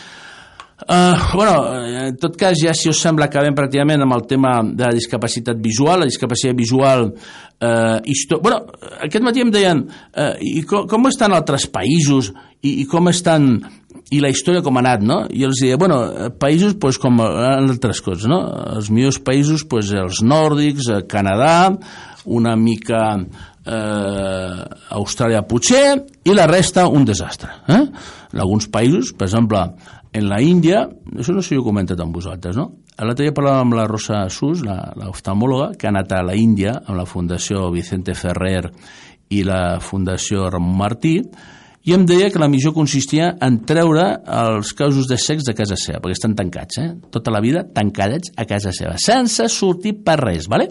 Uh, 0.77 1.16
bueno, 1.33 1.55
en 2.07 2.16
tot 2.20 2.37
cas, 2.37 2.59
ja 2.61 2.74
si 2.77 2.91
us 2.93 2.99
sembla, 3.01 3.31
acabem 3.31 3.55
pràcticament 3.57 4.05
amb 4.05 4.12
el 4.12 4.27
tema 4.29 4.59
de 4.66 4.85
la 4.85 4.93
discapacitat 4.93 5.61
visual. 5.62 6.05
La 6.05 6.11
discapacitat 6.11 6.57
visual... 6.59 7.11
Uh, 7.57 8.37
bueno, 8.45 8.59
aquest 9.01 9.24
matí 9.24 9.41
em 9.41 9.49
deien 9.49 9.79
uh, 9.89 10.35
i 10.45 10.61
com, 10.68 10.85
com 10.91 11.09
estan 11.09 11.33
altres 11.33 11.64
països 11.72 12.29
i, 12.61 12.83
i 12.83 12.85
com 12.85 13.09
estan 13.09 13.55
i 14.12 14.20
la 14.20 14.31
història 14.31 14.62
com 14.62 14.77
ha 14.77 14.83
anat, 14.85 15.03
no? 15.03 15.22
I 15.33 15.47
els 15.49 15.62
deia, 15.62 15.79
bueno, 15.81 15.97
països 16.39 16.77
pues, 16.79 16.99
com 17.03 17.18
altres 17.24 18.03
coses, 18.05 18.29
no? 18.31 18.43
Els 18.77 18.91
millors 18.93 19.18
països, 19.24 19.64
pues, 19.66 19.91
els 19.97 20.20
nòrdics, 20.22 20.93
Canadà, 21.11 21.72
una 22.37 22.55
mica 22.61 23.03
eh, 23.16 24.61
Austràlia 25.01 25.43
potser, 25.49 25.89
i 26.27 26.37
la 26.37 26.47
resta 26.51 26.87
un 26.87 27.07
desastre. 27.09 27.51
Eh? 27.66 27.83
En 28.35 28.43
alguns 28.43 28.68
països, 28.70 29.12
per 29.16 29.27
exemple, 29.27 29.64
en 30.17 30.31
la 30.31 30.39
Índia, 30.41 30.87
això 31.12 31.35
no 31.37 31.43
sé 31.43 31.51
si 31.51 31.59
ho 31.59 31.61
he 31.61 31.67
comentat 31.67 32.01
amb 32.01 32.14
vosaltres, 32.17 32.57
no? 32.57 32.71
L'altre 32.97 33.27
dia 33.27 33.35
parlàvem 33.37 33.67
amb 33.67 33.77
la 33.77 33.85
Rosa 33.91 34.23
Sus, 34.33 34.62
l'oftalmòloga, 34.64 35.75
que 35.77 35.89
ha 35.89 35.93
anat 35.93 36.14
a 36.17 36.23
la 36.25 36.37
Índia 36.41 36.79
amb 36.79 36.97
la 36.97 37.05
Fundació 37.09 37.67
Vicente 37.75 38.14
Ferrer 38.17 38.71
i 39.37 39.43
la 39.45 39.77
Fundació 39.85 40.49
Ramon 40.49 40.79
Martí, 40.81 41.19
i 41.87 41.95
em 41.95 42.03
deia 42.07 42.32
que 42.34 42.41
la 42.43 42.49
missió 42.51 42.72
consistia 42.74 43.28
en 43.47 43.61
treure 43.68 44.05
els 44.26 44.72
casos 44.74 45.07
de 45.07 45.18
sex 45.22 45.47
de 45.47 45.55
casa 45.55 45.78
seva, 45.78 46.01
perquè 46.03 46.16
estan 46.18 46.34
tancats, 46.34 46.80
eh? 46.82 46.89
tota 47.14 47.30
la 47.30 47.41
vida 47.45 47.62
tancadets 47.76 48.32
a 48.34 48.47
casa 48.49 48.72
seva, 48.74 48.97
sense 48.99 49.47
sortir 49.53 49.95
per 50.03 50.18
res, 50.18 50.49
¿vale? 50.51 50.66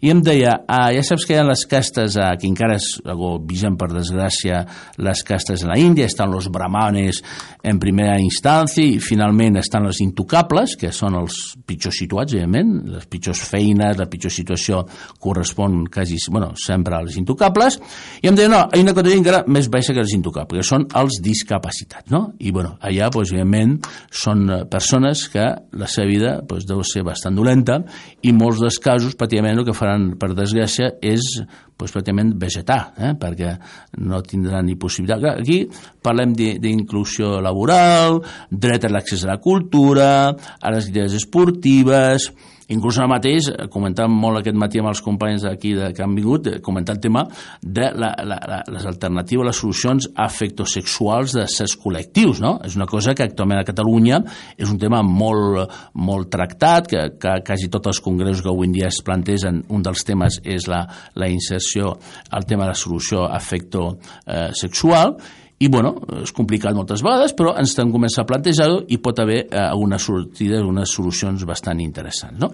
i 0.00 0.12
em 0.12 0.20
deia, 0.22 0.52
ah, 0.68 0.90
ja 0.94 1.02
saps 1.02 1.24
que 1.26 1.34
hi 1.34 1.38
ha 1.40 1.46
les 1.46 1.64
castes, 1.66 2.14
eh, 2.20 2.26
que 2.38 2.46
encara 2.46 2.76
és 2.78 2.86
algo 3.02 3.32
vigent 3.42 3.78
per 3.80 3.88
desgràcia, 3.90 4.60
les 5.02 5.22
castes 5.26 5.64
a 5.64 5.72
la 5.72 5.78
Índia, 5.80 6.06
estan 6.06 6.34
els 6.36 6.46
brahmanes 6.52 7.22
en 7.66 7.80
primera 7.82 8.18
instància 8.22 8.84
i 8.84 9.00
finalment 9.02 9.58
estan 9.58 9.88
els 9.88 10.02
intocables, 10.04 10.76
que 10.78 10.92
són 10.94 11.16
els 11.18 11.38
pitjors 11.66 11.98
situats, 11.98 12.36
evidentment, 12.36 12.76
les 12.94 13.08
pitjors 13.10 13.42
feines, 13.48 13.98
la 13.98 14.06
pitjor 14.10 14.32
situació 14.32 14.84
correspon 15.18 15.86
quasi, 15.90 16.20
bueno, 16.30 16.52
sempre 16.60 17.00
als 17.00 17.18
intocables, 17.18 17.80
i 18.22 18.30
em 18.30 18.38
deia, 18.38 18.52
no, 18.52 18.62
hi 18.70 18.78
ha 18.78 18.86
una 18.86 18.94
categoria 18.94 19.22
encara 19.24 19.42
més 19.48 19.70
baixa 19.72 19.96
que 19.96 20.04
els 20.04 20.14
intocables, 20.14 20.57
que 20.58 20.66
són 20.66 20.88
els 20.98 21.20
discapacitats, 21.22 22.10
no? 22.10 22.32
I, 22.38 22.50
bueno, 22.54 22.74
allà, 22.84 23.08
doncs, 23.14 23.32
evidentment, 23.32 23.76
són 24.10 24.44
eh, 24.50 24.58
persones 24.70 25.28
que 25.32 25.46
la 25.78 25.88
seva 25.90 26.08
vida 26.10 26.34
doncs, 26.42 26.66
deu 26.68 26.82
ser 26.86 27.04
bastant 27.06 27.38
dolenta 27.38 27.78
i 28.26 28.34
molts 28.34 28.62
dels 28.64 28.80
casos, 28.82 29.16
pràcticament, 29.18 29.60
el 29.60 29.68
que 29.68 29.76
faran, 29.76 30.10
per 30.18 30.32
desgràcia, 30.34 30.92
és 30.98 31.30
doncs, 31.38 31.94
pràcticament 31.94 32.34
vegetar, 32.42 32.80
eh? 32.98 33.14
perquè 33.20 33.54
no 34.02 34.18
tindran 34.26 34.66
ni 34.66 34.74
possibilitat. 34.80 35.38
Aquí 35.44 35.60
parlem 36.02 36.34
d'inclusió 36.34 37.38
laboral, 37.44 38.18
dret 38.50 38.88
a 38.88 38.92
l'accés 38.92 39.22
a 39.24 39.32
la 39.34 39.40
cultura, 39.42 40.10
a 40.34 40.74
les 40.74 40.90
idees 40.90 41.14
esportives, 41.20 42.32
Inclús 42.68 42.98
ara 42.98 43.08
mateix, 43.08 43.48
eh, 43.48 43.66
comentàvem 43.72 44.12
molt 44.12 44.42
aquest 44.42 44.56
matí 44.60 44.80
amb 44.82 44.90
els 44.90 45.00
companys 45.04 45.46
d'aquí 45.46 45.72
que 45.96 46.02
han 46.04 46.14
vingut, 46.14 46.46
eh, 46.46 46.58
comentar 46.60 46.96
el 46.96 47.00
tema 47.00 47.24
de 47.62 47.88
la, 47.94 48.10
la, 48.24 48.38
la, 48.50 48.58
les 48.68 48.84
alternatives, 48.86 49.46
les 49.46 49.56
solucions 49.56 50.08
afectosexuals 50.14 51.32
de 51.38 51.46
certs 51.48 51.78
col·lectius. 51.80 52.42
No? 52.44 52.58
És 52.64 52.76
una 52.76 52.86
cosa 52.86 53.14
que 53.14 53.24
actualment 53.24 53.62
a 53.62 53.64
Catalunya 53.68 54.20
és 54.56 54.68
un 54.68 54.78
tema 54.78 55.02
molt, 55.02 55.72
molt 55.94 56.30
tractat, 56.30 56.92
que, 56.92 57.06
que 57.20 57.38
quasi 57.46 57.70
tots 57.72 57.94
els 57.94 58.02
congressos 58.04 58.44
que 58.44 58.52
avui 58.52 58.68
en 58.68 58.76
dia 58.76 58.92
es 58.92 59.00
plantegen, 59.04 59.64
un 59.72 59.82
dels 59.82 60.04
temes 60.04 60.40
és 60.44 60.68
la, 60.68 60.84
la 61.16 61.28
inserció 61.32 61.96
al 62.30 62.44
tema 62.44 62.66
de 62.66 62.74
la 62.74 62.78
solució 62.78 63.24
afectosexual, 63.24 65.16
eh, 65.16 65.46
i 65.58 65.66
bueno, 65.66 65.96
és 66.22 66.30
complicat 66.30 66.76
moltes 66.76 67.02
vegades, 67.02 67.32
però 67.34 67.56
ens 67.58 67.72
estem 67.72 67.90
començant 67.90 68.22
a 68.22 68.28
plantejar-ho 68.28 68.76
i 68.94 69.00
pot 69.02 69.18
haver 69.18 69.40
eh, 69.48 69.58
algunes 69.64 70.04
sortides, 70.06 70.62
solucions 70.92 71.42
bastant 71.44 71.80
interessants. 71.82 72.38
¿no? 72.38 72.52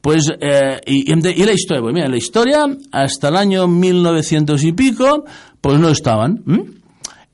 Pues, 0.00 0.30
eh, 0.38 0.78
y, 0.86 1.14
la 1.44 1.52
història, 1.52 1.82
pues 1.82 1.94
mira, 1.94 2.08
la 2.08 2.16
història, 2.16 2.66
hasta 2.92 3.28
el 3.28 3.36
año 3.36 3.66
1900 3.66 4.62
y 4.62 4.72
pico, 4.72 5.24
pues 5.60 5.80
no 5.80 5.88
estaban. 5.88 6.42
¿m? 6.46 6.62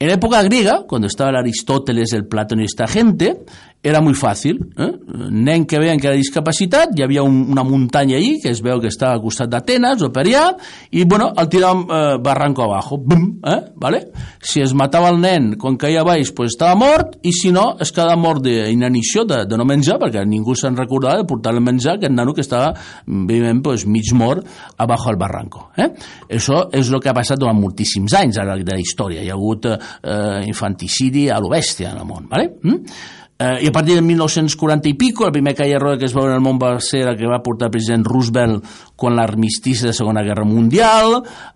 En 0.01 0.09
època 0.09 0.41
griega, 0.43 0.87
cuando 0.89 1.09
estaba 1.09 1.29
el 1.29 1.37
Aristóteles, 1.37 2.15
el 2.15 2.25
Platón 2.25 2.63
y 2.63 2.65
esta 2.65 2.87
gente, 2.89 3.45
era 3.83 4.01
muy 4.01 4.15
fàcil. 4.15 4.59
Eh? 4.77 4.91
Nen 5.31 5.65
que 5.65 5.79
veien 5.81 6.01
que 6.01 6.09
era 6.11 6.17
discapacitat, 6.17 6.93
hi 6.97 7.05
havia 7.05 7.23
un, 7.25 7.47
una 7.53 7.65
muntanya 7.65 8.19
allí, 8.19 8.35
que 8.43 8.51
es 8.53 8.61
veu 8.65 8.81
que 8.81 8.91
estava 8.93 9.15
al 9.17 9.23
costat 9.25 9.49
d'Atenes 9.53 10.05
o 10.05 10.11
per 10.13 10.27
allà, 10.27 10.45
i 10.93 11.05
bueno, 11.09 11.31
el 11.41 11.49
tiràvem 11.49 11.87
eh, 11.87 12.19
barranco 12.21 12.67
abajo. 12.67 12.99
Bum, 13.01 13.27
eh? 13.47 13.61
vale? 13.81 14.03
Si 14.43 14.61
es 14.61 14.75
matava 14.77 15.09
el 15.13 15.21
nen 15.23 15.55
quan 15.61 15.79
caia 15.81 16.05
baix, 16.05 16.33
pues 16.37 16.53
estava 16.53 16.77
mort, 16.77 17.17
i 17.25 17.33
si 17.33 17.53
no, 17.57 17.71
es 17.81 17.93
quedava 17.97 18.19
mort 18.21 18.45
d'inanició, 18.45 19.25
de, 19.29 19.43
de 19.49 19.61
no 19.61 19.65
menjar, 19.69 19.97
perquè 20.03 20.27
ningú 20.29 20.57
se'n 20.59 20.77
recordava 20.77 21.23
de 21.23 21.29
portar-li 21.31 21.63
menjar 21.65 21.97
aquest 21.97 22.13
nano 22.13 22.35
que 22.37 22.45
estava, 22.45 22.75
evidentment, 23.09 23.63
pues, 23.65 23.87
mig 23.89 24.13
mort 24.17 24.45
abajo 24.77 25.09
al 25.09 25.19
barranco. 25.21 25.71
Eh? 25.81 25.89
Això 26.37 26.67
és 26.77 26.93
el 26.93 27.01
que 27.01 27.13
ha 27.13 27.17
passat 27.17 27.41
durant 27.41 27.57
moltíssims 27.57 28.13
anys 28.21 28.41
a 28.41 28.45
la, 28.45 28.59
de 28.61 28.77
la 28.77 28.81
història. 28.81 29.25
Hi 29.25 29.33
ha 29.33 29.39
hagut 29.39 29.71
eh, 29.71 30.45
infanticidi 30.51 31.31
a 31.33 31.41
l'obèstia 31.41 31.95
en 31.95 32.05
el 32.05 32.09
món. 32.09 32.29
Vale? 32.31 32.53
Mm? 32.61 33.19
Eh, 33.41 33.65
I 33.65 33.69
a 33.69 33.73
partir 33.73 33.95
de 33.95 34.03
1940 34.03 34.91
i 34.91 34.95
pico, 35.01 35.25
el 35.25 35.33
primer 35.33 35.55
caia 35.57 35.79
roda 35.81 35.97
que 35.97 36.05
es 36.05 36.13
va 36.13 36.27
veure 36.27 36.35
en 36.35 36.43
el 36.43 36.45
món 36.45 36.59
va 36.61 36.75
ser 36.85 37.07
el 37.09 37.17
que 37.17 37.25
va 37.25 37.39
portar 37.41 37.71
el 37.71 37.73
president 37.73 38.05
Roosevelt 38.05 38.67
quan 39.01 39.17
l'armistici 39.17 39.87
de 39.87 39.95
Segona 39.97 40.21
Guerra 40.21 40.45
Mundial, 40.45 41.15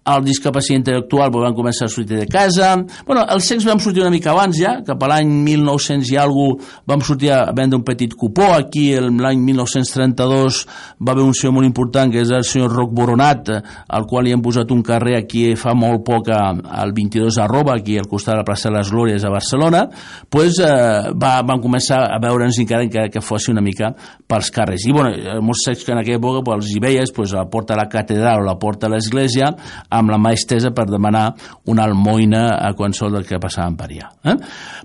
el 0.09 0.22
discapacitat 0.24 0.78
intel·lectual 0.80 1.28
van 1.35 1.53
començar 1.53 1.85
a 1.85 1.93
sortir 1.93 2.22
de 2.22 2.24
casa... 2.30 2.70
Bueno, 3.05 3.26
els 3.28 3.45
secs 3.45 3.66
vam 3.68 3.82
sortir 3.85 4.01
una 4.01 4.12
mica 4.14 4.30
abans 4.32 4.57
ja, 4.57 4.78
cap 4.87 5.03
a 5.05 5.11
l'any 5.12 5.28
1900 5.45 6.09
i 6.14 6.16
alguna 6.16 6.57
vam 6.89 7.05
sortir 7.05 7.35
a 7.35 7.43
vendre 7.53 7.76
un 7.76 7.85
petit 7.85 8.14
cupó, 8.16 8.47
aquí 8.55 8.87
l'any 8.97 9.45
1932 9.45 10.62
va 11.05 11.12
haver 11.12 11.26
un 11.26 11.37
senyor 11.37 11.55
molt 11.59 11.68
important 11.68 12.12
que 12.12 12.22
és 12.24 12.32
el 12.32 12.47
senyor 12.49 12.72
Roc 12.72 12.97
Boronat, 12.97 13.53
al 13.93 14.09
qual 14.09 14.24
hi 14.24 14.32
hem 14.32 14.45
posat 14.45 14.72
un 14.72 14.80
carrer 14.87 15.18
aquí 15.20 15.51
fa 15.61 15.76
molt 15.76 16.01
poc 16.07 16.32
al 16.32 16.97
22 16.97 17.43
arroba, 17.45 17.76
aquí 17.76 17.99
al 18.01 18.09
costat 18.09 18.39
de 18.39 18.41
la 18.41 18.49
plaça 18.49 18.70
de 18.70 18.78
les 18.78 18.93
Glòries 18.93 19.24
a 19.24 19.35
Barcelona, 19.37 19.85
pues, 20.32 20.62
eh, 20.64 21.12
va, 21.12 21.37
van 21.45 21.61
començar 21.61 21.73
començar 21.74 22.00
a 22.06 22.18
veure'ns 22.22 22.58
encara, 22.62 22.86
encara 22.86 23.10
que 23.10 23.20
fos 23.20 23.48
una 23.50 23.62
mica 23.64 23.92
pels 24.28 24.50
carrers. 24.54 24.86
I 24.86 24.92
bueno, 24.94 25.10
molts 25.42 25.64
secs 25.66 25.84
que 25.84 25.92
en 25.92 26.00
aquella 26.00 26.20
època 26.20 26.42
pues, 26.46 26.62
els 26.62 26.72
hi 26.74 26.80
veies 26.82 27.12
pues, 27.14 27.34
a 27.34 27.42
la 27.42 27.48
porta 27.50 27.74
de 27.74 27.80
la 27.82 27.88
catedral 27.90 28.42
o 28.42 28.44
a 28.46 28.52
la 28.52 28.58
porta 28.58 28.86
de 28.86 28.94
l'església 28.94 29.50
amb 29.90 30.12
la 30.12 30.18
mà 30.18 30.32
estesa 30.34 30.70
per 30.74 30.86
demanar 30.88 31.26
una 31.70 31.84
almoina 31.88 32.44
a 32.60 32.72
qualsevol 32.76 33.18
del 33.18 33.26
que 33.26 33.40
passaven 33.42 33.76
per 33.76 33.88
allà. 33.90 34.10
Eh? 34.24 34.36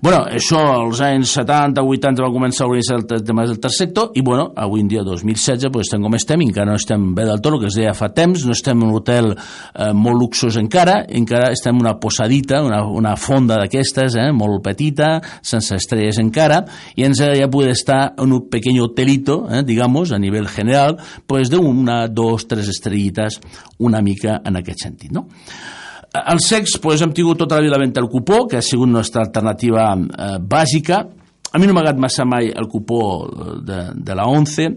bueno, 0.02 0.24
això 0.28 0.60
als 0.74 1.00
anys 1.04 1.34
70, 1.38 1.82
80 1.82 2.24
va 2.24 2.32
començar 2.34 2.66
a 2.66 2.70
organitzar 2.70 2.98
el 3.00 3.24
tema 3.24 3.46
del 3.46 3.60
tercer 3.60 3.86
sector 3.86 4.10
i 4.18 4.22
bueno, 4.22 4.50
avui 4.56 4.82
en 4.82 4.88
dia 4.90 5.04
2016 5.06 5.70
pues, 5.72 5.88
estem 5.88 6.02
com 6.04 6.16
estem, 6.18 6.42
encara 6.44 6.68
no 6.68 6.76
estem 6.78 7.10
bé 7.14 7.24
del 7.28 7.40
tot, 7.40 7.54
el 7.54 7.62
que 7.62 7.70
es 7.70 7.78
deia 7.78 7.94
fa 7.96 8.10
temps, 8.14 8.44
no 8.46 8.56
estem 8.56 8.80
en 8.80 8.88
un 8.88 8.96
hotel 8.98 9.30
eh, 9.32 9.92
molt 9.96 10.20
luxós 10.20 10.58
encara, 10.60 11.00
encara 11.08 11.52
estem 11.54 11.76
en 11.76 11.84
una 11.84 11.96
posadita, 12.00 12.62
una, 12.66 12.82
una 12.84 13.14
fonda 13.20 13.60
d'aquestes, 13.60 14.18
eh, 14.20 14.30
molt 14.36 14.62
petita, 14.64 15.14
sense 15.40 15.78
estrelles 15.78 16.20
encara, 16.20 16.62
i 16.96 17.04
ens 17.04 17.20
ja 17.20 17.48
poder 17.50 17.70
estar 17.70 18.14
en 18.18 18.32
un 18.32 18.48
pequeño 18.48 18.84
hotelito, 18.84 19.46
eh, 19.50 19.62
digamos, 19.64 20.12
a 20.12 20.18
nivell 20.18 20.48
general, 20.48 20.96
pues 21.26 21.50
de 21.50 21.58
una, 21.58 22.08
dos, 22.08 22.46
tres 22.48 22.68
estrellitas, 22.68 23.40
una 23.78 24.00
mica 24.00 24.40
en 24.44 24.56
aquest 24.56 24.82
sentit, 24.82 25.12
no? 25.12 25.28
El 26.10 26.40
sex, 26.40 26.78
pues, 26.82 27.02
hem 27.02 27.12
tingut 27.14 27.38
tota 27.38 27.56
la 27.56 27.62
vida 27.62 27.78
venda 27.78 28.00
el 28.00 28.08
cupó, 28.08 28.46
que 28.48 28.56
ha 28.58 28.62
sigut 28.62 28.88
nostra 28.90 29.22
alternativa 29.22 29.92
eh, 29.94 30.38
bàsica. 30.40 31.04
A 31.52 31.58
mi 31.58 31.66
no 31.66 31.74
m'ha 31.74 31.84
agradat 31.84 32.02
massa 32.02 32.26
mai 32.26 32.50
el 32.50 32.66
cupó 32.70 33.28
de, 33.62 33.78
de 33.94 34.16
la 34.18 34.26
11, 34.26 34.74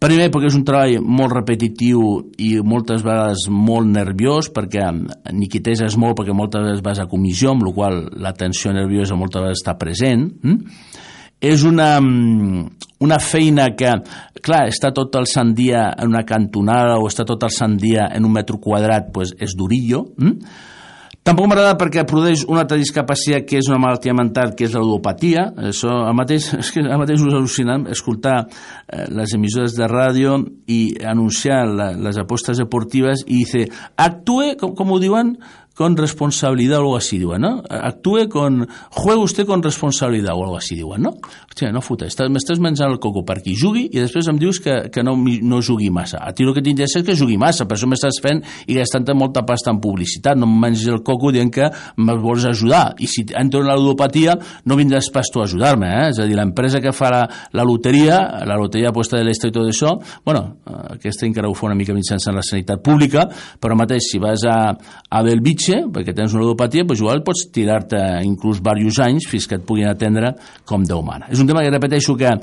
Primer 0.00 0.30
perquè 0.32 0.48
és 0.48 0.54
un 0.56 0.62
treball 0.64 1.02
molt 1.04 1.34
repetitiu 1.34 2.00
i 2.40 2.54
moltes 2.64 3.02
vegades 3.04 3.42
molt 3.52 3.84
nerviós 3.90 4.48
perquè 4.48 4.86
niquiteses 5.36 5.98
molt 6.00 6.16
perquè 6.16 6.32
moltes 6.32 6.62
vegades 6.62 6.80
vas 6.86 7.02
a 7.02 7.08
comissió 7.10 7.52
amb 7.52 7.66
la 7.66 7.72
qual 7.76 7.98
la 8.24 8.32
tensió 8.32 8.72
nerviosa 8.72 9.18
moltes 9.20 9.42
vegades 9.42 9.60
està 9.60 9.74
present 9.76 10.24
hm? 10.40 10.56
És 11.40 11.64
una, 11.64 11.94
una 13.00 13.18
feina 13.18 13.70
que, 13.76 13.94
clar, 14.44 14.66
està 14.68 14.92
tot 14.96 15.16
el 15.16 15.28
sant 15.30 15.54
dia 15.56 15.88
en 15.96 16.12
una 16.12 16.26
cantonada 16.28 16.98
o 17.00 17.08
està 17.08 17.24
tot 17.28 17.48
el 17.48 17.54
sant 17.54 17.78
dia 17.80 18.10
en 18.12 18.28
un 18.28 18.36
metro 18.36 18.60
quadrat, 18.60 19.08
pues 19.14 19.32
és 19.40 19.56
durillo. 19.56 20.04
Hm? 20.20 20.68
Tampoc 21.20 21.50
m'agrada 21.50 21.74
perquè 21.76 22.06
produeix 22.08 22.46
una 22.48 22.62
altra 22.62 22.78
discapacitat 22.80 23.44
que 23.44 23.58
és 23.60 23.66
una 23.68 23.76
malaltia 23.82 24.14
mental, 24.16 24.54
que 24.56 24.64
és 24.64 24.72
la 24.72 24.80
ludopatia. 24.80 25.42
Això, 25.68 25.92
el 26.08 26.16
mateix, 26.16 26.46
és 26.62 26.70
que 26.72 26.80
el 26.80 27.00
mateix 27.00 27.20
és 27.20 27.36
al·lucinant 27.36 27.84
escoltar 27.92 28.38
eh, 28.46 29.04
les 29.12 29.34
emissores 29.36 29.76
de 29.76 29.88
ràdio 29.90 30.38
i 30.72 30.80
anunciar 31.12 31.60
la, 31.68 31.90
les 31.92 32.16
apostes 32.20 32.62
deportives 32.62 33.26
i 33.26 33.42
dice, 33.42 33.66
actue, 34.00 34.54
com, 34.60 34.72
com 34.78 34.94
ho 34.96 35.00
diuen, 35.02 35.34
con 35.80 35.96
responsabilidad 35.96 36.80
o 36.80 36.82
algo 36.82 36.96
así, 36.98 37.16
diuen, 37.16 37.40
no? 37.40 37.62
Actúe 37.70 38.28
con... 38.28 38.68
Juega 38.90 39.22
usted 39.22 39.46
con 39.46 39.62
responsabilidad 39.62 40.34
o 40.34 40.44
algo 40.44 40.58
así, 40.58 40.74
diuen, 40.76 41.00
no? 41.00 41.14
Hòstia, 41.48 41.70
no 41.72 41.80
fotes, 41.80 42.18
m'estàs 42.28 42.60
menjant 42.60 42.92
el 42.92 42.98
coco 43.00 43.22
per 43.24 43.38
qui 43.40 43.54
jugui 43.56 43.86
i 43.88 43.96
després 43.96 44.28
em 44.28 44.36
dius 44.36 44.60
que, 44.60 44.74
que 44.92 45.00
no, 45.00 45.14
no 45.16 45.60
jugui 45.64 45.88
massa. 45.88 46.20
A 46.20 46.34
ti 46.36 46.44
el 46.44 46.52
que 46.52 46.60
t'interessa 46.66 47.00
és 47.00 47.06
que 47.06 47.16
jugui 47.16 47.38
massa, 47.40 47.64
per 47.64 47.78
això 47.78 47.88
m'estàs 47.88 48.20
fent 48.20 48.42
i 48.68 48.76
gastant 48.76 49.08
molta 49.16 49.40
pasta 49.48 49.72
en 49.72 49.80
publicitat, 49.80 50.36
no 50.36 50.44
em 50.44 50.58
mengis 50.66 50.84
el 50.92 51.00
coco 51.00 51.32
dient 51.32 51.48
que 51.48 51.70
me 51.96 52.18
vols 52.20 52.44
ajudar. 52.44 52.82
I 53.00 53.08
si 53.08 53.24
entro 53.40 53.64
en 53.64 53.70
la 53.72 53.78
ludopatia, 53.80 54.36
no 54.68 54.76
vindràs 54.76 55.08
pas 55.14 55.32
tu 55.32 55.40
a 55.40 55.46
ajudar-me, 55.48 55.88
eh? 55.88 56.10
És 56.12 56.20
a 56.20 56.28
dir, 56.28 56.36
l'empresa 56.36 56.82
que 56.84 56.92
fa 56.92 57.08
la, 57.16 57.22
la 57.56 57.64
loteria, 57.64 58.20
la 58.44 58.60
loteria 58.60 58.92
aposta 58.92 59.16
de 59.16 59.24
l'est 59.24 59.48
i 59.48 59.52
tot 59.56 59.72
això, 59.72 59.96
bueno, 60.28 60.44
aquesta 60.92 61.24
encara 61.24 61.48
ho 61.48 61.56
fa 61.56 61.70
una 61.70 61.78
mica 61.80 61.96
mitjançant 61.96 62.36
la 62.36 62.44
sanitat 62.44 62.84
pública, 62.84 63.24
però 63.56 63.80
mateix, 63.80 64.12
si 64.12 64.20
vas 64.20 64.44
a, 64.44 64.58
a 65.08 65.24
Belvitge, 65.24 65.69
metge, 65.70 65.86
perquè 65.94 66.14
tens 66.16 66.34
una 66.34 66.44
ludopatia, 66.44 66.84
doncs 66.84 67.02
igual 67.02 67.22
pots 67.26 67.46
tirar-te 67.54 68.00
inclús 68.26 68.60
diversos 68.60 69.00
anys 69.04 69.28
fins 69.30 69.46
que 69.46 69.58
et 69.58 69.66
puguin 69.66 69.90
atendre 69.90 70.34
com 70.66 70.84
Déu 70.84 71.02
mana. 71.06 71.30
És 71.30 71.40
un 71.40 71.46
tema 71.46 71.62
que 71.62 71.70
repeteixo 71.70 72.16
que 72.18 72.34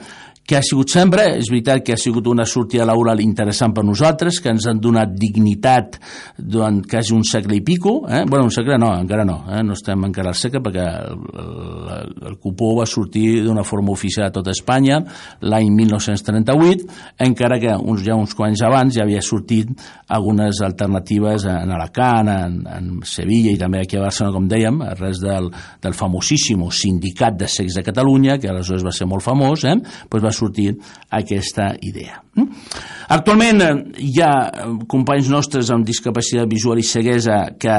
que 0.48 0.56
ha 0.56 0.64
sigut 0.64 0.88
sempre, 0.88 1.26
és 1.36 1.50
veritat 1.52 1.84
que 1.84 1.92
ha 1.98 2.00
sigut 2.00 2.30
una 2.32 2.46
sortida 2.48 2.86
laboral 2.88 3.20
interessant 3.20 3.74
per 3.76 3.84
nosaltres, 3.84 4.40
que 4.40 4.54
ens 4.54 4.64
han 4.72 4.80
donat 4.80 5.12
dignitat 5.12 5.98
durant 6.40 6.80
quasi 6.88 7.12
un 7.12 7.26
segle 7.28 7.58
i 7.58 7.64
pico, 7.68 7.98
eh? 8.08 8.24
bueno, 8.24 8.46
un 8.48 8.54
segle 8.56 8.78
no, 8.80 8.94
encara 8.96 9.26
no, 9.28 9.42
eh? 9.52 9.60
no 9.68 9.76
estem 9.76 10.06
encara 10.08 10.32
al 10.32 10.38
segle 10.40 10.62
perquè 10.64 10.86
el, 10.88 11.20
el, 11.98 12.14
el 12.32 12.38
cupó 12.40 12.70
va 12.78 12.86
sortir 12.88 13.42
d'una 13.44 13.66
forma 13.68 13.92
oficial 13.92 14.30
a 14.30 14.34
tota 14.38 14.54
Espanya 14.56 15.02
l'any 15.44 15.68
1938, 15.82 16.88
encara 17.28 17.60
que 17.60 17.76
uns, 17.76 18.06
ja 18.08 18.16
uns 18.16 18.38
quants 18.38 18.64
abans 18.64 18.96
ja 18.96 19.04
havia 19.04 19.26
sortit 19.26 19.76
algunes 20.16 20.64
alternatives 20.64 21.44
en 21.52 21.76
Alacant, 21.76 22.32
en, 22.32 22.58
en 22.72 22.90
Sevilla 23.04 23.52
i 23.52 23.60
també 23.60 23.84
aquí 23.84 24.00
a 24.00 24.06
Barcelona, 24.06 24.38
com 24.38 24.48
dèiem, 24.48 24.80
res 24.96 25.20
del, 25.20 25.52
del 25.84 25.98
famosíssim 25.98 26.64
sindicat 26.72 27.36
de 27.36 27.52
sex 27.52 27.76
de 27.76 27.84
Catalunya, 27.84 28.40
que 28.40 28.48
aleshores 28.48 28.88
va 28.88 28.96
ser 28.96 29.12
molt 29.12 29.28
famós, 29.28 29.68
eh? 29.68 29.76
pues 30.08 30.24
va 30.24 30.32
sortir 30.38 30.76
aquesta 31.10 31.72
idea. 31.82 32.22
Actualment 33.14 33.64
eh, 33.64 33.72
hi 34.06 34.18
ha 34.22 34.34
eh, 34.48 34.68
companys 34.90 35.32
nostres 35.34 35.72
amb 35.74 35.88
discapacitat 35.88 36.50
visual 36.52 36.82
i 36.82 36.86
ceguesa 36.86 37.46
que 37.60 37.78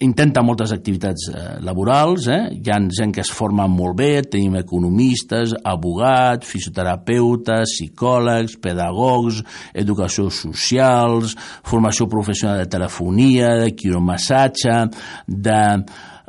intenta 0.00 0.42
moltes 0.42 0.72
activitats 0.72 1.28
eh, 1.28 1.42
laborals, 1.64 2.26
eh? 2.32 2.40
hi 2.56 2.70
ha 2.72 2.78
gent 2.88 3.12
que 3.14 3.22
es 3.22 3.30
forma 3.32 3.66
molt 3.68 3.98
bé, 3.98 4.22
tenim 4.24 4.56
economistes, 4.58 5.52
abogats, 5.60 6.48
fisioterapeutes, 6.48 7.76
psicòlegs, 7.76 8.56
pedagogs, 8.64 9.42
educació 9.74 10.30
socials, 10.32 11.36
formació 11.66 12.08
professional 12.10 12.62
de 12.62 12.70
telefonia, 12.72 13.54
de 13.60 13.74
quiromassatge, 13.76 14.80
de 15.28 15.60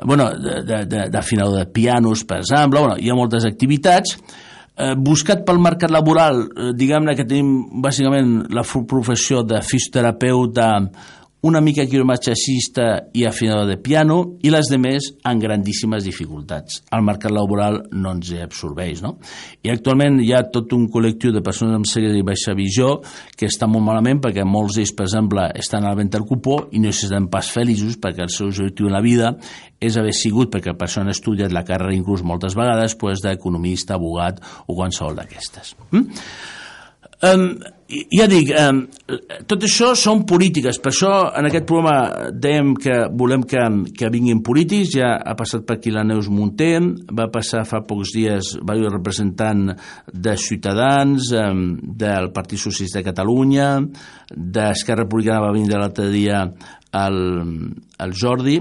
bueno, 0.04 0.28
d'afinador 0.36 1.54
de, 1.54 1.60
de, 1.62 1.66
de 1.66 1.72
pianos, 1.72 2.26
per 2.28 2.42
exemple, 2.44 2.82
bueno, 2.82 2.98
hi 3.00 3.10
ha 3.10 3.16
moltes 3.16 3.48
activitats 3.48 4.18
eh, 4.78 4.94
buscat 4.98 5.46
pel 5.48 5.60
mercat 5.64 5.92
laboral, 5.94 6.44
eh, 6.46 6.72
diguem-ne 6.76 7.16
que 7.16 7.26
tenim 7.28 7.82
bàsicament 7.82 8.48
la 8.54 8.64
professió 8.64 9.44
de 9.44 9.62
fisioterapeuta, 9.62 10.70
una 11.46 11.62
mica 11.62 11.86
quiromaxacista 11.86 13.12
i 13.14 13.22
afinador 13.30 13.68
de 13.70 13.78
piano 13.78 14.16
i 14.42 14.50
les 14.50 14.66
de 14.72 14.80
més 14.82 15.12
amb 15.30 15.44
grandíssimes 15.44 16.02
dificultats. 16.08 16.80
El 16.90 17.04
mercat 17.06 17.30
laboral 17.36 17.84
no 17.94 18.16
ens 18.16 18.32
absorbeix, 18.42 19.04
no? 19.06 19.20
I 19.62 19.70
actualment 19.70 20.18
hi 20.24 20.32
ha 20.34 20.42
tot 20.50 20.74
un 20.74 20.88
col·lectiu 20.90 21.36
de 21.36 21.44
persones 21.46 21.78
amb 21.78 21.86
ceguera 21.86 22.18
i 22.18 22.26
baixa 22.26 22.58
visió 22.58 22.96
que 23.38 23.46
està 23.46 23.70
molt 23.70 23.86
malament 23.86 24.24
perquè 24.26 24.42
molts 24.42 24.80
d'ells, 24.80 24.96
per 24.98 25.06
exemple, 25.06 25.46
estan 25.62 25.86
al 25.86 26.00
vent 26.02 26.10
del 26.18 26.26
cupó 26.26 26.64
i 26.74 26.82
no 26.82 26.90
estan 26.90 27.30
pas 27.30 27.54
feliços 27.54 28.02
perquè 28.02 28.26
el 28.26 28.34
seu 28.34 28.50
objectiu 28.50 28.90
en 28.90 28.98
la 28.98 29.06
vida 29.06 29.36
és 29.78 30.02
haver 30.02 30.18
sigut, 30.18 30.50
perquè 30.50 30.74
per 30.74 30.90
això 30.90 31.06
han 31.06 31.14
estudiat 31.14 31.54
la 31.54 31.66
carrera 31.68 31.94
inclús 31.94 32.26
moltes 32.26 32.58
vegades, 32.58 32.98
pues, 32.98 33.22
d'economista, 33.22 34.00
abogat 34.00 34.42
o 34.66 34.74
qualsevol 34.74 35.22
d'aquestes. 35.22 35.76
Mm? 35.92 36.24
Um, 37.26 37.48
ja 38.12 38.26
dic, 38.26 38.50
um, 38.58 38.80
tot 39.46 39.64
això 39.66 39.92
són 39.98 40.24
polítiques, 40.26 40.80
per 40.82 40.90
això 40.92 41.12
en 41.38 41.48
aquest 41.48 41.68
programa 41.70 42.30
dèiem 42.34 42.74
que 42.82 42.96
volem 43.14 43.44
que, 43.46 43.62
que 43.98 44.10
vinguin 44.14 44.42
polítics, 44.46 44.96
ja 44.98 45.12
ha 45.22 45.36
passat 45.38 45.68
per 45.68 45.78
aquí 45.78 45.94
la 45.94 46.06
Neus 46.08 46.30
Munté, 46.34 46.72
va 47.14 47.30
passar 47.34 47.64
fa 47.70 47.84
pocs 47.86 48.16
dies, 48.16 48.56
haver 48.62 48.90
representant 48.90 49.68
de 50.12 50.38
Ciutadans, 50.42 51.30
um, 51.38 51.68
del 51.98 52.32
Partit 52.34 52.62
Socialista 52.62 53.02
de 53.02 53.10
Catalunya, 53.12 53.70
d'Esquerra 54.34 55.06
Republicana 55.06 55.46
va 55.46 55.54
venir 55.54 55.78
l'altre 55.78 56.10
dia 56.14 56.42
el, 57.06 57.22
el 58.02 58.18
Jordi, 58.18 58.60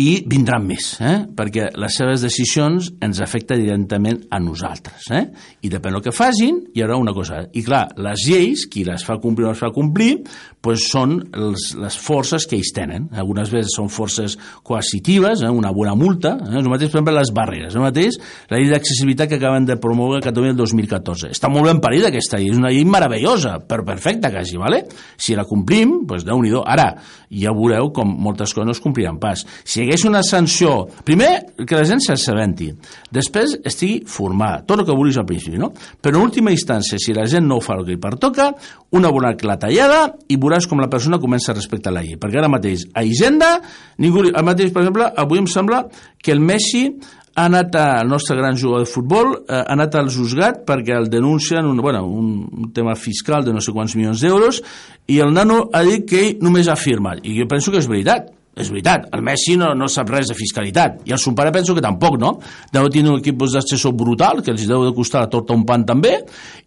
i 0.00 0.24
vindran 0.26 0.64
més, 0.66 0.88
eh? 0.98 1.20
perquè 1.36 1.68
les 1.78 1.96
seves 2.00 2.24
decisions 2.24 2.88
ens 3.04 3.20
afecten 3.22 3.60
directament 3.62 4.24
a 4.34 4.40
nosaltres. 4.42 5.06
Eh? 5.14 5.22
I 5.62 5.70
depèn 5.70 5.94
del 5.94 6.02
que 6.02 6.14
facin, 6.14 6.58
hi 6.74 6.82
haurà 6.82 6.96
una 6.98 7.14
cosa. 7.14 7.44
I 7.54 7.62
clar, 7.62 7.84
les 8.02 8.24
lleis, 8.26 8.64
qui 8.70 8.82
les 8.86 9.04
fa 9.06 9.20
complir 9.22 9.46
o 9.46 9.52
les 9.52 9.60
fa 9.62 9.70
complir, 9.74 10.16
pues 10.64 10.86
són 10.88 11.18
els, 11.36 11.74
les 11.78 11.98
forces 12.00 12.46
que 12.48 12.56
ells 12.58 12.72
tenen. 12.74 13.06
Algunes 13.20 13.52
vegades 13.52 13.76
són 13.76 13.90
forces 13.92 14.34
coercitives, 14.66 15.44
eh? 15.44 15.52
una 15.52 15.70
bona 15.76 15.94
multa, 15.98 16.34
eh? 16.42 16.56
el 16.58 16.70
mateix, 16.72 16.90
per 16.90 16.98
exemple, 16.98 17.14
les 17.20 17.32
barreres. 17.36 17.78
El 17.78 17.84
mateix, 17.84 18.18
la 18.50 18.58
llei 18.58 18.72
d'accessibilitat 18.72 19.30
que 19.30 19.38
acaben 19.38 19.68
de 19.68 19.78
promoure 19.78 20.18
a 20.18 20.26
Catalunya 20.26 20.56
el 20.56 20.58
2014. 20.58 21.30
Està 21.36 21.52
molt 21.52 21.70
ben 21.70 21.82
parida 21.84 22.10
aquesta 22.10 22.40
llei, 22.42 22.50
és 22.50 22.58
una 22.58 22.74
llei 22.74 22.82
meravellosa, 22.88 23.60
però 23.68 23.86
perfecta 23.86 24.32
quasi, 24.34 24.58
¿vale? 24.58 24.82
Si 25.20 25.38
la 25.38 25.46
complim, 25.46 26.00
pues 26.08 26.26
déu 26.26 26.42
nhi 26.42 26.52
Ara, 26.64 26.94
ja 27.34 27.52
veureu 27.52 27.90
com 27.92 28.08
moltes 28.24 28.52
coses 28.54 28.66
no 28.66 28.72
es 28.72 28.80
compliran 28.80 29.18
pas. 29.20 29.42
Si 29.66 29.83
hagués 29.84 30.04
una 30.08 30.22
sanció, 30.26 30.86
primer, 31.06 31.30
que 31.64 31.76
la 31.76 31.86
gent 31.88 32.02
s'assabenti, 32.04 32.70
després 33.14 33.56
estigui 33.64 34.02
formada, 34.10 34.62
tot 34.66 34.82
el 34.82 34.88
que 34.88 34.96
vulguis 34.96 35.18
al 35.20 35.28
principi, 35.28 35.60
no? 35.60 35.72
Però 35.74 36.18
en 36.18 36.28
última 36.28 36.52
instància, 36.54 36.98
si 37.00 37.14
la 37.16 37.26
gent 37.30 37.46
no 37.48 37.58
ho 37.58 37.64
fa 37.64 37.78
el 37.78 37.84
que 37.86 37.94
li 37.94 38.00
pertoca, 38.00 38.50
una 38.94 39.10
bona 39.14 39.34
clatellada 39.38 40.06
i 40.28 40.38
veuràs 40.40 40.68
com 40.70 40.82
la 40.82 40.90
persona 40.92 41.20
comença 41.22 41.52
a 41.52 41.58
respectar 41.58 41.92
la 41.94 42.04
llei. 42.04 42.18
Perquè 42.20 42.40
ara 42.40 42.52
mateix, 42.52 42.88
a 42.94 43.04
Hisenda, 43.06 43.56
ningú... 44.02 44.26
El 44.30 44.46
mateix, 44.46 44.72
per 44.74 44.84
exemple, 44.84 45.10
avui 45.20 45.42
em 45.42 45.50
sembla 45.50 45.84
que 46.22 46.32
el 46.34 46.42
Messi 46.42 46.86
ha 47.34 47.48
anat 47.48 47.74
al 47.76 48.08
nostre 48.08 48.36
gran 48.36 48.56
jugador 48.56 48.86
de 48.86 48.90
futbol, 48.90 49.32
eh, 49.48 49.56
ha 49.58 49.72
anat 49.74 49.96
al 49.98 50.10
juzgat 50.12 50.62
perquè 50.66 50.94
el 50.94 51.08
denuncien 51.10 51.66
un, 51.66 51.80
bueno, 51.82 52.04
un 52.06 52.70
tema 52.72 52.94
fiscal 52.94 53.44
de 53.44 53.52
no 53.52 53.62
sé 53.64 53.74
quants 53.74 53.96
milions 53.98 54.22
d'euros 54.22 54.62
i 55.10 55.18
el 55.20 55.34
nano 55.34 55.64
ha 55.72 55.82
dit 55.86 56.06
que 56.08 56.20
ell 56.22 56.44
només 56.44 56.70
ha 56.70 56.78
firmat. 56.78 57.24
I 57.26 57.34
jo 57.40 57.48
penso 57.50 57.74
que 57.74 57.82
és 57.82 57.90
veritat, 57.90 58.30
és 58.54 58.70
veritat, 58.70 59.08
el 59.14 59.22
Messi 59.26 59.56
no, 59.58 59.72
no 59.74 59.88
sap 59.90 60.10
res 60.14 60.28
de 60.30 60.36
fiscalitat, 60.38 61.00
i 61.08 61.14
el 61.14 61.18
son 61.18 61.34
pare 61.34 61.50
penso 61.54 61.74
que 61.74 61.82
tampoc, 61.82 62.16
no? 62.22 62.36
Deu 62.72 62.86
tenir 62.92 63.10
un 63.10 63.18
equip 63.18 63.40
d'assessor 63.42 63.94
brutal, 63.98 64.44
que 64.46 64.52
els 64.54 64.66
deu 64.70 64.84
de 64.86 64.92
costar 64.94 65.24
la 65.24 65.30
torta 65.32 65.56
un 65.56 65.64
pan 65.66 65.82
també, 65.88 66.20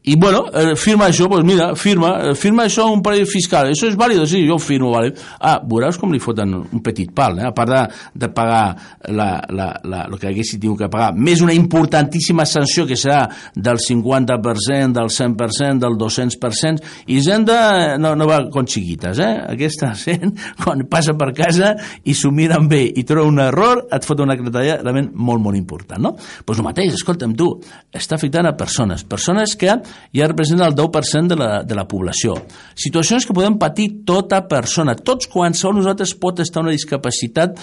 i 0.08 0.16
bueno, 0.20 0.46
eh, 0.52 0.76
firma 0.80 1.08
això, 1.08 1.30
doncs 1.32 1.48
mira, 1.48 1.70
firma, 1.80 2.12
eh, 2.30 2.34
firma 2.36 2.66
això 2.68 2.90
un 2.92 3.02
parell 3.04 3.28
fiscal, 3.28 3.72
això 3.72 3.88
és 3.88 3.96
vàlid, 4.00 4.20
sí, 4.28 4.44
jo 4.48 4.58
firmo, 4.60 4.92
vale. 4.96 5.14
Ah, 5.40 5.58
veuràs 5.64 6.00
com 6.00 6.12
li 6.12 6.20
foten 6.20 6.58
un 6.60 6.84
petit 6.84 7.14
pal, 7.16 7.40
eh? 7.40 7.48
a 7.48 7.54
part 7.56 7.72
de, 7.72 7.82
de 8.26 8.30
pagar 8.36 8.76
la, 9.08 9.30
la, 9.48 9.70
la, 9.84 10.04
el 10.12 10.20
que 10.20 10.28
haguessin 10.32 10.60
tingut 10.64 10.84
que 10.84 10.92
pagar, 10.92 11.14
més 11.16 11.44
una 11.44 11.56
importantíssima 11.56 12.46
sanció 12.48 12.88
que 12.88 13.00
serà 13.00 13.24
del 13.56 13.80
50%, 13.84 14.92
del 14.96 15.12
100%, 15.12 15.80
del 15.86 15.98
200%, 16.00 16.94
i 17.08 17.22
Zenda 17.24 17.96
no, 18.00 18.16
no 18.20 18.28
va 18.28 18.42
con 18.52 18.68
xiquites, 18.68 19.24
eh? 19.24 19.34
Aquesta 19.56 19.94
gent, 19.96 20.36
quan 20.64 20.84
passa 20.92 21.16
per 21.16 21.32
casa 21.36 21.76
i 22.05 22.15
s'ho 22.17 22.32
miren 22.34 22.67
bé 22.69 22.84
i 22.88 23.03
troba 23.07 23.28
un 23.28 23.41
error, 23.43 23.86
et 23.93 24.05
fot 24.07 24.21
una 24.23 24.38
cretalla 24.39 24.80
realment 24.82 25.11
molt, 25.13 25.43
molt 25.43 25.59
important, 25.59 26.01
no? 26.03 26.13
Doncs 26.17 26.45
pues 26.47 26.61
el 26.61 26.67
mateix, 26.67 26.93
escolta'm 26.97 27.36
tu, 27.38 27.49
està 27.95 28.17
afectant 28.17 28.49
a 28.49 28.55
persones, 28.59 29.03
persones 29.07 29.55
que 29.59 29.69
ja 29.71 30.30
representen 30.30 30.67
el 30.67 30.78
10% 30.78 31.34
de 31.34 31.39
la, 31.39 31.51
de 31.67 31.78
la 31.78 31.88
població. 31.89 32.38
Situacions 32.75 33.28
que 33.28 33.36
podem 33.38 33.59
patir 33.61 33.89
tota 34.07 34.43
persona, 34.49 34.97
tots 34.97 35.30
qualsevol 35.32 35.82
nosaltres 35.82 36.15
pot 36.19 36.41
estar 36.43 36.63
una 36.63 36.75
discapacitat 36.75 37.59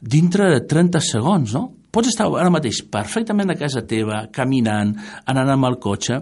dintre 0.00 0.52
de 0.52 0.62
30 0.66 1.02
segons, 1.02 1.54
no? 1.56 1.66
Pots 1.88 2.10
estar 2.10 2.26
ara 2.36 2.52
mateix 2.52 2.82
perfectament 2.92 3.48
a 3.50 3.56
casa 3.58 3.80
teva, 3.88 4.26
caminant, 4.32 4.92
anant 5.26 5.54
amb 5.54 5.70
el 5.70 5.78
cotxe, 5.80 6.20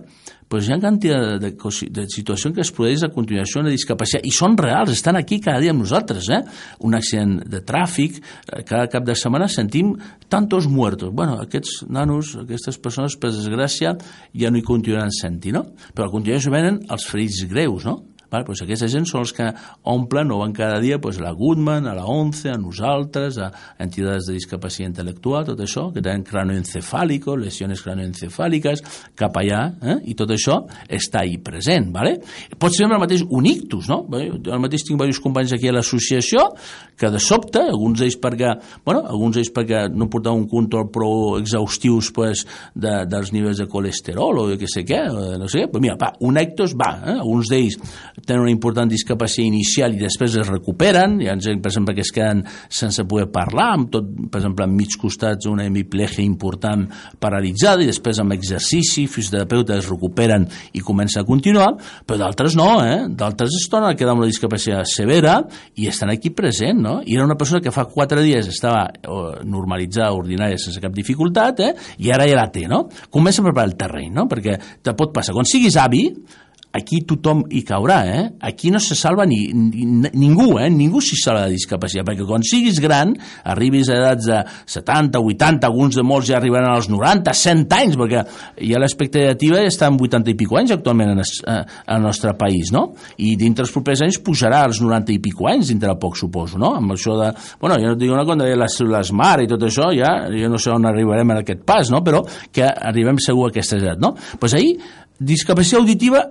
però 0.49 0.63
hi 0.63 0.73
ha 0.73 0.79
quantitat 0.79 1.43
de, 1.43 1.51
de, 1.51 1.91
de 1.99 2.07
situacions 2.13 2.55
que 2.55 2.63
es 2.63 2.73
produeix 2.75 3.03
a 3.03 3.11
continuació 3.15 3.63
una 3.63 3.73
discapacitat, 3.75 4.27
i 4.27 4.33
són 4.35 4.57
reals, 4.61 4.93
estan 4.95 5.19
aquí 5.19 5.41
cada 5.43 5.61
dia 5.63 5.75
amb 5.75 5.83
nosaltres, 5.83 6.31
eh? 6.31 6.43
Un 6.87 6.95
accident 6.99 7.39
de 7.51 7.63
tràfic, 7.67 8.21
eh, 8.21 8.63
cada 8.67 8.87
cap 8.93 9.07
de 9.07 9.17
setmana 9.19 9.51
sentim 9.51 9.95
tantos 10.31 10.69
muertos. 10.71 11.13
Bueno, 11.13 11.41
aquests 11.43 11.85
nanos, 11.91 12.37
aquestes 12.45 12.79
persones, 12.83 13.19
per 13.19 13.33
desgràcia, 13.35 13.97
ja 14.35 14.53
no 14.53 14.61
hi 14.61 14.67
continuaran 14.67 15.15
sentint, 15.15 15.59
no? 15.59 15.65
Però 15.95 16.07
a 16.07 16.15
continuació 16.15 16.55
venen 16.55 16.83
els 16.91 17.09
ferits 17.11 17.43
greus, 17.51 17.89
no? 17.89 18.03
Val? 18.37 18.47
Pues 18.47 18.63
aquesta 18.65 18.89
gent 18.93 19.09
són 19.09 19.25
els 19.25 19.33
que 19.37 19.49
omplen 19.89 20.31
o 20.35 20.41
van 20.43 20.55
cada 20.57 20.79
dia 20.83 21.01
pues, 21.03 21.19
a 21.21 21.27
la 21.27 21.33
Goodman, 21.37 21.89
a 21.89 21.95
la 21.97 22.07
ONCE, 22.07 22.53
a 22.53 22.61
nosaltres, 22.61 23.39
a 23.41 23.51
entitats 23.83 24.29
de 24.29 24.37
discapacitat 24.37 24.93
intel·lectual, 24.93 25.47
tot 25.49 25.61
això, 25.65 25.89
que 25.95 26.03
tenen 26.05 26.25
cranoencefàlico, 26.27 27.37
lesiones 27.41 27.83
cranoencefàliques, 27.85 28.83
cap 29.19 29.37
allà, 29.41 29.63
eh? 29.81 29.99
i 30.13 30.17
tot 30.19 30.33
això 30.35 30.61
està 30.89 31.23
ahí 31.25 31.39
present. 31.43 31.89
Vale? 31.95 32.17
Pot 32.61 32.75
ser 32.77 32.89
el 32.89 33.01
mateix 33.01 33.25
un 33.27 33.49
ictus, 33.49 33.89
no? 33.91 34.03
Jo 34.07 34.61
mateix 34.63 34.85
tinc 34.87 34.99
diversos 34.99 35.23
companys 35.25 35.55
aquí 35.57 35.71
a 35.71 35.77
l'associació 35.77 36.51
que 36.97 37.11
de 37.13 37.21
sobte, 37.21 37.61
alguns 37.61 38.01
d'ells 38.01 38.19
perquè, 38.21 38.55
bueno, 38.85 39.03
alguns 39.05 39.37
d'ells 39.37 39.53
perquè 39.55 39.87
no 39.93 40.09
portaven 40.13 40.45
un 40.45 40.51
control 40.51 40.89
prou 40.93 41.37
exhaustius 41.41 42.11
pues, 42.17 42.47
de, 42.75 43.03
dels 43.09 43.33
nivells 43.35 43.61
de 43.63 43.69
colesterol 43.71 44.43
o 44.43 44.47
de 44.51 44.59
què 44.61 44.71
sé 44.71 44.85
què, 44.89 45.03
no 45.41 45.49
sé 45.53 45.67
però 45.71 45.83
mira, 45.83 45.97
va, 46.01 46.13
un 46.25 46.41
ictus 46.41 46.75
va, 46.79 46.93
eh? 47.03 47.17
alguns 47.19 47.53
d'ells 47.53 47.77
tenen 48.27 48.43
una 48.43 48.53
important 48.53 48.91
discapacitat 48.91 49.47
inicial 49.47 49.95
i 49.95 50.01
després 50.03 50.35
es 50.41 50.49
recuperen, 50.51 51.21
hi 51.23 51.31
ha 51.31 51.37
gent, 51.41 51.61
per 51.63 51.71
exemple, 51.71 51.95
que 51.97 52.05
es 52.05 52.13
queden 52.15 52.43
sense 52.69 53.05
poder 53.09 53.29
parlar, 53.33 53.71
amb 53.77 53.91
tot, 53.93 54.09
per 54.31 54.41
exemple, 54.41 54.67
amb 54.67 54.77
mig 54.79 54.97
costats 55.01 55.49
una 55.51 55.67
hemiplegia 55.67 56.25
important 56.25 56.87
paralitzada 57.23 57.85
i 57.85 57.91
després 57.91 58.21
amb 58.23 58.35
exercici, 58.37 59.07
fisioterapeuta 59.11 59.77
es 59.79 59.91
recuperen 59.91 60.47
i 60.77 60.83
comencen 60.85 61.23
a 61.23 61.29
continuar, 61.29 61.73
però 62.07 62.21
d'altres 62.25 62.57
no, 62.59 62.69
eh? 62.85 63.07
d'altres 63.09 63.55
es 63.61 63.69
tornen 63.73 63.93
a 63.93 63.99
quedar 63.99 64.15
amb 64.15 64.25
una 64.25 64.31
discapacitat 64.31 64.91
severa 64.91 65.39
i 65.77 65.89
estan 65.91 66.11
aquí 66.13 66.33
present, 66.35 66.81
no? 66.83 66.99
I 67.05 67.19
era 67.19 67.27
una 67.27 67.39
persona 67.39 67.63
que 67.65 67.75
fa 67.75 67.87
quatre 67.91 68.25
dies 68.25 68.51
estava 68.51 68.87
normalitzada, 69.47 70.13
ordinària, 70.17 70.59
sense 70.61 70.83
cap 70.83 70.95
dificultat, 70.97 71.63
eh? 71.63 71.73
i 72.03 72.11
ara 72.15 72.27
ja 72.29 72.41
la 72.41 72.49
té, 72.53 72.67
no? 72.71 72.87
Comença 73.13 73.43
a 73.43 73.47
preparar 73.47 73.71
el 73.71 73.79
terreny, 73.79 74.11
no? 74.17 74.27
Perquè 74.31 74.59
te 74.83 74.97
pot 74.99 75.15
passar, 75.15 75.35
quan 75.37 75.49
siguis 75.49 75.79
avi, 75.81 76.09
aquí 76.77 77.01
tothom 77.09 77.45
hi 77.51 77.63
caurà, 77.67 77.99
eh? 78.07 78.23
Aquí 78.49 78.71
no 78.71 78.81
se 78.83 78.95
salva 78.99 79.27
ni, 79.27 79.49
ni 79.53 79.87
ningú, 80.13 80.59
eh? 80.61 80.69
Ningú 80.71 81.01
s'hi 81.05 81.19
salva 81.19 81.47
de 81.47 81.57
discapacitat, 81.57 82.07
perquè 82.07 82.27
quan 82.29 82.45
siguis 82.47 82.79
gran, 82.83 83.15
arribis 83.49 83.91
a 83.91 83.99
edats 84.01 84.29
de 84.29 84.41
70, 84.77 85.21
80, 85.21 85.67
alguns 85.67 85.97
de 85.99 86.05
molts 86.07 86.29
ja 86.31 86.39
arribaran 86.41 86.75
als 86.75 86.91
90, 86.93 87.33
100 87.33 87.77
anys, 87.79 87.99
perquè 88.01 88.25
ja 88.69 88.83
l'expectativa 88.83 89.63
està 89.65 89.91
en 89.91 89.99
80 90.01 90.33
i 90.33 90.37
pico 90.39 90.61
anys 90.61 90.75
actualment 90.77 91.15
en, 91.15 91.25
es, 91.25 91.35
en 91.47 91.97
el 91.97 92.05
nostre 92.05 92.35
país, 92.39 92.73
no? 92.75 92.89
I 93.23 93.35
dintre 93.41 93.67
els 93.67 93.75
propers 93.75 94.05
anys 94.07 94.21
pujarà 94.25 94.65
als 94.67 94.83
90 94.85 95.17
i 95.17 95.21
pico 95.23 95.49
anys, 95.51 95.73
dintre 95.73 95.93
de 95.93 95.99
poc, 96.01 96.19
suposo, 96.21 96.61
no? 96.61 96.75
Amb 96.81 96.97
això 96.97 97.17
de... 97.21 97.33
Bueno, 97.61 97.81
jo 97.83 97.93
no 97.93 98.01
dic 98.01 98.13
una 98.13 98.27
cosa, 98.27 98.45
de 98.45 98.61
les 98.61 98.79
cèl·lules 98.81 99.13
mar 99.17 99.37
i 99.43 99.51
tot 99.51 99.67
això, 99.67 99.91
ja, 99.97 100.13
jo 100.33 100.53
no 100.53 100.61
sé 100.61 100.73
on 100.75 100.89
arribarem 100.89 101.35
en 101.35 101.43
aquest 101.43 101.65
pas, 101.67 101.91
no? 101.93 102.03
Però 102.07 102.23
que 102.53 102.67
arribem 102.67 103.21
segur 103.23 103.49
a 103.49 103.55
aquesta 103.55 103.81
edat, 103.81 104.03
no? 104.03 104.15
Doncs 104.17 104.41
pues 104.41 104.55
ahir, 104.57 104.77
discapacitat 105.19 105.81
auditiva 105.81 106.25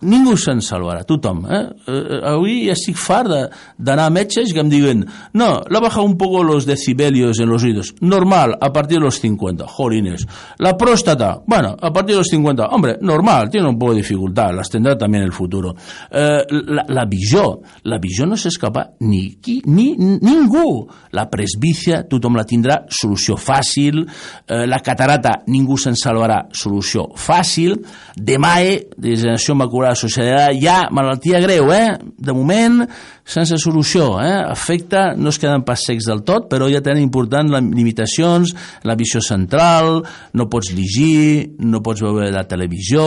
ningú 0.00 0.36
se'n 0.36 0.60
salvarà, 0.64 1.04
tothom. 1.08 1.44
Eh? 1.46 1.62
Eh, 1.88 2.20
avui 2.32 2.56
estic 2.72 2.98
fart 3.00 3.30
d'anar 3.78 4.06
a 4.06 4.12
metges 4.12 4.52
que 4.52 4.60
em 4.62 4.70
diuen 4.70 5.04
no, 5.32 5.62
la 5.70 5.80
baja 5.80 6.02
un 6.02 6.16
poco 6.18 6.42
los 6.44 6.66
decibelios 6.66 7.40
en 7.40 7.48
los 7.48 7.64
oídos. 7.64 7.94
Normal, 8.00 8.56
a 8.60 8.72
partir 8.72 8.98
de 8.98 9.04
los 9.04 9.20
50. 9.20 9.66
Jolines. 9.66 10.26
La 10.58 10.76
próstata, 10.76 11.40
bueno, 11.46 11.76
a 11.80 11.92
partir 11.92 12.14
de 12.14 12.20
los 12.20 12.28
50. 12.28 12.66
Hombre, 12.66 12.98
normal, 13.00 13.50
tiene 13.50 13.68
un 13.68 13.78
poco 13.78 13.92
de 13.92 13.98
dificultad, 13.98 14.54
las 14.54 14.68
tendrá 14.70 14.96
también 14.96 15.22
en 15.22 15.28
el 15.28 15.32
futuro. 15.32 15.74
Eh, 16.10 16.44
la, 16.50 16.84
la 16.88 17.04
visió, 17.04 17.60
la 17.84 17.98
visió 17.98 18.26
no 18.26 18.36
s'escapa 18.36 18.90
ni, 19.00 19.36
qui, 19.40 19.60
ni 19.66 19.94
ningú. 19.96 20.86
La 21.16 21.28
presbícia, 21.30 22.02
tothom 22.08 22.36
la 22.36 22.44
tindrà, 22.48 22.82
solució 22.92 23.36
fàcil. 23.40 24.02
Eh, 24.46 24.66
la 24.66 24.80
catarata, 24.84 25.40
ningú 25.52 25.78
se'n 25.80 25.96
salvarà, 25.98 26.42
solució 26.52 27.08
fàcil. 27.16 27.78
Demae, 28.16 28.78
degeneració 28.96 29.56
macular 29.56 29.85
la 29.90 29.98
societat 29.98 30.56
hi 30.56 30.66
ha 30.70 30.86
malaltia 30.94 31.40
greu, 31.42 31.70
eh? 31.74 31.96
De 32.18 32.34
moment, 32.34 32.82
sense 33.26 33.58
solució, 33.58 34.20
eh? 34.22 34.38
Afecta, 34.46 35.14
no 35.18 35.32
es 35.32 35.38
queden 35.42 35.64
pas 35.66 35.82
secs 35.82 36.06
del 36.06 36.22
tot, 36.26 36.46
però 36.50 36.68
ja 36.70 36.80
tenen 36.84 37.02
important 37.02 37.50
les 37.50 37.64
limitacions, 37.74 38.52
la 38.86 38.94
visió 38.98 39.20
central, 39.24 40.04
no 40.38 40.46
pots 40.50 40.70
llegir, 40.76 41.56
no 41.58 41.82
pots 41.82 42.04
veure 42.06 42.30
la 42.30 42.46
televisió, 42.46 43.02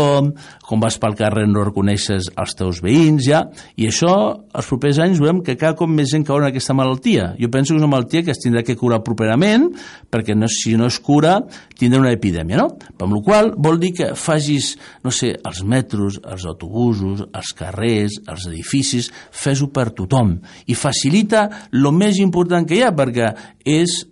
quan 0.68 0.84
vas 0.84 1.00
pel 1.02 1.16
carrer 1.18 1.48
no 1.48 1.64
reconeixes 1.64 2.30
els 2.36 2.56
teus 2.60 2.84
veïns, 2.84 3.24
ja, 3.30 3.46
i 3.80 3.88
això, 3.88 4.14
els 4.52 4.70
propers 4.70 5.00
anys, 5.06 5.22
veurem 5.24 5.40
que 5.46 5.58
cada 5.60 5.78
cop 5.80 5.90
més 5.90 6.12
gent 6.12 6.28
caurà 6.28 6.50
en 6.50 6.54
aquesta 6.54 6.76
malaltia. 6.78 7.32
Jo 7.40 7.50
penso 7.54 7.74
que 7.74 7.80
és 7.80 7.84
una 7.84 7.92
malaltia 7.92 8.26
que 8.28 8.36
es 8.36 8.44
tindrà 8.44 8.66
que 8.68 8.78
curar 8.78 9.00
properament, 9.06 9.70
perquè 10.12 10.36
no, 10.36 10.52
si 10.52 10.76
no 10.78 10.92
es 10.92 11.00
cura, 11.00 11.38
tindrà 11.80 12.04
una 12.04 12.14
epidèmia, 12.14 12.60
no? 12.60 12.68
Amb 13.00 13.16
la 13.16 13.24
qual 13.24 13.54
vol 13.56 13.80
dir 13.80 13.94
que 13.96 14.12
facis, 14.20 14.74
no 15.06 15.16
sé, 15.16 15.32
els 15.48 15.64
metros, 15.64 16.20
els 16.28 16.44
autobusos, 16.44 16.69
els 16.70 17.54
carrers, 17.58 18.20
els 18.30 18.48
edificis, 18.52 19.10
fes-ho 19.32 19.70
per 19.74 19.90
tothom 19.98 20.38
i 20.68 20.78
facilita 20.78 21.48
el 21.74 21.92
més 21.96 22.22
important 22.22 22.68
que 22.68 22.80
hi 22.80 22.86
ha 22.86 22.94
perquè 22.96 23.34
és 23.66 24.04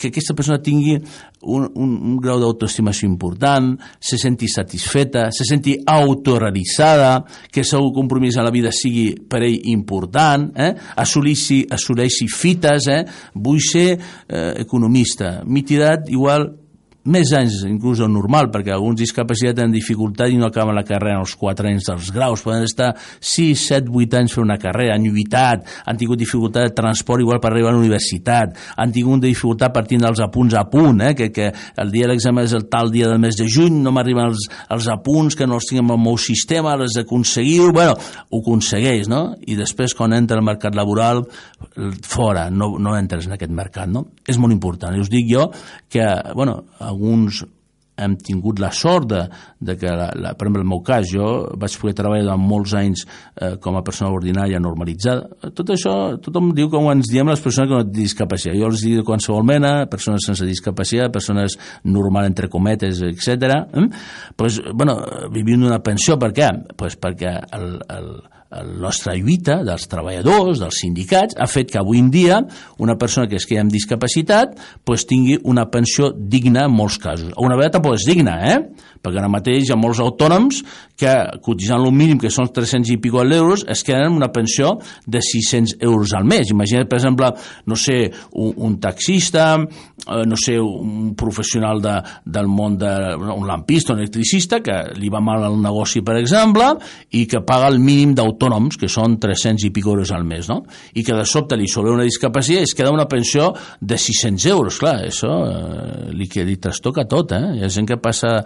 que 0.00 0.08
aquesta 0.08 0.32
persona 0.32 0.62
tingui 0.64 0.94
un, 0.96 1.66
un, 1.74 1.90
un 1.92 2.16
grau 2.20 2.40
d'autoestimació 2.40 3.08
important, 3.08 3.74
se 4.00 4.16
senti 4.20 4.48
satisfeta, 4.48 5.26
se 5.32 5.44
senti 5.44 5.76
autorealitzada, 5.84 7.12
que 7.52 7.60
el 7.60 7.68
seu 7.68 7.90
compromís 7.96 8.38
a 8.40 8.44
la 8.46 8.52
vida 8.54 8.72
sigui 8.72 9.12
per 9.28 9.42
ell 9.44 9.58
important, 9.74 10.48
eh? 10.56 10.72
assoleixi, 11.04 11.62
assoleixi 11.76 12.30
fites, 12.32 12.88
eh? 12.88 13.02
vull 13.36 13.60
ser 13.60 13.90
eh, 13.92 14.54
economista, 14.64 15.40
m'he 15.44 15.64
tirat 15.68 16.08
igual 16.12 16.48
més 17.04 17.32
anys 17.36 17.62
inclús 17.68 18.02
el 18.04 18.10
normal, 18.12 18.50
perquè 18.52 18.74
alguns 18.74 18.98
discapacitats 19.00 19.56
tenen 19.56 19.72
dificultat 19.72 20.32
i 20.32 20.38
no 20.40 20.50
acaben 20.50 20.76
la 20.76 20.84
carrera 20.84 21.20
als 21.22 21.36
4 21.40 21.70
anys 21.70 21.88
dels 21.88 22.10
graus, 22.12 22.42
poden 22.44 22.66
estar 22.66 22.90
6, 22.96 23.64
7, 23.70 23.88
8 23.88 24.18
anys 24.20 24.36
fer 24.36 24.42
una 24.44 24.58
carrera, 24.60 24.96
han 24.96 25.06
lluitat, 25.06 25.64
han 25.86 26.00
tingut 26.00 26.20
dificultat 26.20 26.68
de 26.68 26.76
transport 26.76 27.24
igual 27.24 27.40
per 27.40 27.52
arribar 27.52 27.72
a 27.72 27.76
la 27.78 27.82
universitat, 27.82 28.58
han 28.76 28.92
tingut 28.92 29.24
dificultat 29.24 29.72
per 29.72 29.86
tindre 29.88 30.10
els 30.12 30.20
apunts 30.20 30.56
a 30.58 30.66
punt, 30.70 31.00
eh? 31.08 31.14
que, 31.16 31.30
que 31.32 31.48
el 31.50 31.94
dia 31.94 32.08
de 32.08 32.12
l'examen 32.12 32.44
és 32.44 32.56
el 32.56 32.68
tal 32.72 32.92
dia 32.92 33.08
del 33.08 33.22
mes 33.22 33.38
de 33.38 33.48
juny, 33.48 33.80
no 33.80 33.94
m'arriben 33.96 34.28
els, 34.30 34.48
els 34.68 34.90
apunts, 34.92 35.38
que 35.38 35.48
no 35.48 35.56
els 35.56 35.70
tinc 35.70 35.82
en 35.82 35.94
el 35.94 36.02
meu 36.02 36.18
sistema, 36.20 36.76
les 36.80 36.98
d'aconseguir 36.98 37.70
bueno, 37.72 37.94
ho 38.30 38.40
aconsegueix, 38.40 39.08
no? 39.10 39.22
I 39.46 39.56
després 39.58 39.94
quan 39.96 40.14
entra 40.16 40.38
al 40.38 40.46
mercat 40.46 40.76
laboral, 40.76 41.24
fora, 42.06 42.48
no, 42.50 42.72
no 42.78 42.94
entres 42.96 43.28
en 43.28 43.36
aquest 43.36 43.52
mercat, 43.54 43.90
no? 43.90 44.06
És 44.26 44.38
molt 44.40 44.54
important. 44.54 44.96
I 44.96 45.02
us 45.02 45.10
dic 45.12 45.28
jo 45.30 45.48
que, 45.90 46.04
bueno, 46.34 46.60
alguns 46.90 47.44
hem 48.00 48.16
tingut 48.16 48.60
la 48.60 48.70
sort 48.74 49.08
de, 49.10 49.20
de 49.60 49.76
que, 49.78 49.90
la, 49.92 50.08
la, 50.16 50.32
per 50.38 50.46
exemple, 50.46 50.62
el 50.64 50.68
meu 50.70 50.80
cas, 50.86 51.06
jo 51.10 51.26
vaig 51.60 51.76
poder 51.80 51.94
treballar 51.98 52.24
durant 52.26 52.42
molts 52.42 52.74
anys 52.78 53.04
eh, 53.04 53.56
com 53.62 53.76
a 53.76 53.84
persona 53.86 54.12
ordinària 54.14 54.60
normalitzada. 54.62 55.50
Tot 55.56 55.74
això, 55.74 55.94
tothom 56.24 56.52
diu 56.56 56.70
com 56.72 56.90
ens 56.92 57.10
diem 57.12 57.28
les 57.30 57.44
persones 57.44 57.68
que 57.68 57.76
no 57.76 57.84
tenen 57.84 57.98
discapacitat. 58.00 58.56
Jo 58.56 58.70
els 58.70 58.84
dic 58.86 59.00
de 59.00 59.06
qualsevol 59.06 59.44
mena, 59.46 59.74
persones 59.92 60.26
sense 60.26 60.48
discapacitat, 60.48 61.12
persones 61.12 61.58
normal, 61.84 62.30
entre 62.30 62.50
cometes, 62.52 63.04
etc. 63.04 63.60
Eh? 63.76 63.86
Pues, 64.36 64.60
bueno, 64.72 64.98
vivim 65.34 65.66
d'una 65.66 65.82
pensió, 65.84 66.18
per 66.20 66.32
què? 66.36 66.50
Pues 66.80 66.96
perquè 67.00 67.36
el, 67.56 67.74
el, 67.92 68.14
la 68.50 68.64
nostra 68.66 69.14
lluita 69.14 69.60
dels 69.66 69.86
treballadors, 69.90 70.58
dels 70.58 70.80
sindicats, 70.82 71.36
ha 71.38 71.46
fet 71.50 71.70
que 71.70 71.78
avui 71.78 72.00
en 72.02 72.10
dia 72.10 72.40
una 72.82 72.96
persona 72.98 73.28
que 73.30 73.38
es 73.38 73.46
queda 73.46 73.62
amb 73.62 73.70
discapacitat 73.74 74.56
pues, 74.84 75.06
tingui 75.06 75.38
una 75.46 75.68
pensió 75.70 76.10
digna 76.10 76.66
en 76.66 76.74
molts 76.74 76.98
casos. 76.98 77.30
Una 77.38 77.58
vegada 77.58 77.78
tampoc 77.78 78.00
és 78.00 78.08
digna, 78.08 78.36
eh? 78.50 78.58
Perquè 79.00 79.20
ara 79.20 79.32
mateix 79.32 79.68
hi 79.68 79.74
ha 79.74 79.80
molts 79.80 80.00
autònoms 80.04 80.62
que 81.00 81.12
cotitzant 81.40 81.80
el 81.80 81.94
mínim, 81.96 82.18
que 82.20 82.28
són 82.32 82.50
300 82.52 82.92
i 82.92 82.98
pico 83.00 83.22
d'euros, 83.24 83.64
es 83.72 83.82
queden 83.86 84.10
amb 84.10 84.20
una 84.20 84.28
pensió 84.32 84.74
de 85.06 85.22
600 85.24 85.78
euros 85.80 86.12
al 86.16 86.26
mes. 86.28 86.50
Imagina't, 86.52 86.88
per 86.90 86.98
exemple, 87.00 87.30
no 87.66 87.78
sé, 87.80 88.02
un, 88.36 88.52
un 88.68 88.76
taxista, 88.82 89.54
eh, 89.56 90.24
no 90.28 90.36
sé, 90.36 90.58
un 90.60 91.14
professional 91.16 91.80
de, 91.80 91.94
del 92.26 92.50
món 92.52 92.76
de 92.80 92.92
un 93.16 93.46
lampista, 93.48 93.94
un 93.94 94.02
electricista, 94.04 94.60
que 94.64 94.76
li 95.00 95.08
va 95.12 95.22
mal 95.24 95.46
al 95.48 95.56
negoci, 95.62 96.04
per 96.04 96.18
exemple, 96.20 96.68
i 97.16 97.24
que 97.30 97.40
paga 97.48 97.70
el 97.72 97.80
mínim 97.80 98.12
d'autònoms, 98.18 98.76
que 98.80 98.90
són 98.92 99.16
300 99.22 99.64
i 99.70 99.72
pico 99.72 99.94
euros 99.94 100.12
al 100.12 100.28
mes, 100.28 100.50
no? 100.52 100.60
I 100.92 101.04
que 101.06 101.16
de 101.16 101.24
sobte 101.24 101.56
li 101.56 101.68
sobre 101.70 101.94
una 101.94 102.04
discapacitat 102.04 102.68
es 102.68 102.76
queda 102.76 102.92
una 102.92 103.08
pensió 103.08 103.54
de 103.80 103.96
600 103.96 104.46
euros. 104.52 104.80
Clar, 104.82 104.98
això 105.08 105.32
eh, 105.48 106.12
li, 106.12 106.28
li 106.44 106.60
trastoca 106.60 107.06
tot, 107.08 107.32
eh? 107.36 107.56
Hi 107.56 107.64
ha 107.64 107.72
gent 107.72 107.88
que 107.88 108.00
passa 108.00 108.36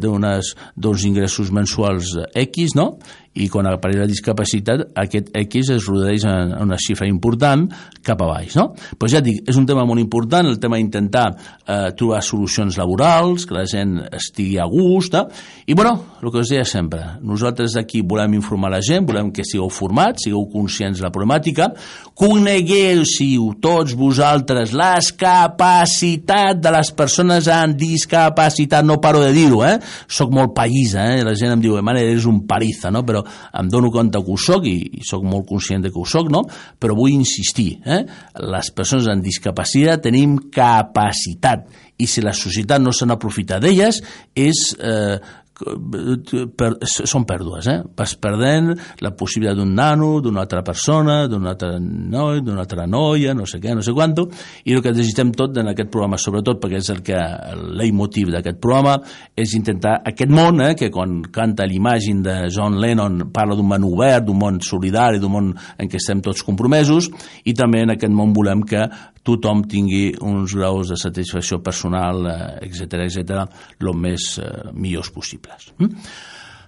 d'uns 0.00 1.04
ingressos 1.08 1.52
mensuals 1.54 2.16
X, 2.34 2.76
no? 2.78 2.96
i 3.32 3.46
quan 3.48 3.64
apareix 3.68 4.02
la 4.02 4.08
discapacitat 4.08 4.82
aquest 5.00 5.30
X 5.38 5.70
es 5.72 5.86
rodeix 5.88 6.26
en 6.28 6.52
una 6.60 6.76
xifra 6.80 7.08
important 7.08 7.64
cap 8.04 8.20
a 8.20 8.28
baix. 8.28 8.56
No? 8.58 8.72
Pues 9.00 9.14
ja 9.14 9.22
dic, 9.24 9.40
és 9.48 9.56
un 9.56 9.66
tema 9.68 9.86
molt 9.88 10.02
important, 10.02 10.48
el 10.48 10.58
tema 10.60 10.76
d'intentar 10.76 11.24
eh, 11.32 11.92
trobar 11.96 12.20
solucions 12.24 12.76
laborals, 12.80 13.46
que 13.48 13.56
la 13.56 13.64
gent 13.68 13.96
estigui 14.12 14.58
a 14.60 14.68
gust, 14.68 15.16
no? 15.16 15.24
i 15.64 15.76
bueno, 15.78 15.94
el 16.20 16.32
que 16.32 16.42
us 16.42 16.52
deia 16.52 16.66
sempre, 16.68 17.00
nosaltres 17.24 17.78
aquí 17.80 18.02
volem 18.04 18.36
informar 18.36 18.72
la 18.74 18.82
gent, 18.84 19.06
volem 19.08 19.32
que 19.32 19.46
sigueu 19.48 19.70
formats, 19.72 20.26
sigueu 20.26 20.44
conscients 20.52 21.00
de 21.00 21.06
la 21.06 21.12
problemàtica, 21.14 21.70
conegueu-siu 22.18 23.48
tots 23.62 23.94
vosaltres 23.98 24.74
les 24.76 25.10
capacitats 25.18 26.60
de 26.62 26.72
les 26.74 26.90
persones 26.96 27.48
amb 27.50 27.76
discapacitat, 27.78 28.84
no 28.86 28.98
paro 29.02 29.22
de 29.24 29.32
dir-ho, 29.34 29.62
eh? 29.66 29.76
Soc 30.06 30.32
molt 30.34 30.54
païsa, 30.56 31.06
eh? 31.14 31.22
La 31.26 31.34
gent 31.38 31.54
em 31.56 31.62
diu, 31.64 31.78
mare, 31.84 32.04
eres 32.04 32.26
un 32.28 32.42
pariza, 32.48 32.92
no? 32.94 33.04
Però 33.08 33.24
em 33.24 33.70
dono 33.72 33.90
compte 33.94 34.20
que 34.20 34.34
ho 34.34 34.38
soc 34.40 34.68
i, 34.68 34.76
i 35.00 35.06
soc 35.08 35.24
molt 35.26 35.48
conscient 35.48 35.86
de 35.86 35.92
que 35.92 36.00
ho 36.00 36.06
soc, 36.08 36.30
no? 36.32 36.44
Però 36.78 36.96
vull 36.98 37.14
insistir, 37.14 37.70
eh? 37.84 38.02
Les 38.44 38.72
persones 38.76 39.08
amb 39.12 39.24
discapacitat 39.24 40.04
tenim 40.08 40.36
capacitat 40.52 41.68
i 42.02 42.08
si 42.08 42.22
la 42.24 42.34
societat 42.34 42.82
no 42.82 42.92
se 42.94 43.06
n'aprofita 43.06 43.60
d'elles 43.62 44.00
és 44.38 44.62
eh, 44.80 45.16
per, 45.52 46.70
són 46.88 47.26
pèrdues, 47.28 47.66
eh? 47.68 47.78
vas 47.96 48.14
perdent 48.20 48.72
la 49.04 49.12
possibilitat 49.16 49.58
d'un 49.58 49.74
nano, 49.76 50.14
d'una 50.24 50.42
altra 50.44 50.62
persona, 50.64 51.26
d'un 51.30 51.46
altre 51.46 51.76
noi, 51.78 52.40
d'una 52.44 52.64
altra 52.64 52.86
noia, 52.88 53.34
no 53.36 53.46
sé 53.48 53.60
què, 53.62 53.74
no 53.76 53.84
sé 53.84 53.94
quanto, 53.94 54.26
i 54.64 54.74
el 54.74 54.82
que 54.82 54.94
necessitem 54.94 55.32
tot 55.36 55.60
en 55.60 55.70
aquest 55.72 55.90
programa, 55.92 56.18
sobretot 56.20 56.60
perquè 56.62 56.80
és 56.80 56.90
el 56.94 57.02
que 57.04 57.18
el 57.18 57.64
leitmotiv 57.78 58.32
d'aquest 58.34 58.60
programa, 58.62 58.96
és 59.36 59.54
intentar 59.58 59.98
aquest 60.08 60.32
món, 60.32 60.62
eh, 60.64 60.72
que 60.78 60.90
quan 60.94 61.20
canta 61.32 61.68
l'imàgine 61.68 62.24
de 62.24 62.36
John 62.52 62.80
Lennon 62.82 63.28
parla 63.34 63.58
d'un 63.58 63.68
món 63.68 63.86
obert, 63.92 64.26
d'un 64.26 64.40
món 64.40 64.60
solidari, 64.64 65.20
d'un 65.22 65.36
món 65.36 65.52
en 65.52 65.90
què 65.90 66.00
estem 66.00 66.22
tots 66.24 66.44
compromesos, 66.46 67.10
i 67.44 67.54
també 67.54 67.84
en 67.84 67.94
aquest 67.96 68.12
món 68.12 68.32
volem 68.36 68.64
que 68.66 68.86
tothom 69.22 69.64
tingui 69.70 70.12
uns 70.20 70.54
graus 70.54 70.90
de 70.90 70.98
satisfacció 70.98 71.60
personal, 71.62 72.26
etc 72.60 72.98
eh, 72.98 73.06
etc, 73.06 73.42
lo 73.80 73.94
més 73.94 74.38
eh, 74.42 74.70
millors 74.72 75.10
possibles. 75.10 75.72
¿Mm? 75.78 76.06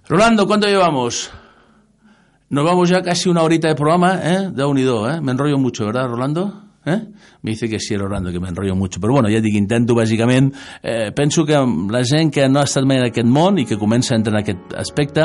Rolando, 0.09 0.47
¿cuánto 0.47 0.69
llevamos? 0.69 1.31
Nos 2.51 2.65
vamos 2.65 2.89
ya 2.89 3.03
casi 3.03 3.29
una 3.29 3.43
horita 3.43 3.69
de 3.69 3.75
programa, 3.75 4.21
¿eh? 4.23 4.51
De 4.53 4.65
unido, 4.65 5.11
¿eh? 5.11 5.21
Me 5.21 5.33
enrollo 5.33 5.59
mucho, 5.59 5.87
¿verdad, 5.87 6.07
Rolando? 6.09 6.63
¿Eh? 6.87 7.01
Me 7.41 7.53
dice 7.53 7.69
que 7.69 7.81
sí, 7.81 7.97
Rolando, 7.97 8.31
que 8.31 8.41
m'enrotllo 8.41 8.77
mucho. 8.77 9.01
Però 9.01 9.15
bueno, 9.15 9.31
ja 9.33 9.41
dic, 9.41 9.57
intento 9.57 9.95
bàsicament... 9.97 10.51
Eh, 10.83 11.13
penso 11.17 11.45
que 11.45 11.57
la 11.57 12.03
gent 12.05 12.31
que 12.33 12.49
no 12.49 12.61
ha 12.61 12.69
estat 12.69 12.85
mai 12.85 13.01
en 13.01 13.07
aquest 13.09 13.29
món 13.29 13.59
i 13.61 13.65
que 13.69 13.79
comença 13.81 14.13
a 14.15 14.19
entrar 14.21 14.37
en 14.37 14.43
aquest 14.43 14.75
aspecte, 14.77 15.25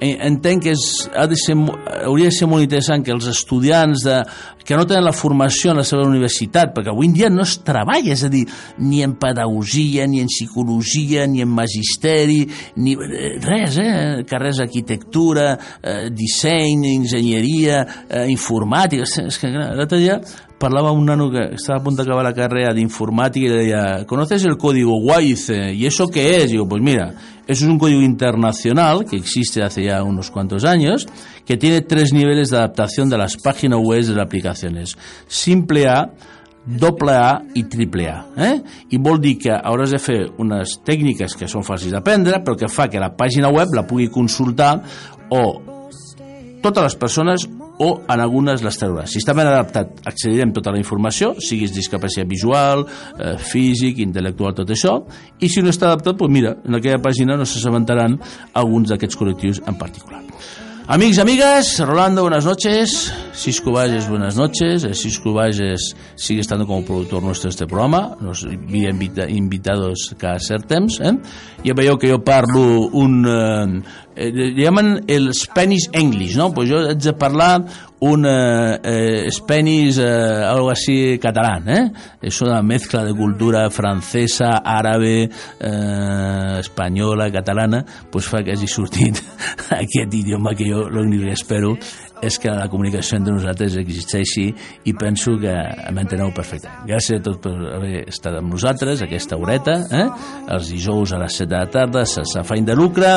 eh, 0.00 0.16
entenc 0.28 0.66
que 0.66 0.74
és, 0.76 0.84
ha 1.16 1.24
de 1.28 1.36
ser, 1.40 1.56
hauria 2.04 2.28
de 2.28 2.36
ser 2.36 2.48
molt 2.48 2.66
interessant 2.66 3.04
que 3.04 3.14
els 3.14 3.28
estudiants 3.30 4.04
de, 4.04 4.18
que 4.68 4.76
no 4.76 4.84
tenen 4.84 5.06
la 5.06 5.14
formació 5.16 5.72
en 5.72 5.80
la 5.80 5.86
seva 5.88 6.04
universitat, 6.04 6.74
perquè 6.76 6.92
avui 6.92 7.08
en 7.08 7.16
dia 7.16 7.30
no 7.32 7.46
es 7.46 7.54
treballa, 7.64 8.12
és 8.12 8.26
a 8.26 8.32
dir, 8.32 8.42
ni 8.84 9.00
en 9.04 9.14
pedagogia, 9.20 10.04
ni 10.08 10.20
en 10.20 10.28
psicologia, 10.28 11.24
ni 11.24 11.40
en 11.40 11.48
magisteri, 11.48 12.42
ni 12.84 12.92
eh, 12.92 13.38
res, 13.44 13.78
eh? 13.80 14.26
carrers 14.28 14.60
d'arquitectura, 14.60 15.54
eh, 15.80 16.10
disseny, 16.12 16.84
enginyeria, 16.98 17.80
eh, 18.10 18.26
informàtica... 18.34 19.08
És 19.08 19.40
que, 19.40 19.48
l'altre 19.56 20.02
dia 20.04 20.20
parlava 20.58 20.90
un 20.90 21.06
nano 21.06 21.30
que 21.30 21.54
estaba 21.54 21.78
a 21.78 21.82
punto 21.82 22.02
de 22.02 22.08
acabar 22.08 22.24
la 22.24 22.34
carrera 22.34 22.74
de 22.74 22.80
informática 22.80 23.46
y 23.46 23.48
decía, 23.48 24.04
¿conoces 24.06 24.44
el 24.44 24.56
código 24.56 24.96
WISE? 24.98 25.72
¿Y 25.74 25.86
eso 25.86 26.08
qué 26.08 26.42
es? 26.42 26.50
digo, 26.50 26.68
pues 26.68 26.82
mira, 26.82 27.14
eso 27.46 27.64
es 27.64 27.70
un 27.70 27.78
código 27.78 28.02
internacional 28.02 29.04
que 29.04 29.16
existe 29.16 29.62
hace 29.62 29.84
ya 29.84 30.02
unos 30.02 30.30
cuantos 30.30 30.64
años, 30.64 31.06
que 31.46 31.56
tiene 31.56 31.80
tres 31.82 32.12
niveles 32.12 32.50
de 32.50 32.58
adaptación 32.58 33.08
de 33.08 33.18
las 33.18 33.36
páginas 33.36 33.78
web 33.82 34.02
de 34.04 34.14
las 34.14 34.26
aplicaciones. 34.26 34.96
Simple 35.26 35.86
A, 35.86 36.10
doble 36.66 37.12
A 37.12 37.40
i 37.54 37.64
triple 37.64 38.08
A. 38.10 38.26
Eh? 38.36 38.60
I 38.90 38.98
vol 38.98 39.20
dir 39.22 39.38
que 39.40 39.54
hauràs 39.54 39.94
de 39.94 40.02
fer 40.02 40.18
unes 40.42 40.80
tècniques 40.84 41.38
que 41.38 41.48
són 41.48 41.64
fàcils 41.64 41.94
d'aprendre, 41.94 42.42
però 42.44 42.58
que 42.58 42.68
fa 42.68 42.90
que 42.90 43.00
la 43.00 43.14
pàgina 43.16 43.48
web 43.48 43.72
la 43.74 43.86
pugui 43.88 44.10
consultar 44.12 44.74
o 45.30 45.42
totes 46.60 46.82
les 46.82 46.98
persones 46.98 47.46
o 47.78 47.90
en 48.08 48.20
algunes 48.20 48.62
les 48.64 48.78
trauràs. 48.80 49.12
Si 49.12 49.22
està 49.22 49.34
ben 49.36 49.48
adaptat, 49.48 50.00
accedirem 50.08 50.52
tota 50.54 50.74
la 50.74 50.80
informació, 50.82 51.34
siguis 51.40 51.74
discapacitat 51.74 52.28
visual, 52.28 52.86
eh, 53.18 53.36
físic, 53.38 53.98
intel·lectual, 54.04 54.54
tot 54.54 54.70
això, 54.74 54.98
i 55.40 55.48
si 55.48 55.62
no 55.62 55.70
està 55.70 55.92
adaptat, 55.92 56.16
doncs 56.18 56.32
mira, 56.32 56.56
en 56.64 56.74
aquella 56.74 57.02
pàgina 57.02 57.36
no 57.36 57.46
s'assabentaran 57.46 58.18
alguns 58.54 58.90
d'aquests 58.90 59.16
col·lectius 59.16 59.62
en 59.66 59.78
particular. 59.78 60.22
Amigos, 60.90 61.18
amigas, 61.18 61.78
Rolando, 61.80 62.22
buenas 62.22 62.46
noches. 62.46 63.12
Cisco 63.34 63.72
Valles, 63.72 64.08
buenas 64.08 64.36
noches. 64.36 64.86
Cisco 64.98 65.34
Valles 65.34 65.94
sigue 66.14 66.40
estando 66.40 66.66
como 66.66 66.82
productor 66.82 67.22
nuestro 67.22 67.48
de 67.48 67.50
este 67.50 67.66
programa. 67.66 68.16
Nos 68.22 68.44
envía 68.44 68.88
invita 68.88 69.28
invitados 69.28 70.14
cada 70.16 70.38
ser 70.38 70.62
temps. 70.62 70.98
Eh? 71.04 71.12
Ja 71.62 71.76
veieu 71.76 71.98
que 72.00 72.08
jo 72.08 72.24
parlo 72.24 72.88
un... 72.88 73.20
Eh, 73.28 73.82
eh, 74.18 74.54
llaman 74.56 75.04
el 75.06 75.32
Spanish 75.32 75.88
English, 75.92 76.36
no? 76.36 76.52
Pues 76.52 76.70
jo 76.70 76.82
haig 76.88 76.98
de 76.98 77.12
parlar 77.14 77.64
un 78.00 78.26
eh, 78.26 78.80
eh, 78.82 79.30
Spanish, 79.30 79.98
eh, 79.98 80.44
algo 80.44 80.70
así 80.70 81.18
catalán, 81.18 81.68
¿eh? 81.68 81.92
Es 82.20 82.40
una 82.42 82.62
mezcla 82.62 83.04
de 83.04 83.14
cultura 83.14 83.70
francesa, 83.70 84.58
árabe, 84.64 85.30
eh, 85.60 86.56
espanyola, 86.60 87.30
catalana, 87.32 87.84
pues 88.10 88.26
fa 88.26 88.42
que 88.42 88.52
hagi 88.54 88.68
sortit 88.68 89.18
aquest 89.70 90.14
idioma 90.14 90.54
que 90.54 90.68
jo 90.70 90.86
l'únic 90.90 91.24
que 91.26 91.34
espero 91.34 91.74
és 92.22 92.38
que 92.40 92.52
la 92.52 92.68
comunicació 92.70 93.18
entre 93.18 93.34
nosaltres 93.36 93.76
existeixi 93.80 94.46
i 94.88 94.94
penso 94.98 95.36
que 95.40 95.54
m'enteneu 95.94 96.32
perfectament. 96.36 96.86
Gràcies 96.88 97.20
a 97.20 97.24
tots 97.24 97.42
per 97.44 97.54
haver 97.76 98.02
estat 98.10 98.38
amb 98.38 98.52
nosaltres 98.52 99.02
aquesta 99.04 99.38
horeta, 99.38 99.76
eh? 99.94 100.06
els 100.54 100.72
dijous 100.72 101.12
a 101.14 101.20
les 101.22 101.38
7 101.40 101.50
de 101.52 101.56
la 101.58 101.70
tarda, 101.72 102.04
sense 102.08 102.38
afany 102.40 102.66
de 102.66 102.76
lucre, 102.78 103.12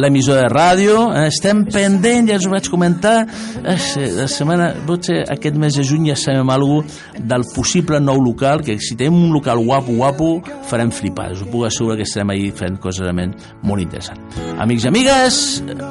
l'emissora 0.00 0.46
de 0.46 0.52
ràdio, 0.52 1.06
eh? 1.14 1.26
estem 1.30 1.64
pendents, 1.70 2.30
ja 2.30 2.40
us 2.40 2.48
ho 2.48 2.54
vaig 2.54 2.70
comentar, 2.72 3.16
eh? 3.62 3.78
la 4.18 4.28
setmana, 4.30 4.72
potser 4.88 5.22
aquest 5.30 5.58
mes 5.60 5.78
de 5.78 5.86
juny 5.86 6.10
ja 6.10 6.18
sabem 6.18 6.50
alguna 6.50 7.18
del 7.18 7.46
possible 7.54 8.00
nou 8.02 8.20
local, 8.22 8.64
que 8.66 8.78
si 8.82 8.96
tenim 8.98 9.18
un 9.26 9.34
local 9.34 9.62
guapo, 9.64 9.94
guapo, 9.96 10.30
farem 10.70 10.92
flipar. 10.94 11.30
Us 11.34 11.44
ho 11.44 11.50
puc 11.50 11.66
assegurar 11.68 11.98
que 12.00 12.08
estarem 12.08 12.34
ahí 12.34 12.50
fent 12.56 12.80
coses 12.82 13.04
realment 13.04 13.36
molt 13.66 13.82
interessants. 13.84 14.40
Amics 14.60 14.86
i 14.86 14.92
amigues, 14.92 15.40